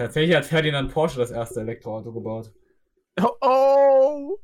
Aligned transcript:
Tatsächlich 0.00 0.34
hat 0.34 0.46
Ferdinand 0.46 0.90
Porsche 0.90 1.18
das 1.18 1.30
erste 1.30 1.60
Elektroauto 1.60 2.10
gebaut. 2.10 2.50
Oh, 3.20 3.28
oh! 3.42 4.38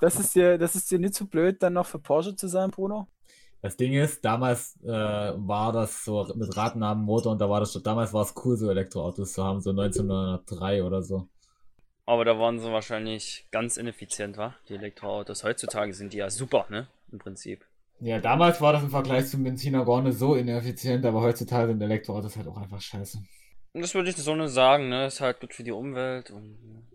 Das 0.00 0.18
ist 0.18 0.34
dir, 0.34 0.56
das 0.56 0.76
ist 0.76 0.90
dir 0.90 0.98
nicht 0.98 1.12
zu 1.12 1.28
blöd, 1.28 1.62
dann 1.62 1.74
noch 1.74 1.84
für 1.84 1.98
Porsche 1.98 2.34
zu 2.34 2.48
sein, 2.48 2.70
Bruno? 2.70 3.06
Das 3.60 3.76
Ding 3.76 3.92
ist, 3.92 4.24
damals 4.24 4.82
äh, 4.82 4.88
war 4.88 5.72
das 5.72 6.06
so 6.06 6.26
mit 6.34 6.56
Radnabenmotor 6.56 7.32
und 7.32 7.38
da 7.38 7.50
war 7.50 7.60
das 7.60 7.74
schon, 7.74 7.82
damals 7.82 8.14
war 8.14 8.22
es 8.22 8.32
cool, 8.42 8.56
so 8.56 8.70
Elektroautos 8.70 9.34
zu 9.34 9.44
haben, 9.44 9.60
so 9.60 9.72
1903 9.72 10.82
oder 10.82 11.02
so. 11.02 11.28
Aber 12.06 12.24
da 12.24 12.38
waren 12.38 12.58
sie 12.58 12.72
wahrscheinlich 12.72 13.46
ganz 13.50 13.76
ineffizient, 13.76 14.38
wa? 14.38 14.54
Die 14.70 14.74
Elektroautos. 14.74 15.44
Heutzutage 15.44 15.92
sind 15.92 16.14
die 16.14 16.18
ja 16.18 16.30
super, 16.30 16.64
ne? 16.70 16.88
Im 17.12 17.18
Prinzip. 17.18 17.66
Ja, 18.00 18.20
damals 18.20 18.58
war 18.62 18.72
das 18.72 18.82
im 18.82 18.88
Vergleich 18.88 19.26
zum 19.26 19.44
Benziner 19.44 19.84
gar 19.84 20.00
nicht 20.00 20.18
so 20.18 20.34
ineffizient, 20.34 21.04
aber 21.04 21.20
heutzutage 21.20 21.72
sind 21.72 21.82
Elektroautos 21.82 22.38
halt 22.38 22.48
auch 22.48 22.56
einfach 22.56 22.80
scheiße. 22.80 23.18
Das 23.74 23.94
würde 23.94 24.10
ich 24.10 24.16
so 24.16 24.36
nicht 24.36 24.50
sagen, 24.50 24.88
ne? 24.88 25.06
Ist 25.06 25.20
halt 25.20 25.40
gut 25.40 25.52
für 25.52 25.64
die 25.64 25.72
Umwelt 25.72 26.30
und. 26.30 26.86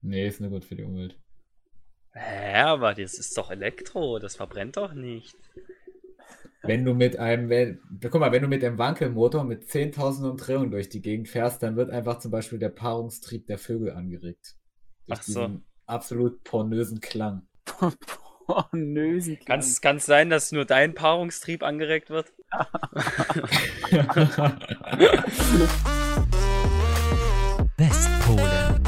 Nee, 0.00 0.26
ist 0.26 0.40
nicht 0.40 0.50
gut 0.50 0.64
für 0.64 0.74
die 0.74 0.82
Umwelt. 0.82 1.18
Hä, 2.12 2.54
aber 2.54 2.94
das 2.94 3.18
ist 3.18 3.36
doch 3.36 3.50
Elektro, 3.50 4.18
das 4.18 4.36
verbrennt 4.36 4.78
doch 4.78 4.94
nicht. 4.94 5.36
Wenn 6.62 6.84
du 6.84 6.94
mit 6.94 7.18
einem, 7.18 7.48
wenn, 7.48 7.80
guck 8.02 8.20
mal, 8.20 8.32
wenn 8.32 8.42
du 8.42 8.48
mit 8.48 8.64
einem 8.64 8.78
Wankelmotor 8.78 9.44
mit 9.44 9.64
10.000 9.64 10.30
Umdrehungen 10.30 10.70
durch 10.70 10.88
die 10.88 11.00
Gegend 11.00 11.28
fährst, 11.28 11.62
dann 11.62 11.76
wird 11.76 11.90
einfach 11.90 12.18
zum 12.18 12.30
Beispiel 12.30 12.58
der 12.58 12.68
Paarungstrieb 12.70 13.46
der 13.46 13.58
Vögel 13.58 13.92
angeregt. 13.92 14.56
Durch 15.06 15.20
Ach 15.20 15.22
so. 15.22 15.60
absolut 15.86 16.42
pornösen 16.44 17.00
Klang. 17.00 17.46
pornösen 18.46 19.38
Kann 19.44 19.60
es 19.60 20.06
sein, 20.06 20.28
dass 20.28 20.52
nur 20.52 20.64
dein 20.64 20.94
Paarungstrieb 20.94 21.62
angeregt 21.62 22.10
wird? 22.10 22.32
Westpolen. 27.76 28.82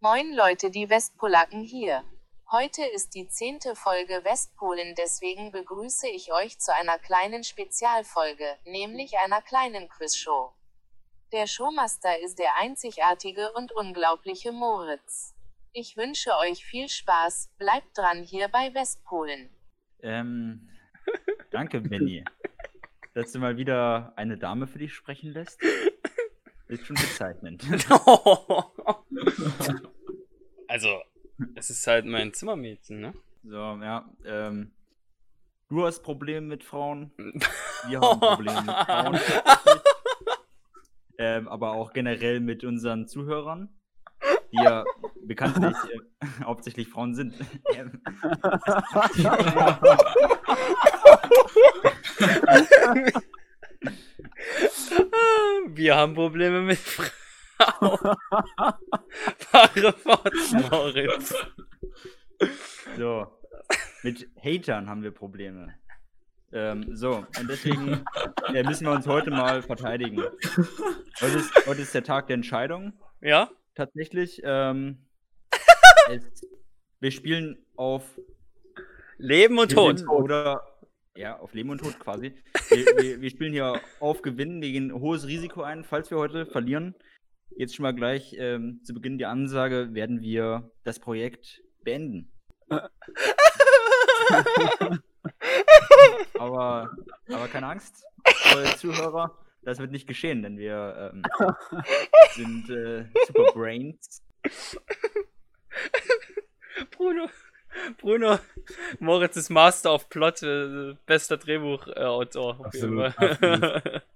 Moin 0.00 0.34
Leute, 0.34 0.70
die 0.70 0.90
Westpolacken 0.90 1.62
hier. 1.62 2.02
Heute 2.50 2.84
ist 2.84 3.14
die 3.14 3.28
zehnte 3.28 3.76
Folge 3.76 4.24
Westpolen, 4.24 4.96
deswegen 4.96 5.52
begrüße 5.52 6.08
ich 6.08 6.32
euch 6.32 6.58
zu 6.58 6.74
einer 6.74 6.98
kleinen 6.98 7.44
Spezialfolge, 7.44 8.56
nämlich 8.64 9.16
einer 9.18 9.40
kleinen 9.40 9.88
Quizshow. 9.88 10.52
Der 11.30 11.46
Showmaster 11.46 12.18
ist 12.18 12.40
der 12.40 12.56
einzigartige 12.58 13.52
und 13.52 13.70
unglaubliche 13.70 14.50
Moritz. 14.50 15.34
Ich 15.72 15.96
wünsche 15.96 16.36
euch 16.38 16.64
viel 16.64 16.88
Spaß, 16.88 17.50
bleibt 17.56 17.96
dran 17.96 18.24
hier 18.24 18.48
bei 18.48 18.74
Westpolen. 18.74 19.48
Ähm, 20.02 20.68
danke, 21.52 21.80
Benny. 21.80 22.24
Dass 23.14 23.32
du 23.32 23.38
mal 23.38 23.56
wieder 23.56 24.12
eine 24.16 24.38
Dame 24.38 24.66
für 24.66 24.78
dich 24.78 24.94
sprechen 24.94 25.32
lässt, 25.32 25.60
ist 26.68 26.86
schon 26.86 26.96
bezeichnend. 26.96 27.64
also, 30.68 30.88
es 31.54 31.70
ist 31.70 31.86
halt 31.86 32.06
mein 32.06 32.32
Zimmermädchen, 32.32 33.00
ne? 33.00 33.14
So, 33.44 33.56
ja, 33.56 34.08
ähm, 34.24 34.72
du 35.68 35.84
hast 35.84 36.02
Probleme 36.02 36.46
mit 36.46 36.64
Frauen, 36.64 37.12
wir 37.88 38.00
haben 38.00 38.20
Probleme 38.20 38.62
mit 38.62 38.74
Frauen. 38.86 39.20
ähm, 41.18 41.48
aber 41.48 41.72
auch 41.72 41.92
generell 41.92 42.40
mit 42.40 42.64
unseren 42.64 43.06
Zuhörern, 43.06 43.68
die 44.52 44.58
ja 44.62 44.84
bekanntlich 45.24 45.76
äh, 46.20 46.26
hauptsächlich 46.44 46.88
Frauen 46.88 47.14
sind. 47.14 47.34
Wir 55.74 55.96
haben 55.96 56.14
Probleme 56.14 56.60
mit 56.62 56.78
Frauen. 56.78 57.10
Fahre 59.38 59.92
fort, 59.92 60.32
Moritz. 60.70 61.34
So. 62.96 63.26
Mit 64.02 64.28
Hatern 64.36 64.88
haben 64.88 65.02
wir 65.02 65.12
Probleme. 65.12 65.74
Ähm, 66.52 66.94
so, 66.94 67.24
und 67.38 67.48
deswegen 67.48 68.04
äh, 68.52 68.62
müssen 68.64 68.86
wir 68.86 68.92
uns 68.92 69.06
heute 69.06 69.30
mal 69.30 69.62
verteidigen. 69.62 70.22
Heute 71.20 71.38
ist, 71.38 71.66
heute 71.66 71.80
ist 71.80 71.94
der 71.94 72.02
Tag 72.02 72.26
der 72.26 72.34
Entscheidung. 72.34 72.92
Ja? 73.20 73.48
Tatsächlich. 73.74 74.40
Ähm, 74.44 75.06
es, 76.10 76.46
wir 77.00 77.10
spielen 77.10 77.64
auf 77.76 78.04
Leben 79.18 79.58
und 79.58 79.72
Tod. 79.72 79.96
Gewinn 79.96 80.08
Oder 80.08 80.62
ja, 81.16 81.38
auf 81.38 81.52
Leben 81.54 81.70
und 81.70 81.80
Tod 81.80 81.98
quasi. 81.98 82.34
Wir, 82.68 82.86
wir, 82.96 83.20
wir 83.20 83.30
spielen 83.30 83.52
hier 83.52 83.80
auf 84.00 84.22
Gewinnen. 84.22 84.62
Wir 84.62 84.72
gehen 84.72 84.92
hohes 84.92 85.26
Risiko 85.26 85.62
ein, 85.62 85.84
falls 85.84 86.10
wir 86.10 86.18
heute 86.18 86.46
verlieren. 86.46 86.94
Jetzt 87.56 87.76
schon 87.76 87.82
mal 87.82 87.94
gleich 87.94 88.34
ähm, 88.38 88.80
zu 88.82 88.94
Beginn 88.94 89.18
die 89.18 89.26
Ansage, 89.26 89.92
werden 89.92 90.22
wir 90.22 90.70
das 90.84 90.98
Projekt 91.00 91.62
beenden. 91.82 92.32
aber, 96.38 96.90
aber 97.28 97.48
keine 97.48 97.66
Angst, 97.66 98.06
Zuhörer, 98.78 99.38
das 99.62 99.78
wird 99.78 99.92
nicht 99.92 100.06
geschehen, 100.06 100.42
denn 100.42 100.58
wir 100.58 101.12
ähm, 101.14 101.22
sind 102.34 102.70
äh, 102.70 103.06
Super 103.26 103.52
Brains. 103.52 104.22
Bruno, 106.90 107.28
Bruno, 107.98 108.38
Moritz 108.98 109.36
ist 109.36 109.50
Master 109.50 109.94
of 109.94 110.08
Plot, 110.08 110.42
äh, 110.42 110.94
bester 111.06 111.36
Drehbuchautor. 111.36 112.60
Äh, 112.60 112.64
Absolut, 112.64 113.18
absolut. 113.18 114.02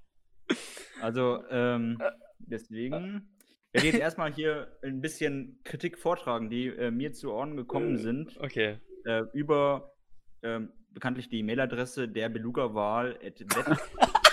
Also, 1.02 1.42
ähm, 1.50 2.00
deswegen 2.38 3.28
werde 3.72 3.86
ich 3.86 3.92
jetzt 3.92 4.00
erstmal 4.00 4.32
hier 4.32 4.78
ein 4.82 5.00
bisschen 5.00 5.60
Kritik 5.64 5.98
vortragen, 5.98 6.48
die 6.48 6.68
äh, 6.68 6.90
mir 6.90 7.12
zu 7.12 7.32
Ohren 7.32 7.56
gekommen 7.56 7.98
sind. 7.98 8.38
Okay. 8.40 8.78
Äh, 9.04 9.24
über 9.34 9.92
ähm, 10.42 10.72
bekanntlich 10.90 11.28
die 11.28 11.42
Mailadresse 11.42 12.08
der 12.08 12.30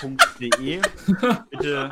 belugawahl.web.de. 0.04 0.82
bitte, 1.50 1.92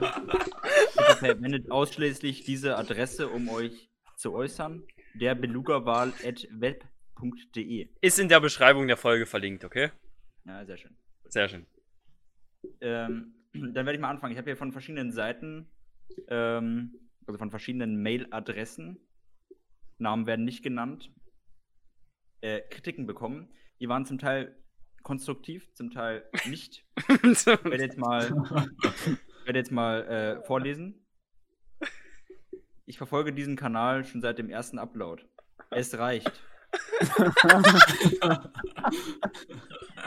bitte 0.98 1.16
verwendet 1.18 1.72
ausschließlich 1.72 2.44
diese 2.44 2.78
Adresse, 2.78 3.30
um 3.30 3.50
euch 3.50 3.90
zu 4.18 4.34
äußern. 4.34 4.84
Der 5.16 5.34
belugawahl.web.de. 5.36 7.90
Ist 8.02 8.20
in 8.20 8.30
der 8.30 8.40
Beschreibung 8.40 8.88
der 8.88 8.98
Folge 8.98 9.26
verlinkt, 9.26 9.66
okay? 9.66 9.92
Ja, 10.46 10.64
sehr 10.66 10.78
schön. 10.78 10.96
Sehr 11.26 11.50
schön. 11.50 11.66
Ähm, 12.82 13.34
dann 13.54 13.74
werde 13.74 13.94
ich 13.94 14.00
mal 14.00 14.10
anfangen. 14.10 14.34
Ich 14.34 14.38
habe 14.38 14.50
hier 14.50 14.58
von 14.58 14.72
verschiedenen 14.72 15.12
Seiten, 15.12 15.70
ähm, 16.28 16.94
also 17.26 17.38
von 17.38 17.50
verschiedenen 17.50 18.02
Mailadressen, 18.02 19.00
Namen 19.98 20.26
werden 20.26 20.46
nicht 20.46 20.64
genannt, 20.64 21.12
äh, 22.42 22.62
Kritiken 22.70 23.06
bekommen. 23.06 23.54
Die 23.80 23.88
waren 23.88 24.06
zum 24.06 24.18
Teil 24.18 24.61
konstruktiv, 25.04 25.74
zum 25.74 25.92
Teil 25.92 26.24
nicht. 26.46 26.86
Ich 27.24 27.46
werde 27.46 27.84
jetzt 27.84 27.98
mal, 27.98 28.30
werde 29.46 29.60
jetzt 29.60 29.72
mal 29.72 30.04
äh, 30.08 30.44
vorlesen. 30.46 31.06
Ich 32.86 32.98
verfolge 32.98 33.34
diesen 33.34 33.56
Kanal 33.56 34.04
schon 34.06 34.22
seit 34.22 34.38
dem 34.38 34.50
ersten 34.50 34.78
Upload. 34.80 35.24
Es 35.70 35.98
reicht. 35.98 36.44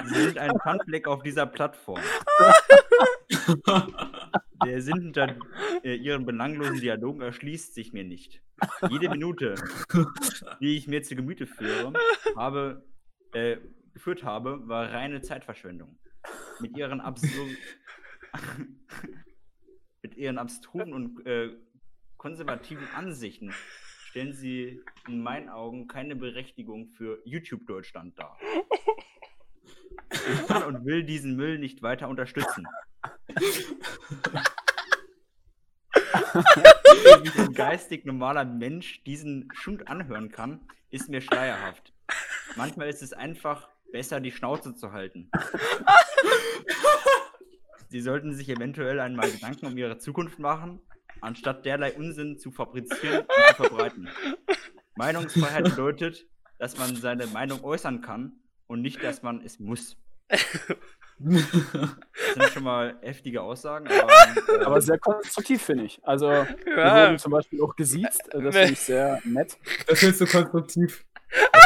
Sie 0.04 0.14
sind 0.14 0.38
ein 0.38 0.52
Pfandfleck 0.62 1.06
auf 1.08 1.22
dieser 1.22 1.46
Plattform. 1.46 2.00
Der 4.64 4.80
Sinn 4.82 5.00
hinter 5.00 5.36
äh, 5.82 5.94
ihren 5.94 6.24
belanglosen 6.24 6.80
Dialogen 6.80 7.20
erschließt 7.20 7.74
sich 7.74 7.92
mir 7.92 8.04
nicht. 8.04 8.42
Jede 8.88 9.08
Minute, 9.10 9.54
die 10.60 10.76
ich 10.76 10.86
mir 10.88 11.02
zu 11.02 11.16
Gemüte 11.16 11.46
führe, 11.46 11.92
habe, 12.36 12.84
äh, 13.32 13.58
geführt 13.94 14.22
habe, 14.24 14.68
war 14.68 14.92
reine 14.92 15.22
Zeitverschwendung. 15.22 15.98
Mit 16.60 16.76
ihren 16.76 17.00
absur 17.00 17.46
mit 20.02 20.16
ihren 20.16 20.38
abstrusen 20.38 20.92
und 20.92 21.26
äh, 21.26 21.56
konservativen 22.18 22.86
Ansichten 22.94 23.52
stellen 24.06 24.34
sie 24.34 24.82
in 25.08 25.22
meinen 25.22 25.48
Augen 25.48 25.88
keine 25.88 26.14
Berechtigung 26.14 26.88
für 26.90 27.20
YouTube 27.24 27.66
Deutschland 27.66 28.18
dar. 28.18 28.38
Ich 30.10 30.46
kann 30.46 30.62
und 30.64 30.84
will 30.84 31.04
diesen 31.04 31.36
Müll 31.36 31.58
nicht 31.58 31.82
weiter 31.82 32.08
unterstützen. 32.08 32.66
Wie 37.22 37.40
ein 37.40 37.54
geistig 37.54 38.04
normaler 38.04 38.44
Mensch 38.44 39.02
diesen 39.04 39.48
Schund 39.54 39.88
anhören 39.88 40.30
kann, 40.30 40.60
ist 40.90 41.08
mir 41.08 41.20
schleierhaft. 41.20 41.92
Manchmal 42.56 42.88
ist 42.88 43.02
es 43.02 43.12
einfach 43.12 43.68
besser, 43.94 44.20
die 44.20 44.32
Schnauze 44.32 44.74
zu 44.74 44.92
halten. 44.92 45.30
Sie 47.88 48.00
sollten 48.00 48.34
sich 48.34 48.48
eventuell 48.48 48.98
einmal 48.98 49.30
Gedanken 49.30 49.66
um 49.66 49.78
ihre 49.78 49.98
Zukunft 49.98 50.40
machen, 50.40 50.80
anstatt 51.20 51.64
derlei 51.64 51.92
Unsinn 51.92 52.36
zu 52.40 52.50
fabrizieren 52.50 53.20
und 53.20 53.46
zu 53.46 53.54
verbreiten. 53.54 54.08
Meinungsfreiheit 54.96 55.62
bedeutet, 55.62 56.26
dass 56.58 56.76
man 56.76 56.96
seine 56.96 57.28
Meinung 57.28 57.62
äußern 57.62 58.00
kann 58.00 58.32
und 58.66 58.82
nicht, 58.82 59.00
dass 59.04 59.22
man 59.22 59.40
es 59.44 59.60
muss. 59.60 59.96
Das 60.28 60.40
sind 62.34 62.50
schon 62.52 62.64
mal 62.64 62.98
heftige 63.00 63.42
Aussagen, 63.42 63.86
aber, 63.86 64.10
äh, 64.60 64.64
Aber 64.64 64.80
sehr 64.80 64.98
konstruktiv, 64.98 65.62
finde 65.62 65.84
ich. 65.84 66.00
Also, 66.02 66.26
wir 66.64 66.76
Ja. 66.76 67.06
wurden 67.06 67.18
zum 67.20 67.30
Beispiel 67.30 67.62
auch 67.62 67.76
gesiezt. 67.76 68.22
äh, 68.34 68.42
Das 68.42 68.56
finde 68.56 68.72
ich 68.72 68.80
sehr 68.80 69.20
nett. 69.24 69.56
Das 69.86 70.00
findest 70.00 70.20
du 70.22 70.26
konstruktiv. 70.26 71.04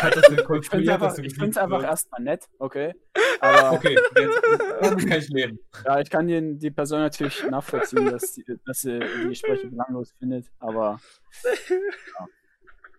Hat 0.03 0.17
das 0.17 0.27
denn 0.29 1.25
Ich 1.25 1.35
finde 1.35 1.51
es 1.51 1.57
einfach, 1.57 1.83
erstmal 1.83 2.23
nett, 2.23 2.49
okay. 2.59 2.95
Aber 3.41 3.73
Okay, 3.77 3.99
jetzt 4.17 4.43
damit 4.81 5.09
kann 5.09 5.19
ich 5.19 5.29
leben. 5.29 5.59
ja, 5.85 6.01
ich 6.01 6.11
kann 6.11 6.27
den, 6.27 6.59
die 6.59 6.71
Person 6.71 7.01
natürlich 7.01 7.45
nachvollziehen, 7.51 8.07
dass, 8.07 8.33
die, 8.35 8.45
dass 8.65 8.81
sie 8.81 8.99
die 8.99 9.29
Gespräche 9.29 9.69
belanglos 9.69 10.15
findet. 10.19 10.47
Aber 10.59 11.01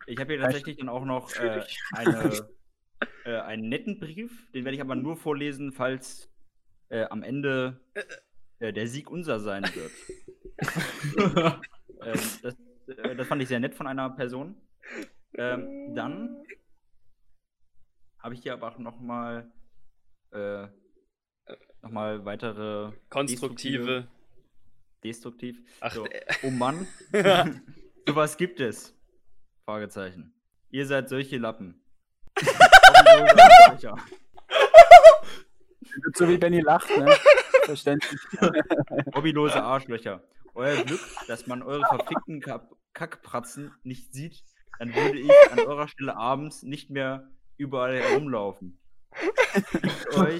ich 0.07 0.19
habe 0.19 0.33
hier 0.33 0.41
tatsächlich 0.41 0.77
dann 0.77 0.89
auch 0.89 1.05
noch 1.05 1.35
äh, 1.35 1.63
eine, 1.93 2.47
äh, 3.25 3.37
einen 3.39 3.69
netten 3.69 3.99
Brief, 3.99 4.51
den 4.53 4.65
werde 4.65 4.75
ich 4.75 4.81
aber 4.81 4.95
nur 4.95 5.17
vorlesen, 5.17 5.71
falls 5.71 6.29
äh, 6.89 7.05
am 7.05 7.23
Ende 7.23 7.79
äh, 8.59 8.73
der 8.73 8.87
Sieg 8.87 9.09
unser 9.09 9.39
sein 9.39 9.63
wird. 9.63 9.91
ähm, 12.05 12.19
das, 12.41 12.55
äh, 12.97 13.15
das 13.15 13.27
fand 13.27 13.41
ich 13.41 13.47
sehr 13.47 13.59
nett 13.59 13.75
von 13.75 13.87
einer 13.87 14.09
Person. 14.09 14.55
Ähm, 15.35 15.93
dann 15.95 16.43
habe 18.19 18.33
ich 18.33 18.41
hier 18.43 18.53
aber 18.53 18.69
auch 18.69 18.77
noch 18.77 18.99
mal, 18.99 19.51
äh, 20.31 20.67
noch 21.81 21.91
mal 21.91 22.25
weitere 22.25 22.91
Konstruktive. 23.09 24.07
destruktiv. 25.03 25.61
Ach, 25.79 25.93
so. 25.93 26.05
äh. 26.05 26.21
Oh 26.43 26.49
Mann, 26.51 26.87
sowas 28.07 28.37
gibt 28.37 28.59
es. 28.59 28.95
Fragezeichen. 29.65 30.33
Ihr 30.69 30.85
seid 30.85 31.09
solche 31.09 31.37
Lappen. 31.37 31.81
So 36.13 36.27
wie 36.29 36.37
Benny 36.37 36.61
lacht, 36.61 36.89
ne? 36.97 37.13
Verständlich. 37.63 38.19
Hobbylose 39.15 39.61
Arschlöcher. 39.61 40.23
Euer 40.53 40.83
Glück, 40.83 40.99
dass 41.27 41.47
man 41.47 41.63
eure 41.63 41.83
verfickten 41.87 42.41
Kackpratzen 42.93 43.73
nicht 43.83 44.13
sieht, 44.13 44.43
dann 44.77 44.93
würde 44.93 45.19
ich 45.19 45.31
an 45.51 45.59
eurer 45.59 45.87
Stelle 45.87 46.15
abends 46.15 46.63
nicht 46.63 46.89
mehr 46.89 47.27
überall 47.59 47.99
herumlaufen. 47.99 48.79
Fickt 49.11 50.15
euch, 50.15 50.39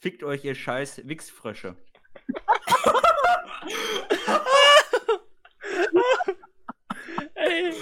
fickt 0.00 0.22
euch 0.24 0.44
ihr 0.44 0.54
scheiß 0.54 1.08
Wichsfrösche. 1.08 1.76
Ey, 7.34 7.74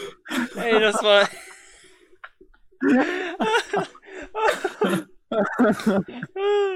ey, 0.57 0.81
das 0.81 1.03
war. 1.03 1.29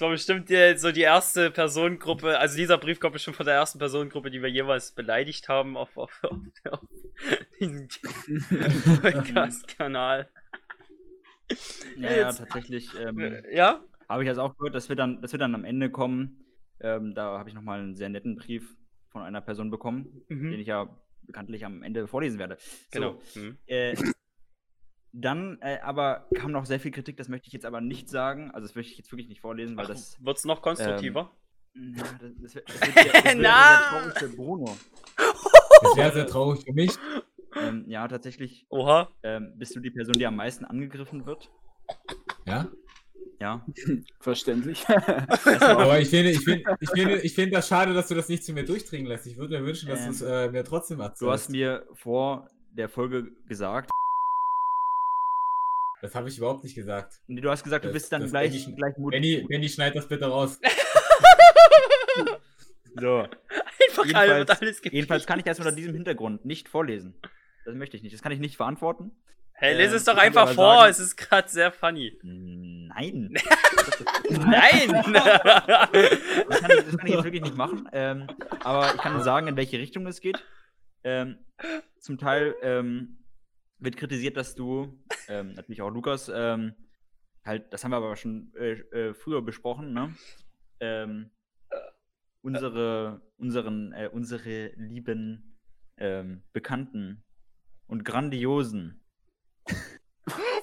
Das 0.00 0.06
war 0.06 0.12
bestimmt 0.12 0.48
die, 0.48 0.78
so 0.78 0.92
die 0.92 1.02
erste 1.02 1.50
Personengruppe, 1.50 2.38
also 2.38 2.56
dieser 2.56 2.78
Brief 2.78 3.00
kommt 3.00 3.12
bestimmt 3.12 3.36
von 3.36 3.44
der 3.44 3.56
ersten 3.56 3.78
Personengruppe, 3.78 4.30
die 4.30 4.40
wir 4.40 4.48
jeweils 4.48 4.92
beleidigt 4.92 5.50
haben 5.50 5.76
auf, 5.76 5.94
auf, 5.98 6.18
auf, 6.24 6.38
auf 6.70 6.80
diesem 7.60 7.86
Podcast-Kanal. 9.02 10.26
Naja, 11.98 12.28
Jetzt- 12.28 12.38
tatsächlich 12.38 12.88
ähm, 12.98 13.42
Ja? 13.52 13.84
habe 14.08 14.22
ich 14.22 14.26
jetzt 14.26 14.38
auch 14.38 14.56
gehört, 14.56 14.74
dass 14.74 14.88
wir 14.88 14.96
dann, 14.96 15.20
dass 15.20 15.32
wir 15.32 15.38
dann 15.38 15.54
am 15.54 15.64
Ende 15.66 15.90
kommen. 15.90 16.46
Ähm, 16.80 17.12
da 17.14 17.38
habe 17.38 17.50
ich 17.50 17.54
nochmal 17.54 17.80
einen 17.80 17.94
sehr 17.94 18.08
netten 18.08 18.36
Brief 18.36 18.74
von 19.10 19.20
einer 19.20 19.42
Person 19.42 19.70
bekommen, 19.70 20.22
Mhm. 20.28 20.50
den 20.52 20.60
ich 20.60 20.68
ja 20.68 20.88
bekanntlich 21.24 21.66
am 21.66 21.82
Ende 21.82 22.08
vorlesen 22.08 22.38
werde. 22.38 22.56
Genau. 22.90 23.20
So, 23.34 23.40
Mhm. 23.40 23.58
Äh, 23.66 23.96
dann 25.12 25.58
äh, 25.60 25.78
aber 25.82 26.26
kam 26.34 26.52
noch 26.52 26.66
sehr 26.66 26.80
viel 26.80 26.90
Kritik, 26.90 27.16
das 27.16 27.28
möchte 27.28 27.46
ich 27.48 27.52
jetzt 27.52 27.66
aber 27.66 27.80
nicht 27.80 28.08
sagen. 28.08 28.50
Also 28.52 28.66
das 28.66 28.74
möchte 28.74 28.92
ich 28.92 28.98
jetzt 28.98 29.10
wirklich 29.12 29.28
nicht 29.28 29.40
vorlesen, 29.40 29.76
weil 29.76 29.84
Ach, 29.86 29.90
das. 29.90 30.16
wird's 30.24 30.44
noch 30.44 30.62
konstruktiver? 30.62 31.30
Ja, 31.74 32.02
das, 32.20 32.30
das, 32.42 32.54
wird- 32.54 32.68
das, 32.68 32.80
wird 32.80 32.94
sehr- 32.94 33.12
das 33.12 33.24
wird 33.24 33.36
Na! 33.38 33.78
sehr 33.78 33.88
traurig 34.00 34.18
für 34.18 34.28
Bruno. 34.36 34.76
Das 35.82 35.96
wäre 35.96 36.12
sehr 36.12 36.26
traurig 36.26 36.64
für 36.64 36.72
mich. 36.72 36.92
Ähm, 37.56 37.84
ja, 37.88 38.06
tatsächlich 38.06 38.66
Oha. 38.68 39.08
ähm, 39.22 39.54
bist 39.56 39.74
du 39.74 39.80
die 39.80 39.90
Person, 39.90 40.12
die 40.14 40.26
am 40.26 40.36
meisten 40.36 40.64
angegriffen 40.64 41.26
wird. 41.26 41.50
Ja? 42.46 42.68
Ja. 43.40 43.66
Verständlich. 44.20 44.86
Aber 44.88 45.98
ich 45.98 46.10
finde, 46.10 46.30
ich 46.30 46.40
finde, 46.44 46.76
ich 46.80 46.90
finde, 46.90 47.20
ich 47.22 47.34
finde 47.34 47.50
das 47.52 47.66
schade, 47.68 47.94
dass 47.94 48.08
du 48.08 48.14
das 48.14 48.28
nicht 48.28 48.44
zu 48.44 48.52
mir 48.52 48.64
durchdringen 48.64 49.06
lässt. 49.06 49.26
Ich 49.26 49.36
würde 49.38 49.58
mir 49.58 49.66
wünschen, 49.66 49.88
dass 49.88 50.00
Ähm, 50.00 50.06
du 50.06 50.12
es 50.12 50.22
äh, 50.22 50.50
mir 50.50 50.62
trotzdem 50.64 51.00
erzählst. 51.00 51.22
Du 51.22 51.30
hast 51.30 51.48
mir 51.48 51.86
vor 51.94 52.48
der 52.72 52.88
Folge 52.88 53.32
gesagt, 53.48 53.90
das 56.02 56.14
habe 56.14 56.28
ich 56.28 56.38
überhaupt 56.38 56.64
nicht 56.64 56.74
gesagt. 56.74 57.20
nee, 57.26 57.40
du 57.40 57.50
hast 57.50 57.62
gesagt, 57.64 57.84
du 57.84 57.88
Das- 57.88 57.94
bist 57.94 58.12
dann 58.12 58.26
gleich, 58.28 58.54
ich- 58.54 58.74
gleich 58.76 58.96
mutig. 58.96 59.20
Benny, 59.20 59.46
Benny, 59.48 59.68
schneid 59.68 59.94
das 59.96 60.06
bitte 60.08 60.26
raus. 60.26 60.58
So. 63.00 63.20
Einfach 63.20 64.04
Jedenfalls- 64.04 64.30
alles, 64.32 64.50
alles 64.60 64.82
gibt. 64.82 64.94
Jedenfalls 64.94 65.26
kann 65.26 65.38
ich 65.38 65.44
das 65.44 65.58
unter 65.58 65.72
diesem 65.72 65.94
Hintergrund 65.94 66.44
nicht 66.44 66.68
vorlesen. 66.68 67.14
Das 67.64 67.74
möchte 67.74 67.96
ich 67.96 68.02
nicht. 68.02 68.12
Das 68.14 68.20
kann 68.22 68.32
ich 68.32 68.40
nicht 68.40 68.56
verantworten. 68.56 69.12
Hey, 69.52 69.76
lese 69.76 69.90
ähm, 69.90 69.96
es 69.98 70.04
doch 70.04 70.14
ich 70.14 70.18
kann 70.18 70.26
einfach 70.26 70.52
vor, 70.54 70.74
sagen- 70.78 70.90
es 70.90 70.98
ist 70.98 71.16
gerade 71.16 71.48
sehr 71.48 71.70
funny. 71.70 72.18
Nein. 72.22 73.32
Nein! 74.30 75.12
Das 75.12 76.60
kann, 76.60 76.70
ich, 76.70 76.84
das 76.84 76.96
kann 76.98 77.06
ich 77.06 77.14
jetzt 77.14 77.24
wirklich 77.24 77.42
nicht 77.42 77.56
machen. 77.56 77.88
Ähm, 77.92 78.26
aber 78.64 78.92
ich 78.94 79.00
kann 79.00 79.22
sagen, 79.22 79.46
in 79.48 79.56
welche 79.56 79.78
Richtung 79.78 80.06
es 80.06 80.20
geht. 80.20 80.42
Ähm, 81.04 81.38
zum 82.00 82.18
Teil 82.18 82.54
ähm, 82.62 83.18
wird 83.80 83.96
kritisiert, 83.96 84.36
dass 84.36 84.54
du, 84.54 85.02
ähm, 85.28 85.54
natürlich 85.54 85.82
auch 85.82 85.90
Lukas, 85.90 86.30
ähm, 86.32 86.74
halt, 87.44 87.72
das 87.72 87.82
haben 87.82 87.90
wir 87.90 87.96
aber 87.96 88.16
schon 88.16 88.52
äh, 88.56 88.72
äh, 88.72 89.14
früher 89.14 89.42
besprochen, 89.42 89.92
ne? 89.92 90.14
Ähm, 90.80 91.30
unsere, 92.42 93.22
unseren, 93.36 93.92
äh, 93.92 94.08
unsere 94.12 94.68
lieben 94.76 95.58
ähm, 95.98 96.42
Bekannten 96.52 97.24
und 97.86 98.04
grandiosen 98.04 99.04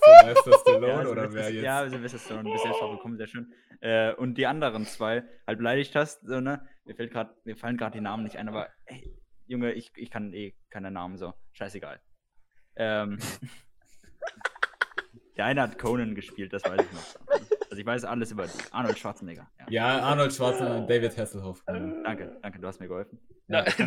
Sylvester 0.08 0.54
Stallone 0.60 1.04
Ja, 1.04 1.10
oder 1.10 1.34
wer 1.34 1.52
jetzt? 1.52 1.64
Ja, 1.64 1.90
Sylvester 1.90 2.20
Stallone, 2.20 2.52
bist 2.52 2.64
selbst 2.64 2.80
gekommen, 2.80 3.18
sehr 3.18 3.28
schön. 3.28 3.54
Äh, 3.82 4.14
und 4.14 4.38
die 4.38 4.48
anderen 4.48 4.86
zwei 4.86 5.24
halt 5.46 5.58
beleidigt 5.58 5.96
hast, 5.96 6.22
so, 6.26 6.40
ne? 6.40 6.68
Mir, 6.86 6.96
fällt 6.96 7.12
grad, 7.12 7.46
mir 7.46 7.58
fallen 7.58 7.78
gerade 7.78 7.98
die 7.98 8.02
Namen 8.02 8.24
nicht 8.24 8.38
ein, 8.38 8.48
aber 8.48 8.70
ey, 8.86 9.16
Junge, 9.46 9.74
ich, 9.74 9.92
ich 9.96 10.10
kann 10.10 10.34
eh 10.34 10.56
keine 10.70 10.92
Namen 10.92 11.18
so. 11.18 11.34
Scheißegal. 11.54 12.02
Ähm, 12.78 13.20
der 15.38 15.46
eine 15.46 15.62
hat 15.62 15.78
Conan 15.78 16.16
gespielt, 16.16 16.52
das 16.54 16.64
weiß 16.64 16.82
ich 16.82 16.92
noch. 16.94 17.40
Also 17.70 17.82
ich 17.82 17.86
weiß 17.86 18.06
alles 18.06 18.32
über. 18.32 18.48
Arnold 18.72 18.98
Schwarzenegger. 18.98 19.50
Ja. 19.60 19.66
Ja, 19.70 20.00
Arnold 20.02 20.34
Schwarzenegger 20.34 20.78
und 20.78 20.90
David 20.90 21.18
Hasselhoff. 21.18 21.64
Danke, 21.66 22.38
danke, 22.42 22.60
du 22.60 22.68
hast 22.68 22.80
mir 22.80 22.88
geholfen. 22.88 23.20
Ja, 23.48 23.64
danke. 23.78 23.84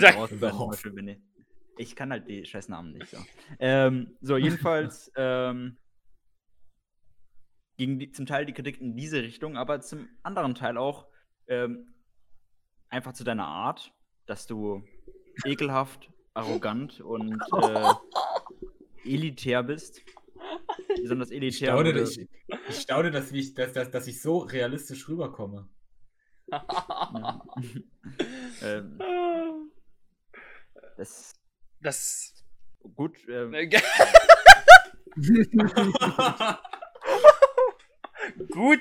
ich- 0.49 0.53
Ich 1.79 1.97
kann 1.97 2.11
halt 2.11 2.29
die 2.29 2.45
scheiß 2.45 2.69
Namen 2.69 2.93
nicht 2.93 3.09
so. 3.09 3.17
Ähm, 3.59 4.17
so, 4.21 4.37
jedenfalls 4.37 5.11
ähm, 5.17 5.79
ging 7.79 7.99
die, 7.99 8.13
zum 8.13 8.27
Teil 8.27 8.45
die 8.45 8.53
Kritik 8.53 8.81
in 8.81 8.95
diese 8.97 9.23
Richtung, 9.23 9.57
aber 9.57 9.81
zum 9.81 10.09
anderen 10.23 10.55
Teil 10.55 10.77
auch 10.77 11.07
ähm, 11.49 11.95
einfach 12.91 13.15
zu 13.15 13.25
deiner 13.25 13.47
Art, 13.47 13.93
dass 14.27 14.47
du 14.47 14.85
ekelhaft, 15.47 16.11
arrogant 16.35 17.01
und 17.01 17.33
äh, 17.61 17.93
elitär 19.05 19.63
bist. 19.63 20.01
Besonders 21.01 21.31
Ich 21.31 21.37
elitär. 21.37 21.69
staune, 21.69 21.91
wurde- 21.95 22.03
ich, 22.03 22.29
ich 22.69 22.81
staune 22.81 23.11
dass, 23.11 23.31
ich, 23.33 23.55
dass, 23.55 23.73
dass, 23.73 23.91
dass 23.91 24.07
ich 24.07 24.21
so 24.21 24.39
realistisch 24.39 25.09
rüberkomme. 25.09 25.69
ähm, 28.63 28.99
das 30.97 31.33
Das. 31.81 32.35
gut. 32.95 33.17
Ähm, 33.29 33.53
Gut. 38.51 38.81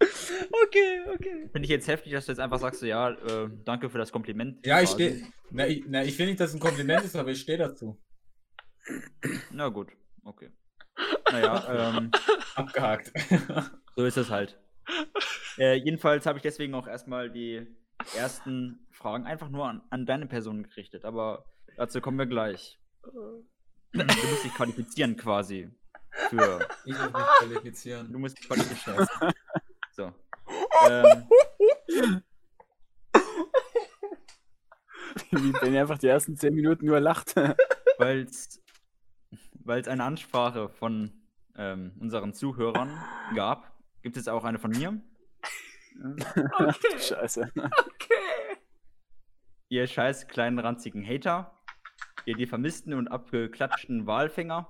okay, 0.00 1.00
okay. 1.14 1.48
Finde 1.52 1.62
ich 1.62 1.68
jetzt 1.68 1.88
heftig, 1.88 2.12
dass 2.12 2.26
du 2.26 2.32
jetzt 2.32 2.38
einfach 2.38 2.58
sagst, 2.58 2.80
so, 2.80 2.86
ja, 2.86 3.10
äh, 3.10 3.48
danke 3.64 3.90
für 3.90 3.98
das 3.98 4.12
Kompliment. 4.12 4.64
Ja, 4.66 4.80
ich 4.80 4.90
stehe. 4.90 5.22
Na, 5.50 5.66
ich, 5.66 5.84
na, 5.86 6.04
ich 6.04 6.14
finde 6.16 6.30
nicht, 6.32 6.40
dass 6.40 6.50
es 6.50 6.56
ein 6.56 6.60
Kompliment 6.60 7.04
ist, 7.04 7.16
aber 7.16 7.30
ich 7.30 7.40
stehe 7.40 7.58
dazu. 7.58 7.98
Na 9.50 9.68
gut, 9.68 9.88
okay. 10.24 10.50
Naja, 11.32 11.96
ähm, 11.96 12.10
Abgehakt. 12.54 13.12
so 13.96 14.04
ist 14.04 14.16
es 14.16 14.30
halt. 14.30 14.58
Äh, 15.58 15.74
jedenfalls 15.74 16.26
habe 16.26 16.38
ich 16.38 16.42
deswegen 16.42 16.74
auch 16.74 16.86
erstmal 16.86 17.30
die 17.30 17.66
ersten 18.16 18.86
Fragen 18.90 19.26
einfach 19.26 19.48
nur 19.48 19.68
an, 19.68 19.82
an 19.90 20.06
deine 20.06 20.26
Person 20.26 20.62
gerichtet, 20.62 21.04
aber 21.04 21.44
dazu 21.76 22.00
kommen 22.00 22.18
wir 22.18 22.26
gleich. 22.26 22.78
Du 23.02 23.44
musst 23.92 24.44
dich 24.44 24.54
qualifizieren 24.54 25.16
quasi. 25.16 25.70
Für. 26.30 26.66
ich 26.84 26.94
muss 26.94 27.12
mich 27.12 27.22
qualifizieren. 27.38 28.12
Du 28.12 28.18
musst 28.18 28.38
dich 28.38 28.48
qualifizieren. 28.48 29.06
So. 29.92 30.12
Ähm, 30.88 31.26
Wie 35.30 35.52
Benny 35.52 35.78
einfach 35.78 35.98
die 35.98 36.06
ersten 36.06 36.36
10 36.36 36.54
Minuten 36.54 36.86
nur 36.86 37.00
lacht. 37.00 37.34
weil 37.98 38.20
es 38.20 38.62
eine 39.68 40.04
Ansprache 40.04 40.70
von 40.70 41.12
ähm, 41.56 41.92
unseren 42.00 42.32
Zuhörern 42.32 42.90
gab, 43.34 43.70
gibt 44.02 44.16
es 44.16 44.26
auch 44.26 44.44
eine 44.44 44.58
von 44.58 44.70
mir. 44.70 45.00
Scheiße. 46.98 47.52
Okay. 47.54 48.58
Ihr 49.68 49.86
scheiß 49.86 50.28
kleinen 50.28 50.58
ranzigen 50.58 51.04
Hater. 51.06 51.54
Ihr 52.24 52.36
die 52.36 52.46
vermissten 52.46 52.94
und 52.94 53.08
abgeklatschten 53.08 54.06
Walfänger. 54.06 54.68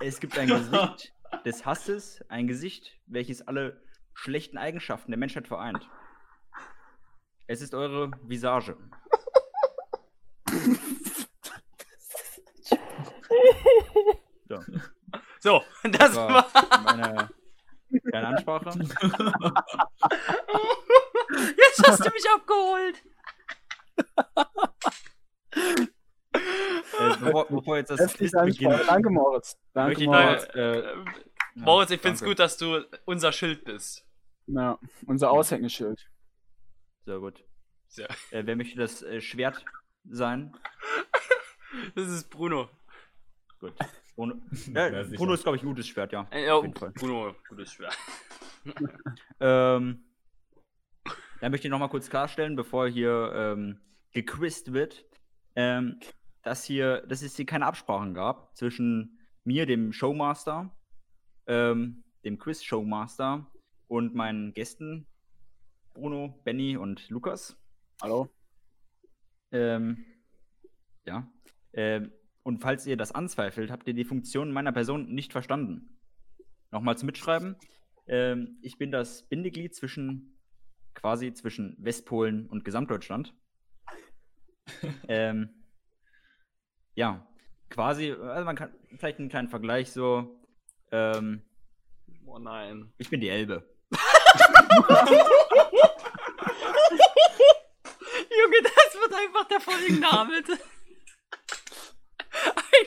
es 0.00 0.20
gibt 0.20 0.38
ein 0.38 0.48
Gesicht 0.48 1.14
des 1.44 1.64
Hasses, 1.64 2.22
ein 2.28 2.46
Gesicht, 2.46 2.98
welches 3.06 3.46
alle 3.46 3.80
schlechten 4.12 4.58
Eigenschaften 4.58 5.12
der 5.12 5.18
Menschheit 5.18 5.48
vereint. 5.48 5.88
Es 7.46 7.62
ist 7.62 7.74
eure 7.74 8.10
Visage. 8.22 8.76
So, 14.48 14.60
So, 15.46 15.62
das 15.84 15.92
das 15.92 16.16
war. 16.16 16.52
war 16.52 16.80
meine 16.82 17.30
kleine 18.10 18.26
Ansprache. 18.28 18.70
Jetzt 21.56 21.86
hast 21.86 22.04
du 22.04 22.10
mich 22.10 22.28
abgeholt. 22.34 23.00
Äh, 26.32 27.16
bevor, 27.20 27.46
bevor 27.46 27.76
jetzt 27.76 27.90
das 27.90 28.12
Quiz 28.14 28.32
beginnt. 28.32 28.88
Danke, 28.88 29.08
Moritz. 29.08 29.56
Danke, 29.72 30.00
ich 30.00 30.06
Moritz. 30.08 30.44
äh, 30.54 30.78
Äh, 30.80 31.04
Moritz, 31.54 31.90
ich 31.92 32.00
find's 32.00 32.18
danke. 32.20 32.30
gut, 32.32 32.40
dass 32.40 32.56
du 32.56 32.84
unser 33.04 33.30
Schild 33.30 33.62
bist. 33.64 34.04
Ja, 34.48 34.80
unser 35.06 35.30
Aushängeschild. 35.30 36.10
Sehr 37.04 37.20
gut. 37.20 37.44
Sehr. 37.86 38.08
Äh, 38.32 38.42
wer 38.46 38.56
möchte 38.56 38.78
das 38.78 39.00
äh, 39.02 39.20
Schwert 39.20 39.64
sein? 40.10 40.56
Das 41.94 42.08
ist 42.08 42.30
Bruno. 42.30 42.68
Gut. 43.60 43.74
Bruno, 44.16 44.34
ja, 44.74 44.88
Ja. 44.88 45.02
Bruno 45.14 45.34
ist, 45.34 45.42
glaube 45.42 45.56
ich, 45.56 45.62
ein 45.62 45.66
gutes 45.66 45.86
Schwert, 45.86 46.12
ja. 46.12 46.26
Äh, 46.30 46.46
ja, 46.46 46.54
Auf 46.54 46.64
jeden 46.64 46.76
Fall. 46.76 46.90
Bruno, 46.92 47.34
gutes 47.48 47.72
Schwert. 47.72 47.96
Ähm, 49.38 50.02
dann 51.40 51.52
möchte 51.52 51.68
ich 51.68 51.70
noch 51.70 51.78
mal 51.78 51.86
kurz 51.86 52.10
klarstellen, 52.10 52.56
bevor 52.56 52.88
hier 52.88 53.30
ähm, 53.32 53.78
gequizt 54.10 54.72
wird, 54.72 55.04
ähm, 55.54 56.00
dass 56.42 56.64
hier, 56.64 57.02
dass 57.02 57.22
es 57.22 57.36
hier 57.36 57.46
keine 57.46 57.66
Absprachen 57.66 58.12
gab 58.12 58.56
zwischen 58.56 59.20
mir, 59.44 59.66
dem 59.66 59.92
Showmaster, 59.92 60.74
ähm, 61.46 62.02
dem 62.24 62.40
Quiz-Showmaster 62.40 63.46
und 63.86 64.16
meinen 64.16 64.52
Gästen, 64.52 65.06
Bruno, 65.94 66.40
Benny 66.42 66.76
und 66.76 67.08
Lukas. 67.08 67.56
Hallo? 68.02 68.28
Ähm, 69.52 70.04
ja. 71.04 71.30
Ähm, 71.72 72.10
und 72.46 72.58
falls 72.60 72.86
ihr 72.86 72.96
das 72.96 73.10
anzweifelt, 73.10 73.72
habt 73.72 73.88
ihr 73.88 73.94
die 73.94 74.04
Funktion 74.04 74.52
meiner 74.52 74.70
Person 74.70 75.12
nicht 75.12 75.32
verstanden. 75.32 75.98
Nochmal 76.70 76.96
zum 76.96 77.06
Mitschreiben. 77.06 77.56
Ähm, 78.06 78.58
ich 78.62 78.78
bin 78.78 78.92
das 78.92 79.24
Bindeglied 79.24 79.74
zwischen, 79.74 80.38
quasi 80.94 81.32
zwischen 81.32 81.76
Westpolen 81.80 82.46
und 82.46 82.64
Gesamtdeutschland. 82.64 83.34
ähm, 85.08 85.48
ja, 86.94 87.26
quasi, 87.68 88.12
also 88.12 88.44
man 88.44 88.54
kann 88.54 88.72
vielleicht 88.96 89.18
einen 89.18 89.28
kleinen 89.28 89.48
Vergleich 89.48 89.90
so. 89.90 90.40
Ähm, 90.92 91.42
Oh 92.26 92.38
nein. 92.38 92.92
ich 92.96 93.10
bin 93.10 93.20
die 93.20 93.28
Elbe. 93.28 93.68
Junge, 98.30 98.62
das 98.62 98.94
wird 99.00 99.14
einfach 99.14 99.48
der 99.48 99.60
Folgenname. 99.60 100.44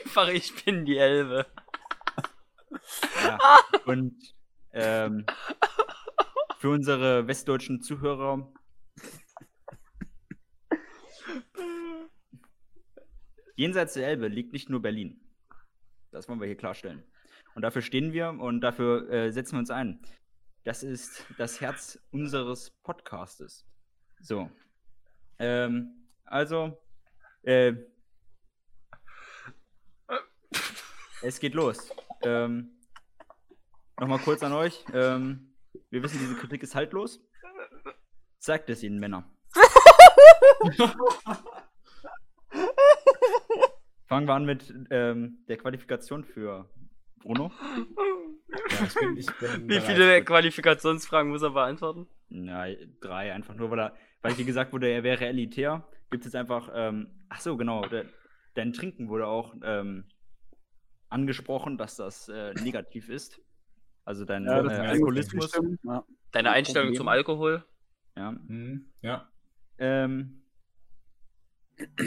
Einfach, 0.04 0.28
ich 0.28 0.64
bin 0.64 0.84
die 0.84 0.98
Elbe. 0.98 1.46
Ja. 3.22 3.38
Und 3.86 4.34
ähm, 4.72 5.26
für 6.58 6.70
unsere 6.70 7.26
westdeutschen 7.26 7.80
Zuhörer. 7.80 8.52
Jenseits 13.56 13.94
der 13.94 14.08
Elbe 14.08 14.28
liegt 14.28 14.52
nicht 14.52 14.70
nur 14.70 14.80
Berlin. 14.80 15.20
Das 16.10 16.28
wollen 16.28 16.40
wir 16.40 16.46
hier 16.46 16.56
klarstellen. 16.56 17.04
Und 17.54 17.62
dafür 17.62 17.82
stehen 17.82 18.12
wir 18.12 18.30
und 18.30 18.60
dafür 18.60 19.10
äh, 19.10 19.32
setzen 19.32 19.52
wir 19.52 19.60
uns 19.60 19.70
ein. 19.70 20.00
Das 20.64 20.82
ist 20.82 21.24
das 21.38 21.60
Herz 21.60 21.98
unseres 22.10 22.70
Podcastes. 22.82 23.66
So. 24.20 24.50
Ähm, 25.38 26.08
also, 26.24 26.78
äh, 27.42 27.74
es 31.22 31.40
geht 31.40 31.54
los. 31.54 31.90
Ähm, 32.22 32.70
Nochmal 34.00 34.18
kurz 34.20 34.42
an 34.42 34.52
euch. 34.54 34.82
Ähm, 34.94 35.52
wir 35.90 36.02
wissen, 36.02 36.18
diese 36.18 36.34
Kritik 36.34 36.62
ist 36.62 36.74
haltlos. 36.74 37.20
Zeigt 38.38 38.70
es 38.70 38.82
ihnen, 38.82 38.98
Männer. 38.98 39.30
Fangen 44.06 44.26
wir 44.26 44.32
an 44.32 44.46
mit 44.46 44.72
ähm, 44.90 45.44
der 45.48 45.58
Qualifikation 45.58 46.24
für 46.24 46.70
Bruno. 47.16 47.52
Ja, 48.70 48.86
ich 48.86 48.94
bin, 48.94 49.18
ich 49.18 49.30
bin 49.38 49.68
Wie 49.68 49.80
viele 49.80 50.24
Qualifikationsfragen 50.24 51.30
muss 51.30 51.42
er 51.42 51.50
beantworten? 51.50 52.08
Na, 52.30 52.68
drei, 53.02 53.34
einfach 53.34 53.54
nur, 53.54 53.70
weil, 53.70 53.80
er, 53.80 53.94
weil 54.22 54.32
hier 54.32 54.46
gesagt 54.46 54.72
wurde, 54.72 54.88
er 54.88 55.02
wäre 55.02 55.26
elitär. 55.26 55.86
Gibt 56.10 56.24
es 56.24 56.32
jetzt 56.32 56.40
einfach, 56.40 56.70
ähm, 56.74 57.26
ach 57.28 57.42
so, 57.42 57.58
genau, 57.58 57.86
der, 57.86 58.06
dein 58.54 58.72
Trinken 58.72 59.10
wurde 59.10 59.26
auch 59.26 59.54
ähm, 59.62 60.06
angesprochen, 61.10 61.76
dass 61.76 61.96
das 61.96 62.28
äh, 62.28 62.54
negativ 62.54 63.08
ist. 63.08 63.40
Also 64.04 64.24
dein 64.24 64.44
Ja, 64.46 64.64
äh, 64.64 64.86
Alkoholismus. 64.86 65.52
Ja. 65.82 66.04
Deine 66.32 66.50
Einstellung 66.52 66.94
zum 66.94 67.08
Alkohol? 67.08 67.64
Ja. 68.16 68.30
Hm, 68.30 68.92
ja. 69.02 69.30
Ähm, 69.78 70.44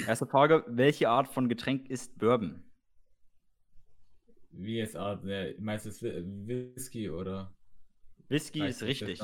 erste 0.07 0.25
Frage: 0.27 0.63
Welche 0.67 1.09
Art 1.09 1.27
von 1.27 1.49
Getränk 1.49 1.89
ist 1.89 2.17
Bourbon? 2.17 2.63
Wie 4.51 4.79
es 4.79 4.95
Art, 4.95 5.23
ne, 5.23 5.55
meinst 5.59 5.85
du 5.85 5.89
es 5.89 6.01
Whi- 6.01 6.23
Whisky 6.75 7.09
oder? 7.09 7.55
Whisky 8.29 8.65
ist 8.67 8.83
richtig. 8.83 9.19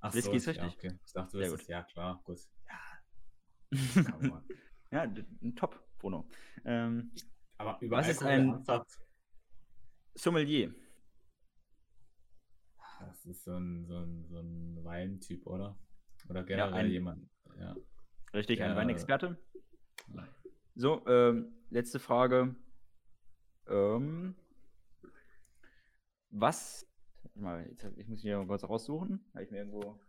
Ach 0.00 0.12
Whisky 0.14 0.30
so, 0.30 0.36
ist 0.36 0.48
richtig. 0.48 0.64
Ja, 0.64 0.90
okay. 0.90 0.98
Ich 1.06 1.12
dachte, 1.12 1.32
du 1.32 1.38
Sehr 1.38 1.50
wirst 1.52 1.62
es, 1.62 1.68
ja 1.68 1.82
klar, 1.82 2.20
gut. 2.24 2.40
ja, 2.68 3.72
Ja, 4.90 5.12
top, 5.56 5.82
Bruno. 5.98 6.28
Ähm, 6.64 7.12
Aber 7.58 7.78
über 7.80 7.96
Was 7.96 8.08
ist 8.08 8.22
ein- 8.22 8.50
ernsthaft? 8.50 8.98
Sommelier. 10.14 10.74
Das 13.00 13.24
ist 13.26 13.44
so 13.44 13.56
ein, 13.56 13.86
so 13.86 13.98
ein, 13.98 14.26
so 14.28 14.38
ein 14.38 14.84
Weintyp, 14.84 15.46
oder? 15.46 15.78
Oder 16.28 16.44
generell 16.44 16.72
ein- 16.86 16.90
jemand. 16.90 17.28
Ja. 17.58 17.76
Richtig, 18.32 18.62
ein 18.62 18.70
Ja. 18.70 18.76
Weinexperte. 18.76 19.38
So, 20.74 21.06
ähm, 21.06 21.52
letzte 21.70 21.98
Frage. 22.00 22.56
Ähm, 23.68 24.34
was. 26.30 26.86
Warte 27.22 27.38
Mal, 27.40 27.66
jetzt, 27.68 27.84
ich 27.96 28.08
muss 28.08 28.20
hier 28.22 28.38
mal 28.38 28.46
kurz 28.46 28.64
raussuchen. 28.64 29.24
Habe 29.34 29.44
ich 29.44 29.50
mir 29.50 29.58
irgendwo. 29.58 30.00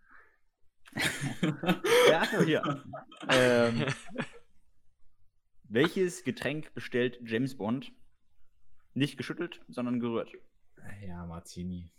ja, 2.10 2.22
ach 2.22 2.32
so, 2.32 2.42
hier. 2.44 2.84
ähm, 3.30 3.86
welches 5.64 6.24
Getränk 6.24 6.74
bestellt 6.74 7.20
James 7.24 7.58
Bond? 7.58 7.92
Nicht 8.96 9.18
geschüttelt, 9.18 9.62
sondern 9.68 10.00
gerührt. 10.00 10.32
ja, 11.06 11.26
Martini. 11.26 11.92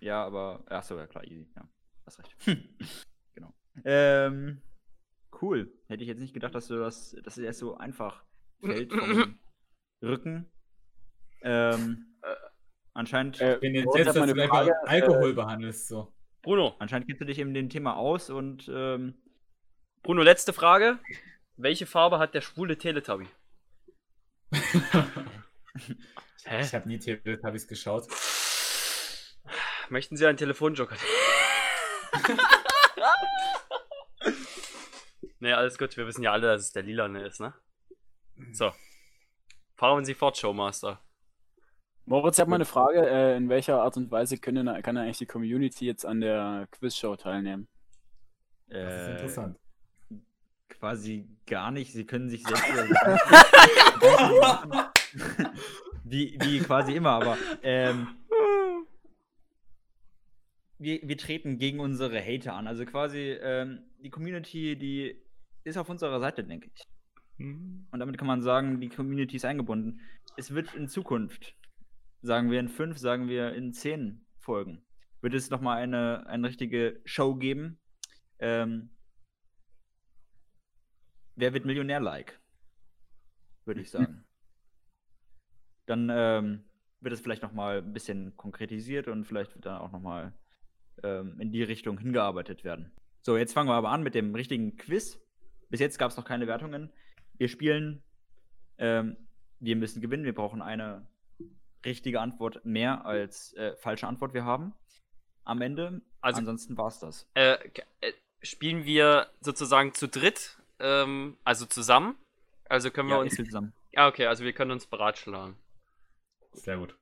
Ja, 0.00 0.24
aber. 0.24 0.64
Ach 0.68 0.82
so, 0.82 0.96
ja 0.98 1.06
klar, 1.06 1.24
easy. 1.24 1.48
Ja, 1.54 1.68
hast 2.06 2.18
recht. 2.18 2.36
genau. 3.34 3.54
Ähm, 3.84 4.60
cool. 5.42 5.72
Hätte 5.86 6.02
ich 6.02 6.08
jetzt 6.08 6.18
nicht 6.20 6.34
gedacht, 6.34 6.54
dass 6.54 6.66
du 6.68 6.78
das, 6.78 7.14
dass 7.22 7.36
es 7.36 7.44
erst 7.44 7.58
so 7.60 7.76
einfach 7.76 8.24
fällt 8.60 8.90
vom 8.92 9.38
Rücken. 10.02 10.50
Ähm, 11.42 12.16
anscheinend, 12.94 13.40
Äh, 13.40 13.54
Ich 13.54 13.60
bin 13.60 13.74
jetzt, 13.74 13.94
jetzt 13.94 14.16
meine 14.16 14.34
Frage, 14.48 14.70
äh, 14.70 14.88
Alkohol 14.88 15.34
behandelst. 15.34 15.88
So. 15.88 16.12
Bruno, 16.42 16.74
anscheinend 16.78 17.06
kennst 17.06 17.20
du 17.20 17.26
dich 17.26 17.38
in 17.38 17.52
dem 17.54 17.68
Thema 17.68 17.96
aus 17.96 18.30
und 18.30 18.70
ähm, 18.72 19.14
Bruno, 20.02 20.22
letzte 20.22 20.52
Frage. 20.52 20.98
Welche 21.56 21.86
Farbe 21.86 22.18
hat 22.18 22.34
der 22.34 22.40
schwule 22.40 22.78
Teletubby? 22.78 23.28
Hä? 26.44 26.60
Ich 26.60 26.74
habe 26.74 26.88
nie 26.88 26.98
Teletubbies 26.98 27.66
geschaut. 27.66 28.06
Möchten 29.88 30.16
Sie 30.16 30.26
einen 30.26 30.38
Telefonjoker? 30.38 30.96
nee, 35.40 35.52
alles 35.52 35.78
gut. 35.78 35.96
Wir 35.96 36.06
wissen 36.06 36.22
ja 36.22 36.32
alle, 36.32 36.48
dass 36.48 36.62
es 36.62 36.72
der 36.72 36.82
Lilane 36.82 37.26
ist, 37.26 37.40
ne? 37.40 37.54
So. 38.52 38.72
Fahren 39.76 40.04
Sie 40.04 40.14
fort, 40.14 40.36
Showmaster. 40.36 41.00
Moritz, 42.04 42.36
ich 42.36 42.40
habe 42.40 42.50
mal 42.50 42.56
eine 42.56 42.64
Frage. 42.64 43.08
Äh, 43.08 43.36
in 43.36 43.48
welcher 43.48 43.82
Art 43.82 43.96
und 43.96 44.10
Weise 44.10 44.38
können, 44.38 44.82
kann 44.82 44.96
eigentlich 44.96 45.18
die 45.18 45.26
Community 45.26 45.86
jetzt 45.86 46.06
an 46.06 46.20
der 46.20 46.68
Quizshow 46.70 47.16
teilnehmen? 47.16 47.68
Das 48.68 48.94
ist 48.94 49.08
äh, 49.08 49.10
interessant. 49.12 49.58
quasi 50.68 51.28
gar 51.46 51.70
nicht. 51.70 51.92
Sie 51.92 52.06
können 52.06 52.28
sich 52.28 52.44
selbst 52.44 52.64
wie, 56.04 56.38
wie 56.40 56.60
quasi 56.60 56.94
immer, 56.94 57.10
aber 57.10 57.38
ähm, 57.62 58.08
wir, 60.78 61.00
wir 61.02 61.16
treten 61.16 61.58
gegen 61.58 61.80
unsere 61.80 62.20
Hater 62.20 62.54
an. 62.54 62.66
Also 62.66 62.84
quasi 62.84 63.18
ähm, 63.40 63.80
die 63.98 64.10
Community, 64.10 64.76
die 64.76 65.20
ist 65.64 65.76
auf 65.76 65.88
unserer 65.88 66.20
Seite, 66.20 66.44
denke 66.44 66.70
ich. 66.74 66.82
Und 67.38 67.98
damit 67.98 68.16
kann 68.16 68.26
man 68.26 68.40
sagen, 68.42 68.80
die 68.80 68.88
Community 68.88 69.36
ist 69.36 69.44
eingebunden. 69.44 70.00
Es 70.36 70.54
wird 70.54 70.74
in 70.74 70.88
Zukunft, 70.88 71.54
sagen 72.22 72.50
wir 72.50 72.60
in 72.60 72.68
fünf, 72.68 72.98
sagen 72.98 73.28
wir 73.28 73.52
in 73.54 73.72
zehn 73.72 74.26
Folgen, 74.38 74.84
wird 75.20 75.34
es 75.34 75.50
nochmal 75.50 75.82
eine, 75.82 76.26
eine 76.26 76.48
richtige 76.48 77.00
Show 77.04 77.34
geben. 77.34 77.78
Ähm, 78.38 78.90
wer 81.34 81.52
wird 81.52 81.64
Millionär-like? 81.64 82.40
Würde 83.64 83.80
ich 83.80 83.90
sagen. 83.90 84.25
Dann 85.86 86.10
ähm, 86.12 86.64
wird 87.00 87.14
es 87.14 87.20
vielleicht 87.20 87.42
nochmal 87.42 87.78
ein 87.78 87.92
bisschen 87.92 88.36
konkretisiert 88.36 89.08
und 89.08 89.24
vielleicht 89.24 89.54
wird 89.54 89.66
dann 89.66 89.78
auch 89.78 89.92
nochmal 89.92 90.32
ähm, 91.02 91.40
in 91.40 91.50
die 91.52 91.62
Richtung 91.62 91.98
hingearbeitet 91.98 92.64
werden. 92.64 92.92
So, 93.22 93.36
jetzt 93.36 93.52
fangen 93.52 93.68
wir 93.68 93.74
aber 93.74 93.90
an 93.90 94.02
mit 94.02 94.14
dem 94.14 94.34
richtigen 94.34 94.76
Quiz. 94.76 95.18
Bis 95.68 95.80
jetzt 95.80 95.98
gab 95.98 96.10
es 96.10 96.16
noch 96.16 96.24
keine 96.24 96.46
Wertungen. 96.46 96.90
Wir 97.38 97.48
spielen, 97.48 98.02
ähm, 98.78 99.16
wir 99.60 99.76
müssen 99.76 100.00
gewinnen. 100.00 100.24
Wir 100.24 100.34
brauchen 100.34 100.62
eine 100.62 101.06
richtige 101.84 102.20
Antwort 102.20 102.64
mehr 102.64 103.04
als 103.04 103.52
äh, 103.54 103.76
falsche 103.76 104.06
Antwort 104.06 104.34
wir 104.34 104.44
haben. 104.44 104.72
Am 105.44 105.60
Ende. 105.60 106.00
Also- 106.20 106.38
Ansonsten 106.40 106.76
war 106.76 106.88
es 106.88 106.98
das. 106.98 107.28
Äh, 107.34 107.52
äh, 108.00 108.12
spielen 108.42 108.84
wir 108.84 109.28
sozusagen 109.40 109.94
zu 109.94 110.08
dritt, 110.08 110.58
ähm, 110.80 111.36
also 111.44 111.66
zusammen? 111.66 112.16
Also 112.68 112.90
können 112.90 113.08
wir 113.08 113.16
Ja, 113.16 113.22
uns. 113.22 113.36
zusammen. 113.36 113.72
Ah, 113.94 114.08
okay, 114.08 114.26
also 114.26 114.44
wir 114.44 114.52
können 114.52 114.72
uns 114.72 114.86
beratschlagen. 114.86 115.54
Sehr 116.56 116.78
gut. 116.78 116.96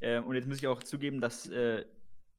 Äh, 0.00 0.20
und 0.20 0.34
jetzt 0.34 0.46
muss 0.46 0.58
ich 0.58 0.66
auch 0.66 0.82
zugeben, 0.82 1.20
dass 1.20 1.48
äh, 1.48 1.84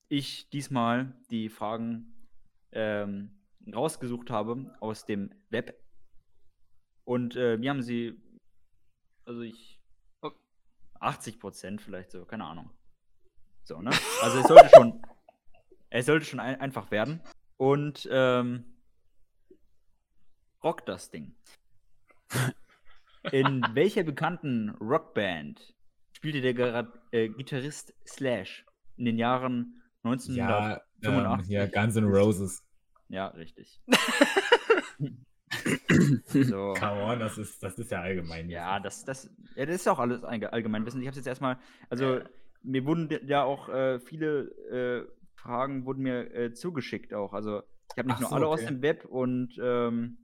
ich 0.09 0.49
diesmal 0.49 1.13
die 1.29 1.49
Fragen 1.49 2.27
ähm, 2.71 3.31
rausgesucht 3.73 4.29
habe 4.29 4.75
aus 4.79 5.05
dem 5.05 5.31
Web. 5.49 5.77
Und 7.03 7.35
äh, 7.35 7.59
wir 7.59 7.69
haben 7.69 7.81
sie, 7.81 8.19
also 9.25 9.41
ich, 9.41 9.77
Oh. 10.21 10.31
80 10.99 11.39
Prozent 11.39 11.81
vielleicht 11.81 12.11
so, 12.11 12.25
keine 12.25 12.45
Ahnung. 12.45 12.69
So, 13.63 13.81
ne? 13.81 13.91
Also 14.21 14.39
es 14.39 14.47
sollte 14.47 14.69
schon, 14.73 15.01
es 15.89 16.05
sollte 16.05 16.25
schon 16.25 16.39
ein, 16.39 16.59
einfach 16.59 16.91
werden. 16.91 17.21
Und 17.57 18.07
ähm, 18.11 18.65
rock 20.63 20.85
das 20.85 21.11
Ding. 21.11 21.35
In 23.31 23.63
welcher 23.73 24.03
bekannten 24.03 24.69
Rockband 24.79 25.75
spielte 26.17 26.41
der 26.41 26.53
Gara 26.55 26.91
äh, 27.11 27.29
Gitarrist 27.29 27.93
Slash 28.07 28.65
in 28.97 29.05
den 29.05 29.17
Jahren 29.17 29.81
1985? 30.03 30.35
Ja, 30.35 30.81
ähm, 31.03 31.13
85. 31.13 31.47
hier 31.47 31.67
Guns 31.67 31.95
N' 31.95 32.05
Roses. 32.05 32.63
Ja, 33.07 33.27
richtig. 33.27 33.79
so. 36.25 36.73
Come 36.79 37.03
on, 37.03 37.19
das 37.19 37.37
ist, 37.37 37.61
das 37.61 37.77
ist 37.77 37.91
ja 37.91 38.01
allgemein. 38.01 38.49
Ja, 38.49 38.79
das, 38.79 39.05
das, 39.05 39.29
ja, 39.55 39.65
das 39.67 39.75
ist 39.75 39.87
auch 39.87 39.99
alles 39.99 40.23
allge- 40.23 40.51
Allgemeinwissen. 40.51 41.01
Ich 41.01 41.07
habe 41.07 41.15
jetzt 41.15 41.27
erstmal, 41.27 41.59
also 41.89 42.19
mir 42.63 42.83
wurden 42.85 43.09
ja 43.27 43.43
auch 43.43 43.69
äh, 43.69 43.99
viele 43.99 44.49
äh, 44.71 45.07
Fragen 45.35 45.85
wurden 45.85 46.01
mir 46.01 46.33
äh, 46.33 46.51
zugeschickt 46.51 47.13
auch. 47.13 47.33
Also 47.33 47.61
ich 47.93 47.97
habe 47.97 48.07
nicht 48.07 48.15
Ach 48.15 48.21
nur 48.21 48.29
so, 48.29 48.35
alle 48.35 48.47
aus 48.47 48.59
okay. 48.61 48.69
dem 48.69 48.81
Web 48.81 49.05
und 49.05 49.55
ähm, 49.61 50.17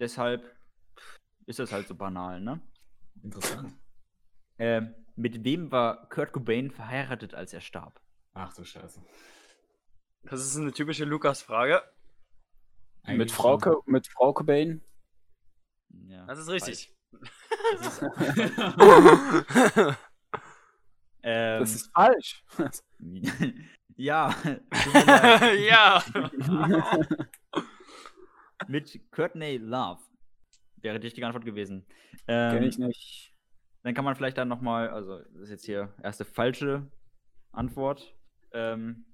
deshalb 0.00 0.42
ist 1.46 1.60
das 1.60 1.70
halt 1.72 1.86
so 1.86 1.94
banal, 1.94 2.40
ne? 2.40 2.60
Interessant. 3.22 3.72
Ähm, 4.58 4.94
mit 5.16 5.44
wem 5.44 5.70
war 5.72 6.08
Kurt 6.08 6.32
Cobain 6.32 6.70
verheiratet, 6.70 7.34
als 7.34 7.52
er 7.52 7.60
starb? 7.60 8.00
Ach 8.34 8.52
du 8.54 8.64
Scheiße. 8.64 9.02
Das 10.24 10.40
ist 10.40 10.56
eine 10.56 10.72
typische 10.72 11.04
Lukas-Frage. 11.04 11.82
Mit 13.06 13.30
Frau. 13.32 13.58
Co- 13.58 13.82
mit 13.86 14.06
Frau 14.06 14.32
Cobain? 14.32 14.82
Ja, 16.06 16.24
Das 16.26 16.38
ist 16.38 16.48
richtig. 16.48 16.94
Das 17.78 17.86
ist, 17.86 18.02
ähm, 21.22 21.60
Das 21.60 21.74
ist 21.74 21.90
falsch. 21.92 22.44
ja, 23.96 24.34
ja. 25.68 26.02
mit 28.68 29.00
Courtney 29.10 29.56
Love 29.58 30.00
wäre 30.76 30.98
die 30.98 31.06
richtige 31.08 31.26
Antwort 31.26 31.44
gewesen. 31.44 31.86
Kenn 32.26 32.56
Ähm, 32.56 32.62
ich 32.62 32.78
nicht. 32.78 33.31
Dann 33.82 33.94
kann 33.94 34.04
man 34.04 34.14
vielleicht 34.14 34.38
dann 34.38 34.48
nochmal, 34.48 34.90
also 34.90 35.18
das 35.18 35.42
ist 35.42 35.50
jetzt 35.50 35.64
hier 35.66 35.92
erste 36.02 36.24
falsche 36.24 36.86
Antwort. 37.50 38.14
Ähm, 38.52 39.04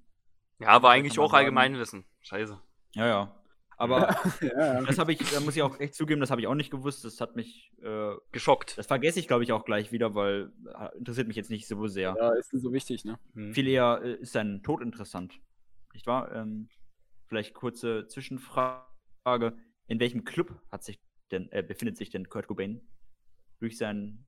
Ja, 0.59 0.69
aber 0.69 0.89
Kann 0.89 0.99
eigentlich 0.99 1.19
auch. 1.19 1.33
Allgemeinwissen. 1.33 2.05
Scheiße. 2.21 2.61
ja, 2.95 3.07
ja. 3.07 3.35
Aber 3.81 4.09
Ja, 4.43 4.83
das 4.83 4.99
habe 4.99 5.13
ich, 5.13 5.19
da 5.31 5.39
muss 5.39 5.55
ich 5.55 5.63
auch 5.63 5.79
echt 5.79 5.95
zugeben, 5.95 6.21
das 6.21 6.33
habe 6.33 6.41
ich 6.41 6.49
auch 6.49 6.57
nicht 6.57 6.71
gewusst. 6.73 7.05
Das 7.05 7.21
hat 7.21 7.37
mich, 7.37 7.73
äh, 7.81 8.15
Geschockt. 8.33 8.77
das 8.77 8.89
vergesse 8.89 9.21
ich 9.21 9.29
glaube 9.29 9.45
ich 9.45 9.53
auch 9.53 9.65
gleich 9.65 9.93
wieder, 9.93 10.17
weil 10.17 10.51
äh, 10.67 10.99
interessiert 10.99 11.29
mich 11.29 11.37
jetzt 11.37 11.49
nicht 11.51 11.69
so 11.69 11.87
sehr. 11.87 12.17
ja, 12.19 12.31
ist 12.35 12.53
nicht 12.53 12.63
so 12.63 12.73
wichtig, 12.73 13.05
ne? 13.05 13.19
Hm. 13.35 13.55
Viel 13.55 13.69
eher 13.69 14.01
äh, 14.03 14.15
ist 14.15 14.33
sein 14.33 14.63
Tod 14.65 14.83
interessant. 14.83 15.39
Nicht 15.95 16.07
wahr? 16.09 16.33
Ähm, 16.35 16.69
vielleicht 17.27 17.55
kurze 17.55 18.07
Zwischenfrage. 18.09 19.57
In 19.87 20.01
welchem 20.01 20.25
Club 20.25 20.61
hat 20.73 20.83
sich 20.83 20.99
denn, 21.31 21.51
äh, 21.53 21.63
befindet 21.63 21.97
sich 21.97 22.11
denn 22.11 22.29
Kurt 22.29 22.49
Cobain 22.49 22.81
durch 23.61 23.79
sein 23.79 24.27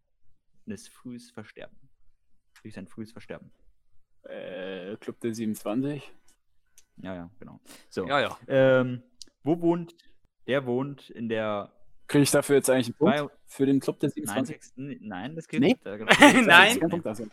des 0.67 0.89
frühes 0.89 1.31
Versterben? 1.31 1.77
Durch 2.63 2.75
sein 2.75 2.87
frühes 2.87 3.13
Versterben. 3.13 3.51
Äh, 4.23 4.97
Club 4.97 5.19
der 5.21 5.35
27. 5.35 6.13
Ja, 6.99 7.15
ja, 7.15 7.31
genau. 7.39 7.61
So. 7.89 8.07
Ja, 8.07 8.21
ja. 8.21 8.39
Ähm, 8.49 9.03
wo 9.43 9.61
wohnt, 9.63 9.95
der 10.47 10.67
wohnt 10.67 11.09
in 11.11 11.29
der 11.29 11.73
Kriege 12.07 12.25
ich 12.25 12.31
dafür 12.33 12.57
jetzt 12.57 12.69
eigentlich 12.69 12.89
einen 13.01 13.17
Punkt? 13.19 13.33
Für 13.47 13.67
den 13.67 13.79
Club 13.81 14.01
der 14.01 14.09
Nein, 14.17 14.45
27? 14.45 14.55
Text- 14.57 14.73
nein, 14.77 15.37
das 15.37 15.47
geht 15.47 15.61
Nee? 15.61 15.69
nicht. 15.69 15.81
Da- 15.87 15.97
Nein. 15.97 16.79
Kein 16.81 16.91
Punkt, 16.91 17.07
also. 17.07 17.27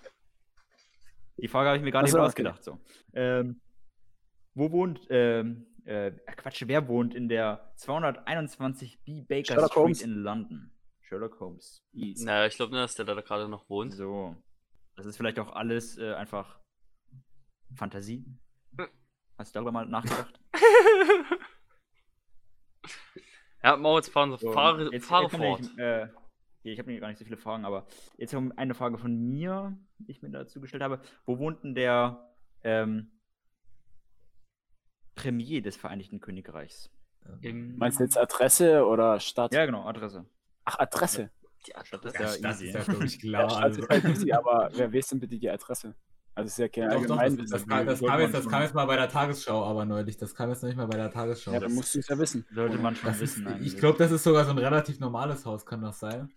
Die 1.38 1.48
Frage 1.48 1.70
habe 1.70 1.78
ich 1.78 1.84
mir 1.84 1.94
Ach 1.98 2.04
nicht 2.04 2.12
so, 2.12 2.20
ausgedacht. 2.20 2.64
So. 2.64 2.80
Ähm, 3.14 3.60
wo 4.54 4.72
wohnt, 4.72 5.02
ähm, 5.10 5.66
äh, 5.86 6.12
Quatsch, 6.12 6.64
wer 6.68 6.88
wohnt 6.88 7.14
in 7.16 7.28
der 7.28 7.72
221 7.76 9.00
B 9.04 9.22
Baker 9.24 9.46
Sherlock 9.54 9.72
Street 9.72 9.84
Holmes. 9.84 10.02
in 10.02 10.12
London? 10.14 10.72
Sherlock 11.08 11.40
Holmes. 11.40 11.82
Easy. 11.94 12.26
Naja, 12.26 12.46
ich 12.48 12.56
glaube 12.56 12.72
nur, 12.74 12.82
dass 12.82 12.96
der 12.96 13.06
da 13.06 13.14
gerade 13.22 13.48
noch 13.48 13.70
wohnt. 13.70 13.94
So. 13.94 14.36
Das 14.96 15.06
ist 15.06 15.16
vielleicht 15.18 15.40
auch 15.40 15.52
alles 15.56 15.98
äh, 15.98 16.14
einfach 16.14 16.60
Fantasie. 17.76 18.26
Hm. 18.78 18.88
Hast 19.38 19.54
du 19.54 19.60
darüber 19.60 19.72
mal 19.72 19.86
nachgedacht? 19.86 20.40
Ja, 23.64 23.76
Moritz, 23.76 24.08
fahren 24.08 24.32
Sie, 24.32 24.38
So, 24.38 24.52
fahre, 24.54 24.90
jetzt- 24.92 25.08
fahre 25.08 25.24
jetzt 25.24 25.36
fort. 25.36 25.78
äh, 25.78 26.08
hier, 26.62 26.74
ich 26.74 26.80
habe 26.80 26.98
gar 27.00 27.08
nicht 27.10 27.18
so 27.18 27.26
viele 27.26 27.38
Fragen, 27.38 27.66
aber 27.66 27.88
jetzt 28.18 28.34
kommt 28.34 28.58
eine 28.58 28.74
Frage 28.76 28.98
von 28.98 29.14
mir, 29.14 29.78
die 29.98 30.12
ich 30.12 30.22
mir 30.22 30.30
dazu 30.30 30.62
gestellt 30.62 30.84
habe. 30.84 31.02
Wo 31.26 31.40
wohnt 31.40 31.64
denn 31.64 31.76
der 31.76 32.32
ähm, 32.64 33.20
Premier 35.16 35.62
des 35.62 35.76
Vereinigten 35.76 36.20
Königreichs? 36.22 36.90
Im- 37.42 37.78
Meinst 37.78 38.00
du 38.00 38.04
jetzt 38.04 38.18
Adresse 38.18 38.86
oder 38.86 39.20
Stadt? 39.20 39.54
Ja, 39.54 39.66
genau, 39.66 39.86
Adresse. 39.86 40.26
Ach, 40.68 40.80
Adresse. 40.80 41.30
Die 41.66 41.76
Adresse. 41.76 42.18
ja 42.18 42.24
das, 42.24 42.42
das 42.42 42.62
ist 42.62 42.74
ja 42.74 42.94
mich 42.96 43.16
Ja, 43.24 43.30
klar. 43.30 43.50
Stadt 43.50 43.64
also. 43.64 43.82
ist 43.82 43.90
halt 43.90 44.06
easy, 44.06 44.32
aber 44.34 44.70
wer 44.74 44.94
weiß 44.94 45.08
denn 45.08 45.20
bitte 45.22 45.38
die 45.38 45.50
Adresse? 45.50 45.96
Also 46.36 46.48
ist 46.48 46.58
ja 46.60 46.68
kein 46.68 46.90
Doch, 46.90 47.06
doch, 47.06 47.18
das, 47.18 47.36
das, 47.50 47.68
kam, 47.68 47.86
das, 47.86 48.00
kam 48.02 48.20
jetzt, 48.20 48.34
das 48.34 48.48
kam 48.48 48.62
jetzt 48.62 48.76
mal 48.76 48.86
bei 48.86 48.98
der 48.98 49.08
Tagesschau, 49.08 49.66
aber 49.66 49.86
neulich. 49.86 50.18
Das 50.18 50.36
kam 50.36 50.50
jetzt 50.50 50.62
noch 50.62 50.68
nicht 50.68 50.76
mal 50.76 50.86
bei 50.86 50.98
der 50.98 51.10
Tagesschau. 51.10 51.54
ja, 51.54 51.62
dann 51.62 51.74
musst 51.74 51.96
du 51.96 52.00
es 52.00 52.08
ja 52.10 52.18
wissen. 52.20 52.46
Sollte 52.54 52.78
man 52.78 52.96
schon 52.96 53.10
das 53.10 53.22
ist, 53.22 53.44
wissen. 53.44 53.64
ich 53.64 53.78
glaube, 53.78 53.98
das 53.98 54.12
ist 54.12 54.24
sogar 54.24 54.44
so 54.44 54.52
ein 54.52 54.58
relativ 54.58 55.00
normales 55.00 55.46
Haus, 55.46 55.66
kann 55.66 55.82
das 55.82 56.00
sein? 56.00 56.30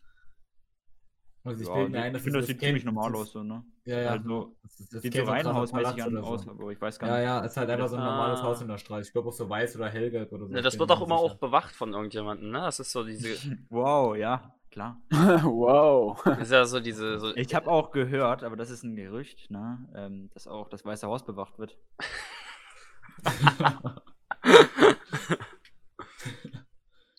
Also 1.42 1.62
ich 1.62 1.68
ja, 1.68 1.74
bilde 1.74 1.90
mir 1.90 2.03
ein, 2.03 2.07
ich 2.09 2.12
dass 2.12 2.22
finde, 2.22 2.38
das 2.38 2.46
das 2.46 2.53
sieht 2.53 2.61
ziemlich 2.61 2.85
normal 2.85 3.14
aus, 3.14 3.33
so, 3.33 3.42
ne? 3.42 3.64
Ja, 3.87 3.98
ja. 4.00 4.11
Also, 4.11 4.57
Das, 4.62 4.79
ist- 4.81 4.92
das 4.92 5.03
sieht 5.03 5.14
so 5.14 5.20
ein 5.20 5.24
krasser 5.26 5.33
reihenhausmäßig 5.48 5.88
Palast 5.96 6.07
an 6.09 6.16
oder 6.18 6.26
aus, 6.26 6.42
so. 6.42 6.50
aber 6.50 6.70
ich 6.70 6.81
weiß 6.81 6.98
gar 6.98 7.09
Ja, 7.09 7.14
nicht. 7.16 7.24
ja, 7.24 7.40
ist 7.40 7.57
halt 7.57 7.70
einfach 7.70 7.88
so 7.88 7.96
ein 7.96 8.05
normales 8.05 8.40
Ah. 8.40 8.42
Haus 8.42 8.61
in 8.61 8.68
der 8.68 8.76
Straße. 8.79 9.03
Ich 9.09 9.12
glaube 9.12 9.29
auch 9.29 9.33
so 9.33 9.48
weiß 9.48 9.76
oder 9.76 9.88
hellgelb 9.88 10.31
oder 10.33 10.46
so. 10.46 10.53
Ne, 10.53 10.59
ich 10.59 10.64
das 10.64 10.79
wird 10.79 10.90
auch 10.90 11.00
immer 11.00 11.18
sicher. 11.18 11.33
auch 11.33 11.38
bewacht 11.38 11.74
von 11.74 11.92
irgendjemandem, 11.94 12.50
ne? 12.50 12.59
Das 12.61 12.79
ist 12.79 12.92
so 12.92 13.05
diese, 13.05 13.29
Wow, 13.70 14.16
ja, 14.16 14.55
klar. 14.70 15.00
wow. 15.11 16.20
das 16.24 16.38
ist 16.40 16.53
ja 16.53 16.64
so 16.66 16.79
diese, 16.81 17.18
so, 17.20 17.35
Ich 17.35 17.55
habe 17.55 17.70
auch 17.70 17.90
gehört, 17.90 18.44
aber 18.44 18.57
das 18.57 18.68
ist 18.68 18.83
ein 18.83 18.94
Gerücht, 18.94 19.50
ne, 19.50 19.88
ähm, 19.94 20.29
dass 20.35 20.46
auch 20.46 20.68
das 20.68 20.85
Weiße 20.85 21.07
Haus 21.07 21.24
bewacht 21.24 21.59
wird. 21.59 21.79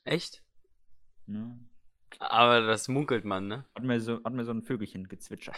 echt? 0.03 0.43
Ne? 1.27 1.59
Aber 2.21 2.61
das 2.61 2.87
munkelt 2.87 3.25
man, 3.25 3.47
ne? 3.47 3.65
Hat 3.75 3.83
mir 3.83 3.99
so, 3.99 4.23
hat 4.23 4.33
mir 4.33 4.45
so 4.45 4.51
ein 4.51 4.61
Vögelchen 4.61 5.07
gezwitschert. 5.07 5.55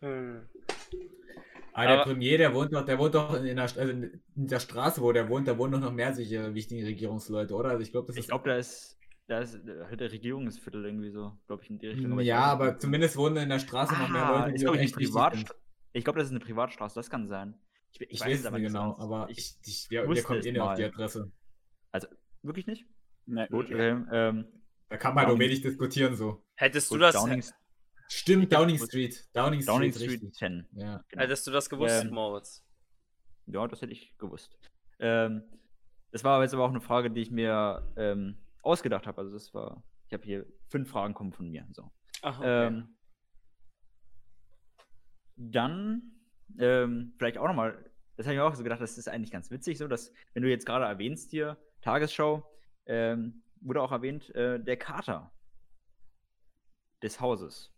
Aber 0.00 0.22
der 1.76 1.88
Aber- 2.00 2.02
Premier, 2.04 2.38
der 2.38 2.54
wohnt 2.54 2.72
doch, 2.72 2.84
der 2.84 2.98
wohnt 2.98 3.14
doch 3.14 3.34
in 3.34 3.56
der, 3.56 3.64
also 3.64 3.80
in 3.80 4.20
der 4.34 4.58
Straße, 4.58 5.02
wo 5.02 5.12
der 5.12 5.28
wohnt, 5.28 5.46
da 5.46 5.58
wohnen 5.58 5.72
doch 5.72 5.80
noch 5.80 5.92
mehr 5.92 6.14
solche 6.14 6.54
wichtigen 6.54 6.82
Regierungsleute, 6.84 7.54
oder? 7.54 7.70
Also 7.70 7.82
ich 7.82 7.92
glaube, 7.92 8.06
das 8.06 8.16
Ich 8.16 8.20
ist. 8.20 8.28
glaube, 8.28 8.48
da 8.48 8.56
ist, 8.56 8.98
da 9.26 9.40
ist 9.40 9.54
äh, 9.56 9.96
der 9.98 10.10
Regierungsviertel 10.10 10.86
irgendwie 10.86 11.10
so, 11.10 11.36
glaube 11.46 11.62
ich, 11.62 11.68
in 11.68 11.78
die 11.78 11.88
Richtung. 11.88 12.18
ich 12.18 12.26
ja, 12.26 12.38
weiß 12.40 12.52
aber 12.52 12.66
nicht. 12.68 12.80
zumindest 12.80 13.16
wohnen 13.18 13.36
in 13.36 13.50
der 13.50 13.58
Straße 13.58 13.92
noch 13.98 14.08
mehr 14.08 14.24
ah, 14.24 14.40
Leute, 14.46 14.54
die 14.54 14.64
glaube 14.64 14.76
ich, 14.78 14.82
echt 14.84 14.94
Privat 14.96 15.34
sind. 15.34 15.54
Ich 15.92 16.04
glaube, 16.04 16.18
das 16.18 16.28
ist 16.28 16.32
eine 16.32 16.40
Privatstraße, 16.40 16.94
das 16.94 17.10
kann 17.10 17.28
sein. 17.28 17.54
Ich, 17.92 18.20
weiß 18.20 18.40
es 18.40 18.46
aber 18.46 18.58
nicht 18.58 18.68
genau, 18.68 18.92
aus. 18.92 19.00
aber 19.00 19.28
ich, 19.28 19.56
ich, 19.62 19.86
ich, 19.90 20.06
wusste 20.06 20.24
kommen 20.24 20.40
es 20.40 20.46
eh 20.46 20.52
nicht 20.52 20.60
auf 20.60 20.74
die. 20.74 20.84
Adresse. 20.84 21.30
wirklich 22.42 22.66
nicht? 22.66 22.86
Nee. 23.26 23.46
Gut, 23.48 23.66
okay. 23.66 24.02
Ähm, 24.12 24.46
Da 24.88 24.96
kann 24.96 25.14
man 25.14 25.26
doch 25.26 25.38
wenig 25.38 25.62
diskutieren 25.62 26.14
so. 26.16 26.44
Hättest 26.56 26.90
du 26.90 26.96
gut, 26.96 27.02
das, 27.02 27.14
Downing, 27.14 27.42
Stimmt, 28.08 28.52
Downing. 28.52 28.78
Street. 28.78 29.24
Downing 29.34 29.62
Street, 29.62 29.68
Downing 29.68 29.92
Street 29.92 30.10
richtig. 30.12 30.34
10. 30.34 30.68
Ja. 30.72 31.02
Genau. 31.08 31.22
hättest 31.22 31.46
du 31.46 31.50
das 31.50 31.70
gewusst, 31.70 32.04
Ähm, 32.04 32.10
Moritz? 32.10 32.64
Ja, 33.46 33.66
das 33.66 33.82
hätte 33.82 33.92
ich 33.92 34.16
gewusst. 34.18 34.58
Ähm, 34.98 35.42
das 36.12 36.22
war 36.22 36.40
jetzt 36.42 36.54
aber 36.54 36.64
auch 36.64 36.70
eine 36.70 36.80
Frage, 36.80 37.10
die 37.10 37.22
ich 37.22 37.30
mir 37.30 37.92
ähm, 37.96 38.38
ausgedacht 38.62 39.06
habe. 39.06 39.20
Also 39.20 39.32
das 39.32 39.52
war, 39.54 39.82
ich 40.06 40.12
habe 40.12 40.22
hier 40.24 40.46
fünf 40.68 40.90
Fragen 40.90 41.14
kommen 41.14 41.32
von 41.32 41.48
mir. 41.48 41.66
So. 41.72 41.90
Ach, 42.22 42.38
okay. 42.38 42.66
Ähm, 42.66 42.96
dann 45.36 46.12
ähm, 46.58 47.14
vielleicht 47.18 47.38
auch 47.38 47.48
nochmal, 47.48 47.90
das 48.16 48.26
habe 48.26 48.34
ich 48.34 48.38
mir 48.38 48.44
auch 48.44 48.54
so 48.54 48.62
gedacht, 48.62 48.80
das 48.80 48.96
ist 48.96 49.08
eigentlich 49.08 49.32
ganz 49.32 49.50
witzig, 49.50 49.78
so 49.78 49.88
dass, 49.88 50.12
wenn 50.32 50.42
du 50.42 50.48
jetzt 50.48 50.66
gerade 50.66 50.84
erwähnst 50.84 51.30
hier, 51.30 51.58
Tagesschau, 51.80 52.48
ähm, 52.86 53.42
wurde 53.60 53.82
auch 53.82 53.92
erwähnt, 53.92 54.34
äh, 54.34 54.58
der 54.62 54.76
Kater 54.76 55.32
des 57.02 57.20
Hauses. 57.20 57.72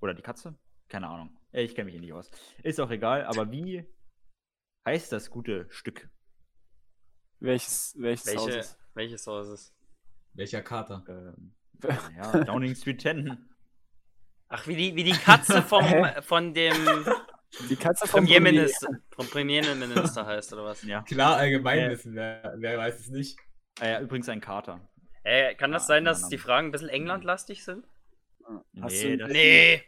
Oder 0.00 0.14
die 0.14 0.22
Katze? 0.22 0.54
Keine 0.88 1.08
Ahnung. 1.08 1.36
Äh, 1.52 1.62
Ich 1.62 1.74
kenne 1.74 1.86
mich 1.86 1.94
hier 1.94 2.00
nicht 2.00 2.12
aus. 2.12 2.30
Ist 2.62 2.80
auch 2.80 2.90
egal, 2.90 3.24
aber 3.24 3.50
wie 3.50 3.84
heißt 4.86 5.12
das 5.12 5.30
gute 5.30 5.66
Stück? 5.70 6.08
Welches, 7.38 7.94
welches 7.98 8.34
Haus 8.36 8.46
Welche, 8.46 8.58
ist? 8.58 8.78
welches 8.94 9.26
Haus 9.26 9.48
ist? 9.48 9.74
Welcher 10.34 10.62
Kater? 10.62 11.04
Ähm, 11.08 11.54
ja, 12.16 12.44
Downing 12.44 12.74
Street 12.74 13.00
10. 13.00 13.48
Ach, 14.48 14.66
wie 14.66 14.76
die, 14.76 14.94
wie 14.96 15.04
die 15.04 15.12
Katze 15.12 15.62
vom, 15.62 15.84
von 16.22 16.52
dem 16.54 16.74
Die 17.68 17.76
Katze 17.76 18.06
vom 18.06 18.24
Premierminister, 18.24 18.88
vom 19.10 19.26
Premierminister 19.26 20.26
heißt, 20.26 20.52
oder 20.52 20.64
was? 20.64 20.82
Ja. 20.82 21.02
Klar, 21.02 21.36
Allgemeinwissen, 21.36 22.12
Äh. 22.12 22.40
wer, 22.42 22.54
wer 22.58 22.78
weiß 22.78 23.00
es 23.00 23.08
nicht. 23.08 23.38
Äh, 23.80 23.92
ja, 23.92 24.00
übrigens 24.00 24.28
ein 24.28 24.40
Kater. 24.40 24.80
Äh, 25.22 25.54
kann 25.54 25.70
das 25.72 25.84
Ah, 25.84 25.86
sein, 25.86 26.04
dass 26.04 26.28
die. 26.28 26.38
Fragen 26.38 26.68
ein 26.68 26.72
bisschen 26.72 26.88
Englandlastig 26.88 27.64
sind? 27.64 27.84
Hast 28.80 28.92
Nee, 29.04 29.16
du, 29.16 29.18
das- 29.18 29.32
Nee! 29.32 29.82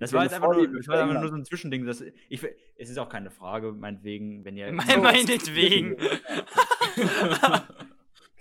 Das 0.00 0.12
war 0.12 0.22
jetzt 0.22 0.32
einfach 0.34 0.52
nur, 0.54 0.68
das 0.72 0.86
war 0.86 1.02
einfach 1.02 1.20
nur 1.20 1.28
so 1.28 1.34
ein 1.34 1.44
Zwischending. 1.44 1.84
Das, 1.84 2.00
ich, 2.28 2.44
es 2.76 2.88
ist 2.90 2.98
auch 2.98 3.08
keine 3.08 3.30
Frage, 3.32 3.72
meinetwegen, 3.72 4.44
wenn 4.44 4.56
ihr. 4.56 4.70
Me- 4.72 4.82
Meinetwegen. 5.00 5.96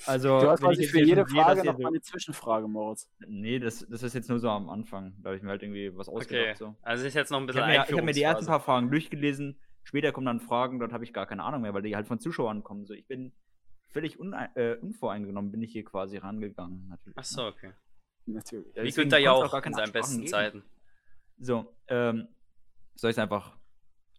Also, 0.05 0.39
du 0.39 0.49
hast 0.49 0.59
ich 0.61 0.65
quasi 0.65 0.83
für 0.85 1.01
jede 1.01 1.25
Frage 1.25 1.63
noch 1.65 1.77
mal 1.79 1.87
eine 1.89 1.99
Zwischenfrage, 2.01 2.67
Moritz. 2.67 3.09
Nee, 3.27 3.57
das, 3.59 3.85
das 3.89 4.03
ist 4.03 4.13
jetzt 4.13 4.29
nur 4.29 4.39
so 4.39 4.47
am 4.49 4.69
Anfang. 4.69 5.15
Da 5.21 5.29
habe 5.29 5.37
ich 5.37 5.43
mir 5.43 5.49
halt 5.49 5.63
irgendwie 5.63 5.95
was 5.97 6.07
ausgedacht. 6.07 6.45
Okay, 6.49 6.55
So. 6.55 6.75
also 6.83 7.05
ist 7.05 7.15
jetzt 7.15 7.31
noch 7.31 7.39
ein 7.39 7.43
Ich 7.43 7.47
bisschen 7.47 7.63
habe 7.63 7.71
mir, 7.73 7.85
ich 7.89 7.97
hab 7.97 8.03
mir 8.05 8.11
die 8.13 8.21
ersten 8.21 8.45
paar 8.45 8.59
Fragen 8.61 8.91
durchgelesen. 8.91 9.59
Später 9.83 10.11
kommen 10.11 10.27
dann 10.27 10.39
Fragen, 10.39 10.79
dort 10.79 10.93
habe 10.93 11.03
ich 11.03 11.13
gar 11.13 11.25
keine 11.25 11.43
Ahnung 11.43 11.61
mehr, 11.63 11.73
weil 11.73 11.81
die 11.81 11.95
halt 11.95 12.07
von 12.07 12.19
Zuschauern 12.19 12.63
kommen. 12.63 12.85
So, 12.85 12.93
ich 12.93 13.07
bin 13.07 13.33
völlig 13.89 14.17
äh, 14.55 14.75
unvoreingenommen, 14.81 15.51
bin 15.51 15.61
ich 15.61 15.71
hier 15.71 15.83
quasi 15.83 16.17
rangegangen. 16.17 16.87
Natürlich, 16.89 17.17
Ach 17.17 17.23
so, 17.23 17.45
okay. 17.45 17.73
Natürlich. 18.25 18.75
Ja, 18.75 18.83
Wie 18.83 18.91
Günther 18.91 19.17
konnt's 19.17 19.29
auch 19.29 19.43
Jauch 19.43 19.51
gar 19.51 19.65
in 19.65 19.73
seinen 19.73 19.91
besten 19.91 20.17
geben. 20.17 20.27
Zeiten. 20.27 20.63
So, 21.39 21.73
ähm, 21.87 22.27
soll 22.95 23.11
ich 23.11 23.15
es 23.15 23.19
einfach 23.19 23.55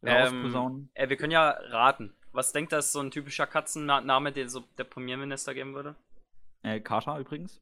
Ähm, 0.02 0.36
rausposaunen? 0.42 0.90
äh, 0.94 1.08
wir 1.08 1.16
können 1.16 1.32
ja 1.32 1.50
raten. 1.50 2.14
Was 2.32 2.52
denkt 2.52 2.72
das 2.72 2.92
so 2.92 3.00
ein 3.00 3.10
typischer 3.10 3.46
Katzenname, 3.46 4.32
den 4.32 4.48
so 4.48 4.60
der 4.78 4.84
Premierminister 4.84 5.54
geben 5.54 5.74
würde? 5.74 5.96
Äh, 6.62 6.80
Carter 6.80 7.18
übrigens. 7.18 7.60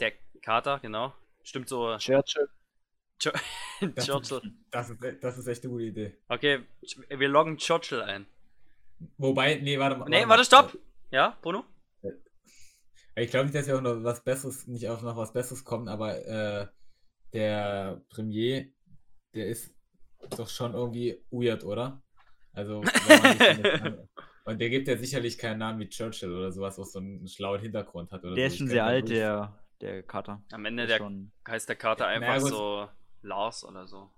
Der 0.00 0.12
Kater, 0.42 0.78
genau. 0.80 1.12
Stimmt 1.42 1.68
so. 1.68 1.96
Churchill. 1.98 2.48
Das, 3.94 4.06
Churchill. 4.06 4.40
das, 4.70 4.90
ist, 4.90 4.98
das 5.22 5.38
ist 5.38 5.46
echt 5.46 5.62
eine 5.64 5.72
gute 5.72 5.84
Idee. 5.84 6.16
Okay, 6.28 6.60
wir 7.08 7.28
loggen 7.28 7.56
Churchill 7.58 8.02
ein. 8.02 8.26
Wobei, 9.18 9.56
nee, 9.56 9.78
warte 9.78 9.96
mal. 9.96 10.08
Nee, 10.08 10.26
warte, 10.26 10.44
stopp! 10.44 10.78
Ja, 11.10 11.36
Bruno? 11.42 11.64
Ich 13.16 13.30
glaube 13.30 13.46
nicht, 13.46 13.54
dass 13.54 13.66
ja 13.66 13.76
auch 13.76 13.80
noch 13.82 14.02
was 14.02 14.22
Besseres, 14.22 14.66
nicht 14.66 14.88
auch 14.88 15.02
noch 15.02 15.16
was 15.16 15.32
Besseres 15.32 15.64
kommt, 15.64 15.88
aber 15.88 16.24
äh, 16.26 16.66
der 17.32 18.02
Premier, 18.08 18.66
der 19.34 19.48
ist 19.48 19.74
doch 20.36 20.48
schon 20.48 20.74
irgendwie 20.74 21.20
weird, 21.30 21.64
oder? 21.64 22.00
Also, 22.52 22.80
und 24.44 24.60
der 24.60 24.70
gibt 24.70 24.88
ja 24.88 24.96
sicherlich 24.96 25.38
keinen 25.38 25.58
Namen 25.58 25.80
wie 25.80 25.88
Churchill 25.88 26.34
oder 26.34 26.50
sowas, 26.52 26.78
was 26.78 26.92
so 26.92 26.98
einen 27.00 27.26
schlauen 27.28 27.60
Hintergrund 27.60 28.10
hat. 28.12 28.24
Oder 28.24 28.36
Der 28.36 28.48
so. 28.48 28.54
ist 28.54 28.58
schon 28.58 28.68
sehr 28.68 28.84
alt, 28.84 29.08
der, 29.08 29.58
der 29.80 30.02
Carter. 30.02 30.42
Am 30.52 30.64
Ende 30.64 30.86
Der 30.86 30.98
schon, 30.98 31.30
heißt 31.46 31.68
der 31.68 31.76
Kater 31.76 32.04
Ja, 32.04 32.10
einfach 32.12 32.40
naja, 32.40 32.40
so 32.40 32.88
Lars 33.22 33.64
oder 33.64 33.86
so. 33.86 34.08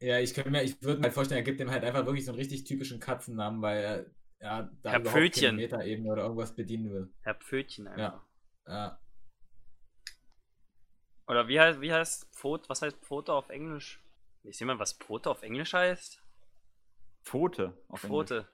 Ja, 0.00 0.18
ich 0.18 0.34
könnte 0.34 0.50
mir, 0.50 0.62
ich 0.62 0.80
würde 0.82 0.98
mir 0.98 1.04
halt 1.04 1.14
vorstellen, 1.14 1.40
er 1.40 1.44
gibt 1.44 1.60
dem 1.60 1.70
halt 1.70 1.82
einfach 1.84 2.04
wirklich 2.04 2.24
so 2.24 2.32
einen 2.32 2.38
richtig 2.38 2.64
typischen 2.64 3.00
Katzennamen, 3.00 3.62
weil 3.62 3.82
er 3.82 4.06
ja, 4.44 4.70
da 4.82 4.90
Herr 4.90 5.00
Pfötchen. 5.00 5.56
Metaebene 5.56 6.12
oder 6.12 6.24
irgendwas 6.24 6.54
bedienen 6.54 6.92
will. 6.92 7.10
Herr 7.22 7.34
Pfötchen 7.34 7.88
einfach. 7.88 8.20
Ja. 8.68 9.00
Oder 11.26 11.48
wie 11.48 11.58
heißt, 11.58 11.80
wie 11.80 11.92
heißt 11.92 12.28
Pfote, 12.34 12.68
was 12.68 12.82
heißt 12.82 12.98
Pfote 12.98 13.32
auf 13.32 13.48
Englisch? 13.48 14.04
Ist 14.42 14.60
jemand, 14.60 14.80
was 14.80 14.92
Pfote 14.92 15.30
auf 15.30 15.42
Englisch 15.42 15.72
heißt? 15.72 16.22
Pfote. 17.22 17.72
Auf 17.88 18.04
Englisch. 18.04 18.28
Pfote. 18.28 18.48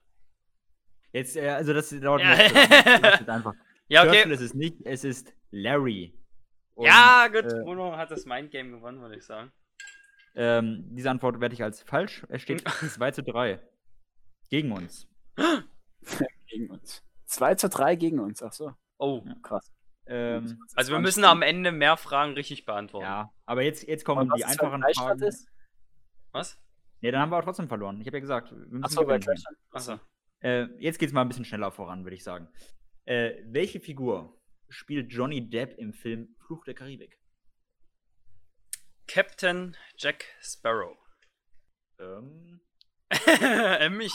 Jetzt, 1.13 1.37
äh, 1.37 1.49
also 1.49 1.73
das 1.73 1.91
dauert 1.91 2.23
Ja. 2.23 2.35
Ich 2.35 3.29
einfach. 3.29 3.55
Ja, 3.89 4.05
Churchill 4.05 4.21
okay. 4.21 4.35
ist 4.35 4.41
es 4.41 4.55
nicht, 4.55 4.77
es 4.85 5.03
ist 5.03 5.35
Larry. 5.51 6.17
Und, 6.75 6.87
ja, 6.87 7.27
gut. 7.27 7.53
äh, 7.53 7.61
Bruno 7.65 7.97
hat 7.97 8.13
das 8.13 8.25
Mindgame 8.25 8.71
gewonnen, 8.71 9.01
würde 9.01 9.17
ich 9.17 9.25
sagen. 9.25 9.51
Ähm, 10.37 10.85
diese 10.95 11.11
Antwort 11.11 11.41
werde 11.41 11.57
ich 11.57 11.65
als 11.65 11.83
falsch. 11.83 12.25
Es 12.29 12.43
steht 12.43 12.61
2 12.69 13.11
zu 13.11 13.25
3. 13.25 13.61
Gegen 14.49 14.71
uns. 14.71 15.09
Gegen 16.47 16.71
uns. 16.71 17.03
2 17.27 17.55
zu 17.55 17.69
3 17.69 17.95
gegen 17.97 18.19
uns, 18.19 18.43
ach 18.43 18.53
so. 18.53 18.75
Oh. 18.99 19.23
Krass. 19.43 19.71
Ähm, 20.07 20.59
Also 20.75 20.91
wir 20.93 20.99
müssen 20.99 21.25
am 21.25 21.43
Ende 21.43 21.71
mehr 21.71 21.97
Fragen 21.97 22.33
richtig 22.33 22.65
beantworten. 22.65 23.05
ja, 23.07 23.31
aber 23.47 23.63
jetzt, 23.63 23.87
jetzt 23.87 24.05
kommen 24.05 24.29
was 24.29 24.37
die 24.37 24.45
einfachen 24.45 24.83
Fragen. 24.95 25.23
ist? 25.23 25.49
Was? 26.33 26.59
Nee, 27.01 27.13
dann 27.13 27.21
haben 27.23 27.31
wir 27.31 27.37
aber 27.37 27.45
trotzdem 27.45 27.69
verloren. 27.69 28.01
Ich 28.01 28.07
habe 28.09 28.17
ja 28.17 28.21
gesagt, 28.21 28.51
wir 28.51 28.59
müssen 28.59 28.85
Achso, 28.85 29.01
bei 29.05 29.19
gewinnen. 29.19 29.21
Gleichstand. 29.25 29.57
Achso. 29.71 30.01
Äh, 30.41 30.65
jetzt 30.81 30.99
geht's 30.99 31.13
mal 31.13 31.23
ein 31.23 31.29
bisschen 31.29 31.45
schneller 31.45 31.71
voran, 31.71 32.05
würde 32.05 32.17
ich 32.17 32.25
sagen. 32.25 32.49
Äh, 33.05 33.35
welche 33.47 33.79
Figur 33.81 34.37
spielt 34.69 35.13
Johnny 35.13 35.49
Depp 35.49 35.79
im 35.79 35.93
Film 35.93 36.35
Fluch 36.47 36.65
der 36.65 36.75
Karibik? 36.75 37.17
Captain 39.07 39.77
Jack 39.97 40.25
Sparrow. 40.41 40.97
Ähm, 41.99 42.61
ähm, 43.81 44.01
ich. 44.01 44.15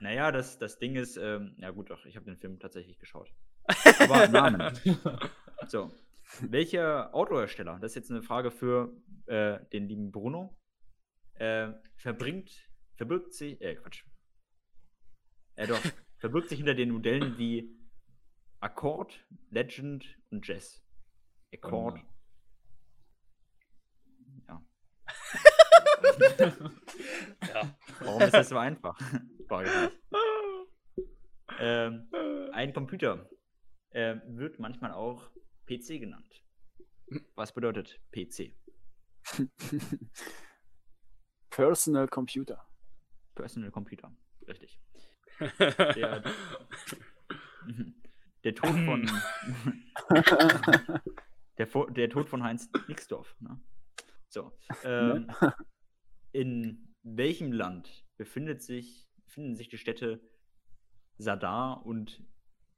naja, 0.00 0.32
das, 0.32 0.58
das 0.58 0.78
Ding 0.78 0.96
ist, 0.96 1.16
ähm, 1.16 1.54
ja 1.58 1.70
gut, 1.70 1.90
doch, 1.90 2.04
ich 2.06 2.16
habe 2.16 2.26
den 2.26 2.36
Film 2.36 2.58
tatsächlich 2.58 2.98
geschaut. 2.98 3.32
Aber 4.00 4.26
Namen. 4.28 4.78
So. 5.68 5.92
Welcher 6.40 7.14
Autohersteller, 7.14 7.78
das 7.80 7.92
ist 7.92 7.96
jetzt 7.96 8.10
eine 8.10 8.22
Frage 8.22 8.50
für 8.50 8.92
äh, 9.26 9.58
den 9.72 9.88
lieben 9.88 10.10
Bruno, 10.10 10.58
äh, 11.34 11.68
verbringt, 11.96 12.50
verbirgt 12.96 13.32
sich, 13.32 13.60
äh, 13.60 13.76
Quatsch. 13.76 14.04
Äh, 15.54 15.68
doch, 15.68 15.80
verbirgt 16.18 16.48
sich 16.48 16.58
hinter 16.58 16.74
den 16.74 16.90
Modellen 16.90 17.38
wie 17.38 17.70
Accord, 18.60 19.24
Legend 19.50 20.04
und 20.30 20.46
Jazz. 20.46 20.84
Accord. 21.52 22.00
Ja. 27.48 27.76
Warum 28.00 28.22
ist 28.22 28.34
das 28.34 28.48
so 28.48 28.58
einfach? 28.58 28.98
Frage 29.48 29.68
ich 29.68 29.90
mich. 29.90 31.06
Ähm, 31.58 32.08
ein 32.52 32.72
Computer 32.72 33.28
äh, 33.90 34.16
wird 34.26 34.58
manchmal 34.58 34.92
auch 34.92 35.30
PC 35.66 36.00
genannt. 36.00 36.42
Was 37.34 37.52
bedeutet 37.52 38.00
PC? 38.12 38.54
Personal 41.50 42.08
Computer. 42.08 42.66
Personal 43.34 43.70
Computer. 43.70 44.14
Richtig. 44.46 44.80
Der, 45.58 46.22
der 48.44 48.54
Tod 48.54 48.70
von. 48.70 49.10
der, 51.58 51.66
der 51.66 52.08
Tod 52.08 52.28
von 52.28 52.42
Heinz 52.42 52.70
Nixdorf. 52.86 53.34
Ne? 53.40 53.60
So. 54.28 54.52
Ähm, 54.84 55.30
in 56.36 56.94
welchem 57.02 57.52
Land 57.52 58.04
befindet 58.16 58.62
sich, 58.62 59.08
befinden 59.24 59.56
sich 59.56 59.68
die 59.68 59.78
Städte 59.78 60.20
Sadar 61.18 61.84
und 61.86 62.22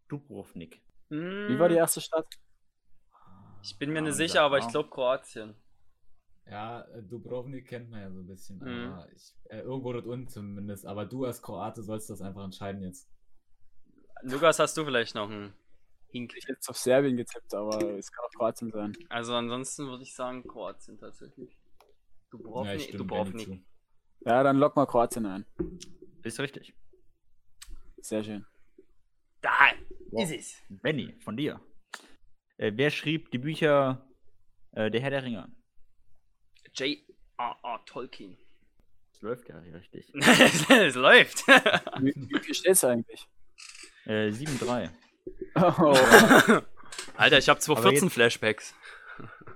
Dubrovnik? 0.09 0.83
Wie 1.09 1.59
war 1.59 1.69
die 1.69 1.75
erste 1.75 2.01
Stadt? 2.01 2.27
Ich 3.63 3.77
bin 3.79 3.91
mir 3.93 3.99
Ah, 3.99 4.03
nicht 4.03 4.15
sicher, 4.15 4.43
aber 4.43 4.59
ich 4.59 4.69
glaube 4.69 4.91
Kroatien. 4.91 5.55
Ja, 6.47 6.83
äh, 6.83 7.03
Dubrovnik 7.03 7.67
kennt 7.67 7.91
man 7.91 8.01
ja 8.01 8.11
so 8.11 8.21
ein 8.21 8.27
bisschen, 8.27 8.59
Mhm. 8.59 8.93
aber 8.93 9.13
ich, 9.13 9.35
äh, 9.51 9.61
irgendwo 9.61 9.93
dort 9.93 10.07
unten 10.07 10.29
zumindest. 10.29 10.87
Aber 10.87 11.05
du 11.05 11.25
als 11.25 11.43
Kroate 11.43 11.83
sollst 11.83 12.09
das 12.11 12.21
einfach 12.23 12.45
entscheiden 12.45 12.83
jetzt. 12.83 13.11
Lukas, 14.23 14.59
hast 14.59 14.77
du 14.77 14.85
vielleicht 14.85 15.15
noch 15.15 15.29
einen? 15.31 15.53
Hink. 16.11 16.33
Ich 16.37 16.45
hätte 16.45 16.55
jetzt 16.55 16.69
auf 16.71 16.79
Serbien 16.79 17.17
getippt, 17.17 17.53
aber 17.53 17.99
es 17.99 18.11
kann 18.11 18.25
auch 18.25 18.31
Kroatien 18.31 18.71
sein. 18.71 18.97
Also 19.11 19.35
ansonsten 19.35 19.87
würde 19.89 20.03
ich 20.05 20.15
sagen 20.15 20.43
Kroatien 20.47 20.97
tatsächlich. 20.97 21.58
Du 22.31 22.39
brauchst 22.39 22.69
Ja, 22.69 22.75
ich 22.75 22.79
nicht. 22.83 22.89
Du 22.95 22.99
stimme 22.99 23.09
brauchst 23.09 23.33
Benny 23.33 23.47
nicht. 23.47 23.63
zu. 24.23 24.29
Ja, 24.29 24.43
dann 24.43 24.57
lock 24.59 24.77
mal 24.77 24.87
Kroatien 24.87 25.27
ein. 25.27 25.47
Ist 26.23 26.41
richtig. 26.41 26.75
Sehr 27.99 28.23
schön. 28.25 28.45
Da 29.41 29.51
Wow. 30.11 30.23
ist 30.25 30.33
es. 30.33 30.63
Benny, 30.69 31.15
von 31.21 31.37
dir. 31.37 31.61
Äh, 32.57 32.73
wer 32.75 32.91
schrieb 32.91 33.31
die 33.31 33.39
Bücher 33.39 34.07
äh, 34.73 34.91
Der 34.91 35.01
Herr 35.01 35.11
der 35.11 35.23
Ringe? 35.23 35.55
J.R.R. 36.75 37.85
Tolkien. 37.87 38.37
Das 39.13 39.23
läuft 39.23 39.49
ja 39.49 39.59
richtig. 39.59 40.13
es 40.15 40.95
läuft. 40.95 41.47
Wie, 42.01 42.13
wie 42.17 42.39
viel 42.41 42.55
steht's 42.55 42.85
eigentlich? 42.85 43.27
Äh, 44.07 44.29
7-3. 44.31 44.91
Oh, 45.57 45.95
Alter, 47.17 47.39
ich 47.39 47.49
habe 47.49 47.61
214 47.61 48.05
jetzt- 48.07 48.15
Flashbacks. 48.15 48.75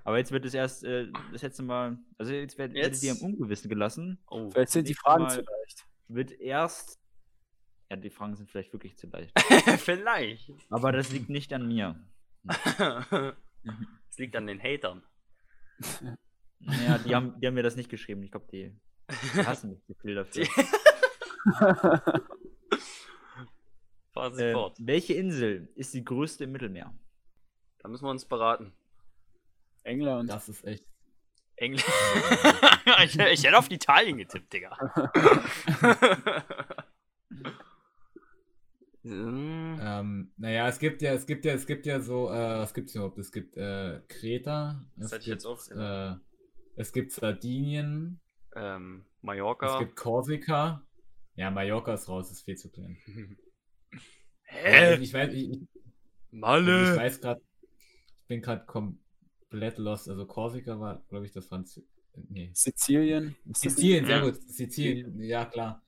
Aber 0.05 0.19
jetzt 0.19 0.33
wird 0.33 0.45
es 0.45 0.55
erst 0.55 0.83
äh, 0.85 1.09
das 1.33 1.43
letzte 1.43 1.63
Mal. 1.63 1.99
Also 2.19 2.33
jetzt 2.33 2.59
werdet 2.59 2.77
Jetzt- 2.77 3.03
ihr 3.03 3.13
im 3.13 3.19
Ungewissen 3.23 3.69
gelassen. 3.69 4.19
Oh. 4.29 4.51
vielleicht 4.51 4.73
sind 4.73 4.89
die 4.89 4.95
Fragen 4.95 5.29
zu 5.29 5.37
leicht. 5.43 5.87
Wird 6.09 6.33
erst. 6.33 6.99
Ja, 7.91 7.97
die 7.97 8.11
Fragen 8.11 8.35
sind 8.37 8.51
vielleicht 8.51 8.73
wirklich 8.73 8.97
zu 8.97 9.07
leicht. 9.09 9.33
Vielleicht. 9.81 10.51
Aber 10.71 10.93
das 10.93 11.11
liegt 11.13 11.29
nicht 11.29 11.53
an 11.53 11.67
mir. 11.69 11.95
Es 14.11 14.19
liegt 14.19 14.35
an 14.37 14.47
den 14.47 14.61
Hatern. 14.61 15.03
Naja, 16.59 16.99
die 16.99 17.15
haben, 17.15 17.39
die 17.41 17.47
haben 17.47 17.55
mir 17.55 17.63
das 17.63 17.77
nicht 17.77 17.89
geschrieben. 17.91 18.23
Ich 18.25 18.31
glaube, 18.31 18.47
die, 18.53 18.75
die 19.35 19.47
hassen 19.47 19.71
mich 19.71 19.83
zu 19.85 19.95
viel 19.95 20.15
dafür. 20.17 20.47
Fahren 24.13 24.35
Sie 24.35 24.43
Äh, 24.45 24.53
fort. 24.53 24.77
welche 24.81 25.15
Insel 25.15 25.69
ist 25.75 25.95
die 25.95 26.05
größte 26.05 26.45
im 26.45 26.53
Mittelmeer? 26.53 26.93
Da 27.79 27.89
müssen 27.89 28.05
wir 28.05 28.11
uns 28.11 28.25
beraten. 28.27 28.73
England. 29.85 30.31
Das 30.31 30.49
ist 30.49 30.65
echt. 30.65 30.85
Englisch. 31.57 31.85
ich, 33.05 33.19
ich 33.19 33.45
hätte 33.45 33.59
auf 33.59 33.71
Italien 33.71 34.17
getippt, 34.19 34.53
Digga. 34.53 34.77
Hm, 39.05 39.79
Ähm, 39.81 40.33
naja, 40.37 40.69
es 40.69 40.79
gibt 40.79 41.03
ja, 41.03 41.13
es 41.13 41.27
gibt 41.27 41.45
ja, 41.45 41.53
es 41.55 41.67
gibt 41.67 41.87
ja 41.87 42.01
so, 42.01 42.31
äh, 42.31 42.59
was 42.59 42.73
gibt's 42.73 42.95
überhaupt? 42.95 43.19
Es 43.19 43.33
gibt 43.33 43.57
äh, 43.57 44.01
Kreta, 44.09 44.85
Das 44.97 45.07
es 45.07 45.13
hätte 45.13 45.23
ich 45.23 45.27
jetzt 45.29 45.45
gibt, 45.45 45.79
auch 45.79 46.13
äh, 46.13 46.17
es 46.77 46.93
gibt 46.93 47.13
Sardinien, 47.13 48.21
ähm, 48.55 49.05
es 49.07 49.23
Mallorca. 49.23 49.79
gibt 49.81 49.97
Korsika. 49.97 50.87
Ja, 51.35 51.51
Mallorca 51.51 51.95
ist 51.95 52.09
raus, 52.09 52.31
ist 52.31 52.43
viel 52.45 52.57
zu 52.57 52.71
klein. 52.71 52.97
Hä? 54.45 54.99
Ich 55.01 55.13
weiß, 55.13 55.33
ich, 55.33 55.51
ich, 55.51 55.61
ich 55.63 55.69
Malle? 56.31 56.97
weiß 56.97 57.21
gerade, 57.21 57.41
ich 58.21 58.27
bin 58.29 58.41
gerade 58.41 58.65
komplett 59.53 59.79
lost. 59.79 60.09
Also 60.09 60.27
Korsika 60.27 60.79
war, 60.81 61.03
glaube 61.09 61.27
ich, 61.27 61.33
das 61.33 61.47
Franz. 61.47 61.81
Nee. 62.29 62.51
Sizilien. 62.55 63.37
Sizilien, 63.55 64.05
sehr 64.07 64.17
Ja. 64.19 64.25
gut. 64.25 64.37
Sizilien, 64.51 65.21
ja 65.23 65.45
klar. 65.47 65.83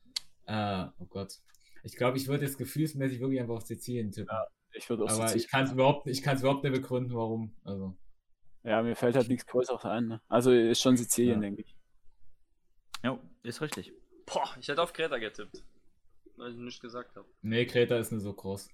Äh, 0.47 0.87
oh 0.99 1.07
Gott. 1.07 1.39
Ich 1.83 1.97
glaube, 1.97 2.17
ich 2.17 2.29
würde 2.29 2.45
jetzt 2.45 2.57
gefühlsmäßig 2.59 3.21
wirklich 3.21 3.41
einfach 3.41 3.57
auf 3.57 3.63
Sizilien 3.67 4.11
tippen. 4.11 4.35
nicht- 4.35 4.49
Ich 4.73 4.89
würde 4.89 5.05
auch 5.05 5.11
Aber 5.11 5.25
ich 5.25 5.31
Sizilien. 5.33 5.51
kann 5.51 5.65
es 5.65 5.73
überhaupt, 5.73 6.07
ich 6.07 6.23
überhaupt 6.41 6.65
nicht 6.65 6.73
begründen, 6.75 7.15
warum. 7.15 7.55
Also. 7.65 7.97
Ja, 8.63 8.83
mir 8.83 8.97
fällt 8.97 9.17
halt 9.17 9.29
nichts 9.29 9.47
Größeres 9.47 9.85
ein. 9.85 10.07
Ne? 10.09 10.21
Also 10.29 10.51
ist 10.53 10.81
schon 10.81 10.97
Sizilien, 10.97 11.37
Ja. 11.43 11.49
denke 11.49 11.63
ich. 11.63 11.77
Ja, 13.03 13.19
ist 13.43 13.61
richtig. 13.61 13.93
Boah, 14.27 14.49
ich 14.59 14.69
hätte 14.69 14.83
auf 14.83 14.93
Kreta 14.95 15.19
getippt. 15.19 15.63
Weil 16.37 16.51
ich 16.53 16.57
nicht 16.57 16.81
gesagt 16.81 17.15
habe. 17.17 17.29
Nee, 17.43 17.67
Kreta 17.67 17.97
ist 17.99 18.11
nicht 18.13 18.23
so 18.23 18.33
groß. 18.33 18.69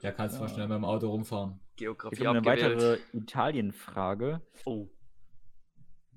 Da 0.00 0.12
kannst 0.12 0.36
du 0.36 0.40
mal 0.40 0.48
Ja. 0.48 0.54
schnell 0.54 0.68
mit 0.68 0.76
dem 0.76 0.84
Auto 0.84 1.08
rumfahren. 1.08 1.60
Ich 1.70 1.76
Geografie 1.76 2.26
habe 2.26 2.38
eine 2.38 2.44
weitere 2.46 2.98
Italien-Frage. 3.12 4.42
Oh. 4.64 4.88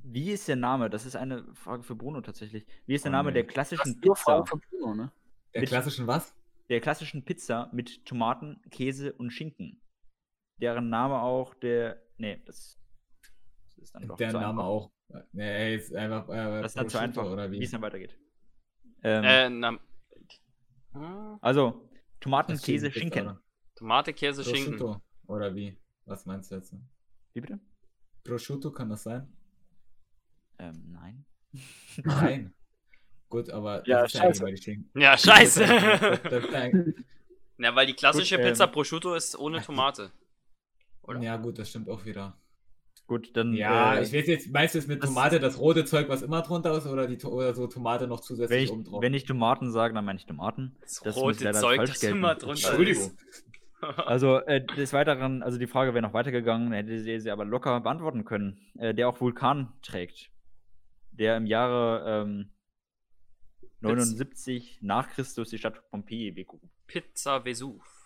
Wie 0.04 0.32
ist 0.32 0.48
der 0.48 0.58
Name? 0.58 0.90
Das 0.90 1.06
ist 1.06 1.16
eine 1.16 1.46
Frage 1.56 1.84
für 1.84 1.96
Bruno 1.96 2.20
tatsächlich. 2.22 2.66
Wie 2.86 2.96
ist 2.96 3.06
der 3.06 3.12
Oh, 3.12 3.14
Name 3.14 3.30
nee. 3.30 3.36
der 3.36 3.46
klassischen 3.48 4.00
Pizza? 4.02 4.42
Bruno, 4.70 4.96
ne? 4.96 5.12
Der 5.54 5.62
Mit- 5.62 5.70
klassischen 5.70 6.08
was? 6.08 6.36
Der 6.70 6.82
klassischen 6.82 7.24
Pizza 7.24 7.70
mit 7.72 8.06
Tomaten, 8.06 8.62
Käse 8.70 9.14
und 9.14 9.32
Schinken. 9.32 9.82
Deren 10.60 10.90
Name 10.90 11.22
auch 11.22 11.54
der. 11.56 12.02
Nee, 12.18 12.42
das, 12.46 12.80
das 13.66 13.78
ist 13.78 13.96
dann 13.96 14.08
doch 14.08 14.18
Der 14.18 14.32
Name 14.34 14.48
einfach. 14.50 14.64
auch. 14.64 14.92
Nee, 15.32 15.50
ey, 15.50 15.76
ist 15.76 15.94
einfach. 15.96 16.28
Äh, 16.30 16.62
Das 16.62 16.72
ist 16.72 16.78
dann 16.78 16.90
zu 16.90 17.00
einfach, 17.00 17.26
Oder 17.26 17.52
wie 17.52 17.60
wie? 17.60 17.64
es 17.64 17.72
dann 17.72 17.82
weitergeht. 17.82 18.18
Ähm, 19.04 19.24
Äh, 19.24 19.50
na, 19.50 19.80
also, 21.42 21.90
Tomaten, 22.20 22.58
Käse, 22.58 22.88
Pizza, 22.90 23.00
Schinken. 23.00 23.40
Tomate, 23.84 24.14
Käse, 24.14 24.46
Schinken. 24.46 24.78
Prosciutto. 24.78 25.02
Oder 25.28 25.54
wie? 25.56 25.78
Was 26.06 26.26
meinst 26.26 26.50
du 26.50 26.56
jetzt? 26.56 26.74
Wie 27.34 27.42
bitte? 27.42 27.60
Prosciutto 28.24 28.72
kann 28.72 28.90
das 28.90 29.04
sein? 29.04 29.28
Ähm, 30.58 30.86
nein. 30.90 31.26
Nein. 32.06 32.54
Gut, 33.28 33.50
aber. 33.50 33.86
Ja, 33.86 34.04
das 34.04 34.14
ist 34.14 34.20
scheiße. 34.22 34.46
Ja, 34.96 35.18
scheiße. 35.18 35.64
Ist 35.66 37.04
Na, 37.58 37.76
weil 37.76 37.88
die 37.88 37.94
klassische 37.94 38.38
Gut, 38.38 38.46
ähm, 38.46 38.52
Pizza 38.52 38.68
Prosciutto 38.68 39.16
ist 39.16 39.38
ohne 39.38 39.62
Tomate. 39.62 40.12
Oder? 41.02 41.20
ja, 41.22 41.36
gut, 41.36 41.60
das 41.60 41.70
stimmt 41.70 41.90
auch 41.90 42.06
wieder. 42.06 42.38
Gut, 43.06 43.36
dann. 43.36 43.54
Ja, 43.54 43.96
äh, 43.96 44.04
ich 44.04 44.14
weiß 44.14 44.28
jetzt, 44.28 44.50
meinst 44.50 44.76
du 44.76 44.80
jetzt 44.80 44.88
mit 44.88 45.04
das- 45.04 45.10
Tomate 45.10 45.42
das 45.42 45.60
rote 45.60 45.84
Zeug, 45.84 46.08
was 46.08 46.22
immer 46.22 46.42
drunter 46.42 46.78
ist, 46.78 46.88
oder, 46.88 47.06
die, 47.06 47.18
oder 47.26 47.54
so 47.54 47.68
Tomate 47.68 48.08
noch 48.08 48.20
wenn 48.20 48.24
zusätzlich 48.24 48.64
ich, 48.64 48.72
oben 48.72 48.86
drauf? 48.86 49.02
wenn 49.02 49.14
ich 49.14 49.26
Tomaten 49.26 49.72
sage, 49.74 49.94
dann 49.94 50.06
meine 50.06 50.20
ich 50.20 50.26
Tomaten. 50.26 50.78
Das, 50.80 51.02
Das 51.02 51.18
rote 51.18 51.52
Zeug, 51.52 51.82
das 51.82 52.00
gelten. 52.00 52.18
immer 52.20 52.36
drunter 52.36 52.70
Entschuldigung. 52.70 53.12
Also, 53.98 54.40
äh, 54.40 54.66
des 54.66 54.94
Weiteren, 54.94 55.44
also 55.44 55.58
die 55.58 55.68
Frage 55.68 55.94
wäre 55.94 56.02
noch 56.02 56.14
weitergegangen, 56.14 56.72
hätte 56.72 57.00
sie 57.00 57.20
sie 57.20 57.32
aber 57.32 57.46
locker 57.46 57.80
beantworten 57.82 58.26
können. 58.26 58.60
Äh, 58.78 58.94
der 58.94 59.10
auch 59.10 59.20
Vulkan 59.20 59.74
trägt. 59.82 60.32
Der 61.12 61.38
im 61.38 61.46
Jahre 61.46 62.24
ähm, 62.24 62.52
79 63.82 64.80
nach 64.82 65.10
Christus 65.10 65.50
die 65.50 65.58
Stadt 65.58 65.90
Pompeji 65.92 66.32
begrub. 66.32 66.62
Pizza 66.88 67.44
Vesuv. 67.46 68.04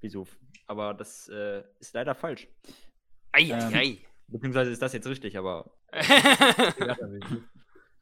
Vesuv. 0.00 0.38
Aber 0.66 0.94
das 0.94 1.28
äh, 1.28 1.62
ist 1.78 1.94
leider 1.94 2.14
falsch. 2.14 2.48
Eieiei. 3.32 3.98
Beziehungsweise 4.28 4.70
ist 4.70 4.82
das 4.82 4.92
jetzt 4.92 5.06
richtig, 5.06 5.36
aber. 5.36 5.70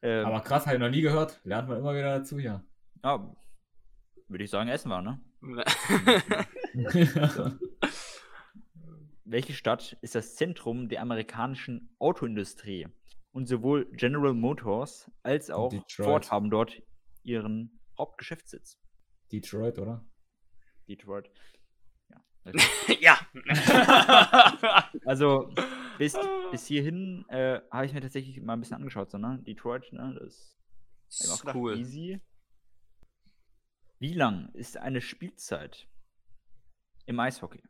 ähm, 0.02 0.26
Aber 0.26 0.40
krass, 0.40 0.66
habe 0.66 0.76
ich 0.76 0.80
noch 0.80 0.90
nie 0.90 1.00
gehört. 1.00 1.40
Lernt 1.44 1.68
man 1.68 1.78
immer 1.78 1.94
wieder 1.94 2.18
dazu, 2.18 2.38
ja. 2.38 2.62
ja, 3.02 3.34
würde 4.28 4.44
ich 4.44 4.50
sagen, 4.50 4.68
essen 4.68 4.90
wir, 4.90 5.00
ne? 5.00 5.20
Welche 9.24 9.52
Stadt 9.52 9.98
ist 10.00 10.14
das 10.14 10.36
Zentrum 10.36 10.88
der 10.88 11.02
amerikanischen 11.02 11.94
Autoindustrie? 11.98 12.86
Und 13.32 13.46
sowohl 13.46 13.90
General 13.92 14.32
Motors 14.34 15.10
als 15.22 15.50
auch 15.50 15.68
Detroit. 15.68 16.06
Ford 16.06 16.30
haben 16.30 16.48
dort 16.50 16.82
ihren 17.22 17.78
Hauptgeschäftssitz. 17.98 18.80
Detroit, 19.30 19.78
oder? 19.78 20.06
Detroit. 20.88 21.30
Ja. 23.00 23.00
ja. 23.00 23.18
Also 25.04 25.52
bis, 25.98 26.16
bis 26.50 26.66
hierhin 26.66 27.26
äh, 27.28 27.60
habe 27.70 27.84
ich 27.84 27.92
mir 27.92 28.00
tatsächlich 28.00 28.40
mal 28.40 28.54
ein 28.54 28.60
bisschen 28.60 28.76
angeschaut, 28.76 29.10
so, 29.10 29.18
ne? 29.18 29.42
Detroit, 29.46 29.92
ne? 29.92 30.16
Das 30.18 30.56
ist 31.08 31.42
gedacht, 31.42 31.54
cool. 31.54 31.76
Easy. 31.76 32.22
Wie 33.98 34.14
lang 34.14 34.50
ist 34.54 34.76
eine 34.76 35.00
Spielzeit 35.00 35.88
im 37.06 37.18
Eishockey? 37.18 37.62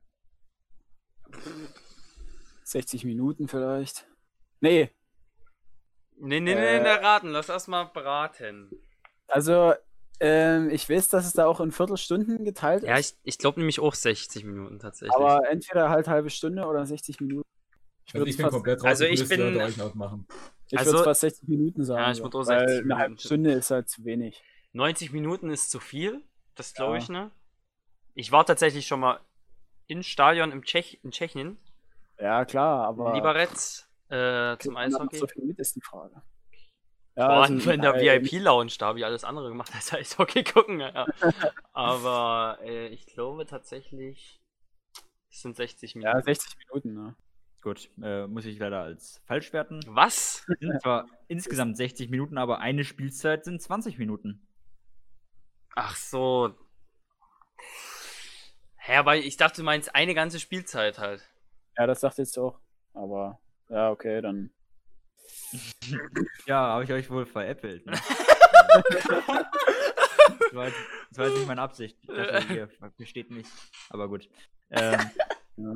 60 2.65 3.05
Minuten 3.05 3.49
vielleicht. 3.49 4.07
Nee, 4.61 4.91
Nee, 6.21 6.41
nee, 6.41 6.53
nee, 6.57 6.61
Äh. 6.79 6.83
nee, 6.83 6.89
raten. 6.89 7.29
Lass 7.29 7.49
erstmal 7.49 7.87
braten. 7.87 8.71
also 9.29 9.73
ähm, 10.21 10.69
ich 10.71 10.91
weiß, 10.91 11.11
dass 11.11 11.27
es 11.27 11.33
da 11.33 11.47
auch 11.47 11.61
in 11.61 11.71
Viertelstunden 11.71 12.45
geteilt 12.45 12.83
Ja, 12.83 12.97
ist. 12.97 13.17
ich, 13.23 13.35
ich 13.35 13.39
glaube 13.39 13.61
nämlich 13.61 13.79
auch 13.79 13.95
60 13.95 14.43
Minuten 14.45 14.81
tatsächlich. 14.81 15.15
aber 15.15 15.49
entweder 15.49 15.91
halt 15.91 16.09
halbe 16.09 16.29
Stunde 16.31 16.65
oder 16.67 16.85
60 16.85 17.21
Minuten. 17.21 17.47
Ich 18.05 18.15
Also 18.15 18.23
würde 18.23 18.31
ich 18.33 18.37
bin 18.37 18.49
komplett 18.49 18.81
raus. 18.81 18.87
Also 18.89 19.05
ich 19.05 19.21
ich 19.21 19.31
würde 19.31 19.53
bin- 19.53 19.61
euch 19.63 19.77
ich 20.71 20.79
also- 20.79 20.93
würd 20.95 21.05
fast 21.05 21.21
60 21.21 21.49
Minuten 21.49 21.85
sagen. 21.85 22.01
Ja, 22.03 22.11
ich 22.11 22.17
so, 22.17 22.25
würd 22.25 22.35
auch 22.35 22.47
weil 22.49 22.69
60 22.69 22.85
Eine 22.85 22.95
halbe 22.97 23.09
Minuten. 23.11 23.21
Stunde 23.25 23.53
ist 23.53 23.71
halt 23.71 23.89
zu 23.89 24.05
wenig. 24.05 24.43
90 24.73 25.13
Minuten 25.13 25.51
ist 25.51 25.71
zu 25.71 25.81
viel. 25.81 26.23
Das 26.55 26.75
glaube 26.75 26.97
Ja. 26.97 27.03
ich, 27.03 27.09
ne? 27.09 27.31
Ich 28.15 28.33
war 28.33 28.45
tatsächlich 28.45 28.87
schon 28.87 29.01
mal 29.01 29.21
im 29.87 30.03
Stadion 30.03 30.53
im 30.53 30.65
Tschech 30.65 31.01
in 31.03 31.11
Tschechien. 31.11 31.59
Ja, 32.19 32.45
klar, 32.45 32.87
aber. 32.87 33.15
Liberec 33.15 33.51
äh, 34.09 34.57
zum 34.59 34.77
Eishockey. 34.77 35.19
So 35.19 35.27
viel 35.27 35.45
mit 35.45 35.59
ist 35.59 35.77
die 35.77 35.81
Frage. 35.81 36.15
Vor 36.15 36.23
Ja, 37.25 37.29
allem 37.43 37.55
also, 37.57 37.71
in 37.71 37.81
der 37.81 37.95
äh, 37.95 38.23
VIP-Lounge, 38.23 38.73
da 38.79 38.87
habe 38.87 38.99
ich 38.99 39.05
alles 39.05 39.25
andere 39.25 39.49
gemacht 39.49 39.73
als 39.75 39.93
Eishockey 39.93 40.45
gucken. 40.45 40.81
Ja. 40.81 41.07
Aber 41.73 42.59
äh, 42.63 42.89
ich 42.89 43.07
glaube 43.07 43.47
tatsächlich, 43.47 44.41
es 45.31 45.43
sind 45.43 45.57
60 45.57 45.95
Minuten. 45.97 46.17
Ja, 46.17 46.23
60 46.23 46.57
Minuten, 46.59 46.95
ne? 46.95 47.17
Gut, 47.61 47.91
äh, 48.03 48.27
muss 48.29 48.45
ich 48.45 48.59
leider 48.59 48.83
als 48.83 49.21
falsch 49.27 49.53
werten. 49.53 49.81
Was? 49.89 50.45
Es 50.49 50.59
sind 50.61 50.81
zwar 50.81 51.07
insgesamt 51.27 51.77
60 51.77 52.09
Minuten, 52.09 52.39
aber 52.39 52.61
eine 52.61 52.85
Spielzeit 52.85 53.45
sind 53.45 53.61
20 53.61 53.99
Minuten. 53.99 54.48
Ach 55.75 55.95
so. 55.97 56.55
Hä, 58.77 58.97
aber 58.97 59.17
ich 59.17 59.37
dachte, 59.37 59.59
du 59.59 59.65
meinst 59.65 59.95
eine 59.95 60.15
ganze 60.15 60.41
Spielzeit 60.41 60.99
halt. 60.99 61.29
Ja, 61.77 61.87
das 61.87 62.01
dachte 62.01 62.23
ich 62.23 62.29
jetzt 62.29 62.39
auch. 62.39 62.59
Aber 62.95 63.39
ja, 63.69 63.91
okay, 63.91 64.21
dann. 64.23 64.51
Ja, 66.47 66.69
habe 66.73 66.85
ich 66.85 66.93
euch 66.93 67.11
wohl 67.11 67.27
veräppelt. 67.27 67.85
Ne? 67.87 67.93
das, 68.91 69.09
war, 70.55 70.67
jetzt- 70.67 70.79
das 71.11 71.19
war 71.19 71.27
jetzt 71.27 71.37
nicht 71.39 71.47
meine 71.47 71.63
Absicht. 71.63 71.99
Ich 72.03 72.07
dachte, 72.09 72.55
ihr 72.55 72.69
versteht 72.97 73.31
mich. 73.31 73.47
Aber 73.91 74.09
gut. 74.09 74.29
Ähm, 74.71 75.11
Ja. 75.57 75.73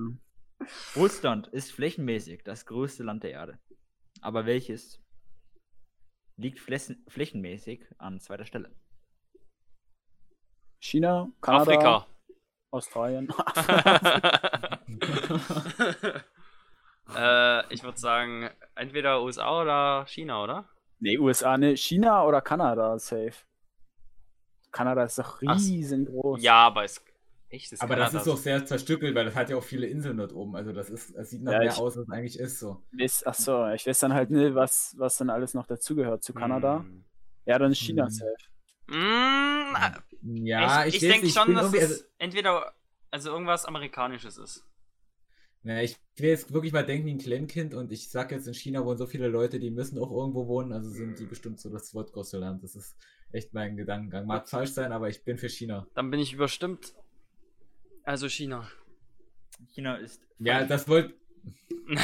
Russland 0.95 1.49
ist 1.49 1.73
flächenmäßig 1.73 2.43
das 2.45 2.67
größte 2.67 3.03
Land 3.03 3.25
der 3.25 3.33
Erde. 3.33 3.59
Aber 4.21 4.47
welches 4.47 5.01
liegt 6.37 6.61
flächen- 6.61 7.05
flächenmäßig 7.09 7.85
an 7.99 8.21
zweiter 8.21 8.45
Stelle? 8.47 8.73
China, 10.87 11.29
Kanada, 11.41 11.63
Afrika. 11.63 12.07
Australien. 12.73 13.29
äh, 17.17 17.73
ich 17.73 17.83
würde 17.85 17.99
sagen, 17.99 18.51
entweder 18.75 19.23
USA 19.23 19.63
oder 19.63 20.05
China, 20.07 20.43
oder? 20.43 20.69
nee, 20.99 21.19
USA, 21.19 21.57
ne, 21.57 21.77
China 21.77 22.25
oder 22.25 22.41
Kanada, 22.41 22.99
safe. 22.99 23.33
Kanada 24.73 25.05
ist 25.05 25.19
doch 25.19 25.37
Ach 25.37 25.43
riesengroß. 25.43 26.43
Ja, 26.43 26.67
aber 26.67 26.85
es. 26.85 27.01
Echt, 27.51 27.71
das 27.71 27.81
Aber 27.81 27.95
das 27.97 28.15
ist 28.15 28.27
doch 28.27 28.39
sehr 28.39 28.65
zerstückelt, 28.65 29.15
weil 29.15 29.27
das 29.27 29.37
hat 29.37 29.51
ja 29.51 29.57
auch 29.57 29.63
viele 29.63 29.87
Inseln 29.87 30.17
dort 30.17 30.33
oben. 30.33 30.57
Also 30.57 30.73
das 30.73 30.89
ist, 30.89 31.15
das 31.15 31.29
sieht 31.31 31.43
nach 31.43 31.53
Ja, 31.53 31.59
mehr 31.59 31.71
ich- 31.73 31.79
aus, 31.79 31.97
als 31.99 32.09
es 32.09 32.13
eigentlich 32.13 32.39
ist. 32.39 32.59
So. 32.59 32.83
Weiß, 32.93 33.25
ach 33.27 33.35
so, 33.35 33.67
ich 33.69 33.87
weiß 33.87 33.99
dann 34.01 34.15
halt 34.15 34.31
nicht, 34.31 34.55
was, 34.55 34.95
was 34.99 35.19
dann 35.19 35.29
alles 35.31 35.53
noch 35.55 35.67
dazugehört 35.67 36.25
zu 36.25 36.33
Kanada. 36.33 36.79
Hm. 36.79 37.05
Ja, 37.45 37.59
dann 37.59 37.71
ist 37.71 37.79
China 37.79 38.05
Hm. 38.07 38.11
safe. 38.11 38.35
Mm, 38.89 39.77
Ja, 40.23 40.87
ich 40.87 40.97
ich, 40.97 41.03
ich 41.03 41.09
denke 41.11 41.29
schon, 41.29 41.55
dass 41.55 41.73
es 41.75 41.81
also, 41.81 42.05
entweder 42.19 42.73
also 43.11 43.31
irgendwas 43.31 43.65
Amerikanisches 43.65 44.39
ist. 44.39 44.65
Na, 45.65 45.83
ich 45.83 45.97
will 46.17 46.31
jetzt 46.31 46.53
wirklich 46.53 46.73
mal 46.73 46.85
denken 46.85 47.07
wie 47.07 47.13
ein 47.13 47.19
Kleinkind 47.19 47.75
und 47.75 47.93
ich 47.93 48.11
sag 48.11 48.33
jetzt, 48.33 48.47
in 48.49 48.55
China 48.55 48.85
wohnen 48.85 48.99
so 48.99 49.07
viele 49.07 49.29
Leute, 49.29 49.61
die 49.61 49.71
müssen 49.71 49.99
auch 49.99 50.11
irgendwo 50.11 50.49
wohnen, 50.49 50.73
also 50.73 50.91
sind 50.91 51.19
die 51.19 51.27
bestimmt 51.27 51.61
so 51.61 51.71
das 51.71 51.91
zweitgrößte 51.91 52.39
Land. 52.39 52.65
Das 52.65 52.75
ist 52.75 52.97
echt 53.33 53.55
mein 53.55 53.77
Gedankengang. 53.77 54.27
Mag 54.27 54.49
falsch 54.49 54.71
sein, 54.71 54.93
aber 54.93 55.09
ich 55.09 55.23
bin 55.25 55.39
für 55.39 55.49
China. 55.49 55.87
Dann 55.95 56.11
bin 56.11 56.19
ich 56.21 56.33
überstimmt. 56.33 56.95
Also 58.05 58.29
China. 58.29 58.69
China 59.73 59.97
ist. 59.97 60.21
Ja, 60.39 60.65
das 60.65 60.89
wollte. 60.89 61.15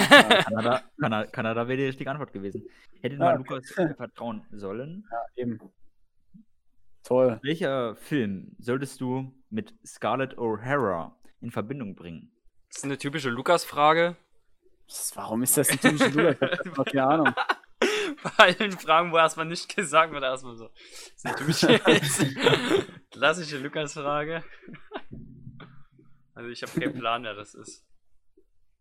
Kanada, 0.44 0.82
Kanada, 1.00 1.26
Kanada 1.26 1.68
wäre 1.68 1.78
die 1.78 1.84
richtige 1.86 2.10
Antwort 2.10 2.32
gewesen. 2.32 2.68
Hätte 3.00 3.16
Ah, 3.16 3.32
man 3.32 3.40
okay. 3.40 3.54
Lukas 3.54 3.70
vertrauen 3.96 4.42
sollen. 4.52 5.04
Ja, 5.10 5.42
eben. 5.42 5.58
Toll. 7.08 7.40
Welcher 7.42 7.96
Film 7.96 8.54
solltest 8.58 9.00
du 9.00 9.32
mit 9.48 9.72
Scarlett 9.82 10.36
O'Hara 10.36 11.12
in 11.40 11.50
Verbindung 11.50 11.94
bringen? 11.94 12.30
Das 12.68 12.80
ist 12.80 12.84
eine 12.84 12.98
typische 12.98 13.30
Lukas-Frage. 13.30 14.14
Warum 15.14 15.42
ist 15.42 15.56
das 15.56 15.70
ein 15.70 15.80
typischer 15.80 16.10
Lukas? 16.10 16.36
Ich 16.60 16.66
hab 16.66 16.74
doch 16.74 16.84
keine 16.84 17.06
Ahnung. 17.06 17.34
Bei 18.22 18.30
allen 18.36 18.72
Fragen, 18.72 19.10
wo 19.10 19.16
erstmal 19.16 19.46
nicht 19.46 19.74
gesagt 19.74 20.12
wird, 20.12 20.22
erstmal 20.22 20.56
so. 20.56 20.68
Das 20.68 21.14
ist 21.16 21.24
eine 21.24 21.36
typische 21.36 21.78
klassische 23.10 23.56
Lukas-Frage. 23.56 24.44
Also 26.34 26.50
ich 26.50 26.62
habe 26.62 26.78
keinen 26.78 26.92
Plan, 26.92 27.22
wer 27.22 27.32
das 27.32 27.54
ist. 27.54 27.86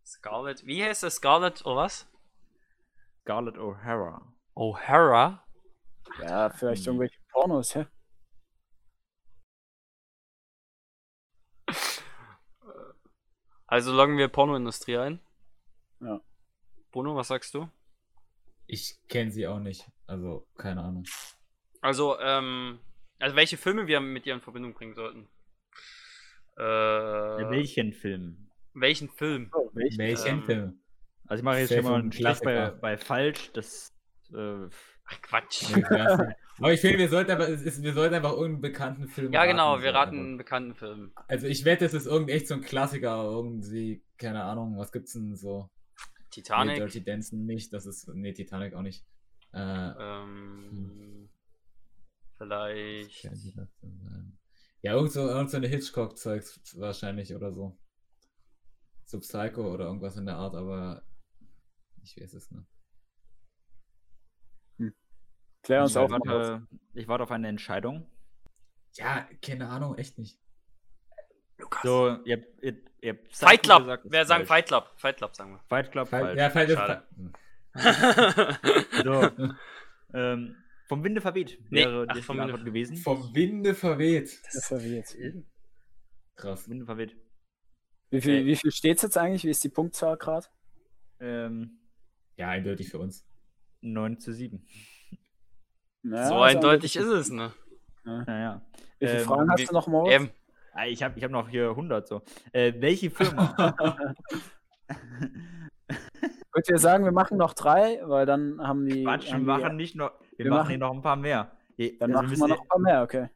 Scarlett. 0.04 0.66
Wie 0.66 0.84
heißt 0.84 1.02
das? 1.02 1.14
Scarlett 1.14 1.64
oder 1.64 1.76
was? 1.76 2.06
Scarlett 3.22 3.56
O'Hara. 3.56 4.20
O'Hara? 4.54 5.40
Ja, 6.20 6.50
vielleicht 6.50 6.86
irgendwelche 6.86 7.16
Pornos, 7.32 7.74
hä? 7.74 7.86
Also 13.68 13.92
loggen 13.94 14.16
wir 14.16 14.28
Pornoindustrie 14.28 14.96
ein. 14.96 15.20
Ja. 16.00 16.20
Bruno, 16.90 17.14
was 17.14 17.28
sagst 17.28 17.54
du? 17.54 17.68
Ich 18.66 18.96
kenne 19.08 19.30
sie 19.30 19.46
auch 19.46 19.60
nicht. 19.60 19.86
Also, 20.06 20.46
keine 20.56 20.82
Ahnung. 20.82 21.04
Also, 21.80 22.18
ähm, 22.18 22.80
also 23.18 23.36
welche 23.36 23.56
Filme 23.56 23.86
wir 23.86 24.00
mit 24.00 24.26
ihr 24.26 24.34
in 24.34 24.40
Verbindung 24.40 24.74
bringen 24.74 24.94
sollten. 24.94 25.28
Äh, 26.56 26.62
Welchen 26.62 27.92
Film? 27.92 28.50
welchen 28.74 29.08
Film? 29.10 29.50
Oh, 29.54 29.70
welche? 29.74 29.98
Welchen 29.98 30.38
Ähm, 30.38 30.42
Film? 30.44 30.80
Also 31.26 31.40
ich 31.40 31.44
mache 31.44 31.58
jetzt 31.58 31.68
Safe 31.68 31.82
schon 31.82 31.90
mal 31.90 31.98
ein 31.98 32.02
einen 32.02 32.12
Strich 32.12 32.40
bei, 32.40 32.70
bei 32.70 32.96
falsch. 32.96 33.50
Das 33.52 33.94
äh, 34.32 34.68
Ach 35.10 35.22
Quatsch. 35.22 35.64
Nee, 35.74 35.82
aber 36.58 36.72
ich 36.72 36.80
finde, 36.80 36.98
wir 36.98 37.08
sollten, 37.08 37.30
aber, 37.30 37.48
ist, 37.48 37.82
wir 37.82 37.92
sollten 37.94 38.14
einfach 38.14 38.32
irgendeinen 38.32 38.60
bekannten 38.60 39.08
Film 39.08 39.32
Ja, 39.32 39.46
genau, 39.46 39.72
raten, 39.72 39.82
wir 39.82 39.94
raten 39.94 40.10
einfach. 40.10 40.26
einen 40.26 40.36
bekannten 40.38 40.74
Film. 40.74 41.12
Also 41.28 41.46
ich 41.46 41.64
wette, 41.64 41.84
es 41.84 41.94
ist 41.94 42.06
irgend 42.06 42.30
echt 42.30 42.48
so 42.48 42.54
ein 42.54 42.60
Klassiker, 42.62 43.22
irgendwie, 43.24 44.02
keine 44.18 44.42
Ahnung, 44.42 44.76
was 44.76 44.92
gibt's 44.92 45.12
denn 45.12 45.34
so? 45.36 45.70
Nee, 45.70 46.30
Titanic. 46.30 46.76
Dirty 46.76 47.04
Dancing 47.04 47.46
nicht, 47.46 47.72
das 47.72 47.86
ist, 47.86 48.08
nee, 48.08 48.32
Titanic 48.32 48.74
auch 48.74 48.82
nicht. 48.82 49.06
Äh, 49.52 49.92
Ähm, 49.98 51.30
vielleicht. 52.36 53.24
denn 53.24 53.68
sagen? 53.82 54.38
Ja, 54.82 54.92
irgend 54.92 55.12
so, 55.12 55.26
irgend 55.28 55.50
so 55.50 55.56
eine 55.56 55.68
Hitchcock-Zeugs 55.68 56.60
wahrscheinlich 56.76 57.34
oder 57.34 57.52
so. 57.52 57.78
So 59.04 59.20
Psycho 59.20 59.72
oder 59.72 59.86
irgendwas 59.86 60.16
in 60.16 60.26
der 60.26 60.36
Art, 60.36 60.54
aber 60.54 61.02
ich 62.02 62.20
weiß 62.20 62.34
es 62.34 62.50
nicht. 62.50 62.66
Klär 65.68 65.82
uns 65.82 65.90
ich, 65.92 65.96
auf. 65.98 66.10
Warte, 66.10 66.66
ich 66.94 67.08
warte 67.08 67.24
auf 67.24 67.30
eine 67.30 67.48
Entscheidung. 67.48 68.10
Ja, 68.94 69.28
keine 69.42 69.68
Ahnung, 69.68 69.96
echt 69.96 70.18
nicht. 70.18 70.38
Lukas. 71.58 71.82
So, 71.82 72.18
ihr, 72.24 72.42
ihr, 72.62 72.78
ihr 73.02 73.18
Fight 73.30 73.62
Club. 73.64 73.80
gesagt, 73.80 74.04
ist 74.06 74.12
Wer 74.12 74.24
sagen 74.24 74.46
falsch. 74.46 74.48
Fight 74.48 74.66
Club? 74.68 74.92
Fight 74.96 75.16
Club 75.18 75.34
sagen 75.36 75.50
wir. 75.52 75.60
Fight 75.68 75.90
Club, 75.92 76.08
Fall, 76.08 76.36
falsch. 76.36 76.38
ja, 76.38 76.46
ist. 76.62 76.72
Schade. 76.72 77.02
Hm. 77.16 77.32
So, 79.04 79.30
ähm, 80.14 80.56
vom 80.88 81.04
Winde 81.04 81.20
verweht 81.20 81.58
Nee, 81.70 81.84
wäre 81.84 82.06
ach, 82.08 82.16
vom 82.16 82.16
richtige 82.16 82.28
Winde- 82.32 82.42
Antwort 82.44 82.64
gewesen. 82.64 82.96
Vom 82.96 83.34
Winde 83.34 83.74
verweht. 83.74 84.40
Das 84.54 84.70
war 84.72 84.82
wie 84.82 84.96
jetzt. 84.96 85.16
Krass. 86.36 86.68
Winde 86.68 86.86
verweht. 86.86 87.14
Wie 88.10 88.20
viel, 88.22 88.36
Äh. 88.36 88.46
wie 88.46 88.56
viel 88.56 88.70
steht's 88.72 89.02
jetzt 89.02 89.18
eigentlich? 89.18 89.44
Wie 89.44 89.50
ist 89.50 89.62
die 89.62 89.68
Punktzahl 89.68 90.16
gerade? 90.16 90.46
Ähm, 91.20 91.78
Ja, 92.36 92.48
eindeutig 92.48 92.88
für 92.88 92.98
uns. 92.98 93.26
9 93.82 94.18
zu 94.18 94.32
7. 94.32 94.64
Ja, 96.04 96.26
so 96.28 96.40
eindeutig 96.40 96.96
ist 96.96 97.06
es, 97.06 97.30
ne? 97.30 97.52
Naja. 98.04 98.62
Wie 98.98 99.06
viele 99.06 99.18
Ähm, 99.20 99.26
Fragen 99.26 99.50
hast 99.50 99.68
du 99.68 99.72
noch, 99.74 99.86
Moritz? 99.86 100.14
Ähm, 100.14 100.30
Ich 100.88 101.02
habe 101.02 101.18
ich 101.18 101.24
hab 101.24 101.30
noch 101.30 101.48
hier 101.48 101.70
100 101.70 102.06
so. 102.06 102.22
Äh, 102.52 102.72
welche 102.78 103.10
Firma? 103.10 103.54
Gut, 106.52 106.68
wir 106.68 106.78
sagen, 106.78 107.04
wir 107.04 107.12
machen 107.12 107.36
noch 107.38 107.54
drei, 107.54 108.00
weil 108.04 108.26
dann 108.26 108.60
haben 108.60 108.86
die. 108.86 109.04
Quatsch, 109.04 109.26
wir 109.26 109.32
haben 109.34 109.40
die 109.40 109.46
machen 109.46 109.76
nicht 109.76 109.94
noch. 109.96 110.12
Wir, 110.36 110.44
wir 110.46 110.50
machen 110.50 110.58
machen- 110.60 110.68
hier 110.70 110.78
noch 110.78 110.92
ein 110.94 111.02
paar 111.02 111.16
mehr. 111.16 111.52
Je- 111.76 111.96
dann 111.98 112.10
also 112.16 112.22
machen 112.22 112.30
wir 112.36 112.46
ihr- 112.46 112.48
noch 112.54 112.62
ein 112.62 112.68
paar 112.68 112.78
mehr, 112.80 113.02
okay. 113.02 113.28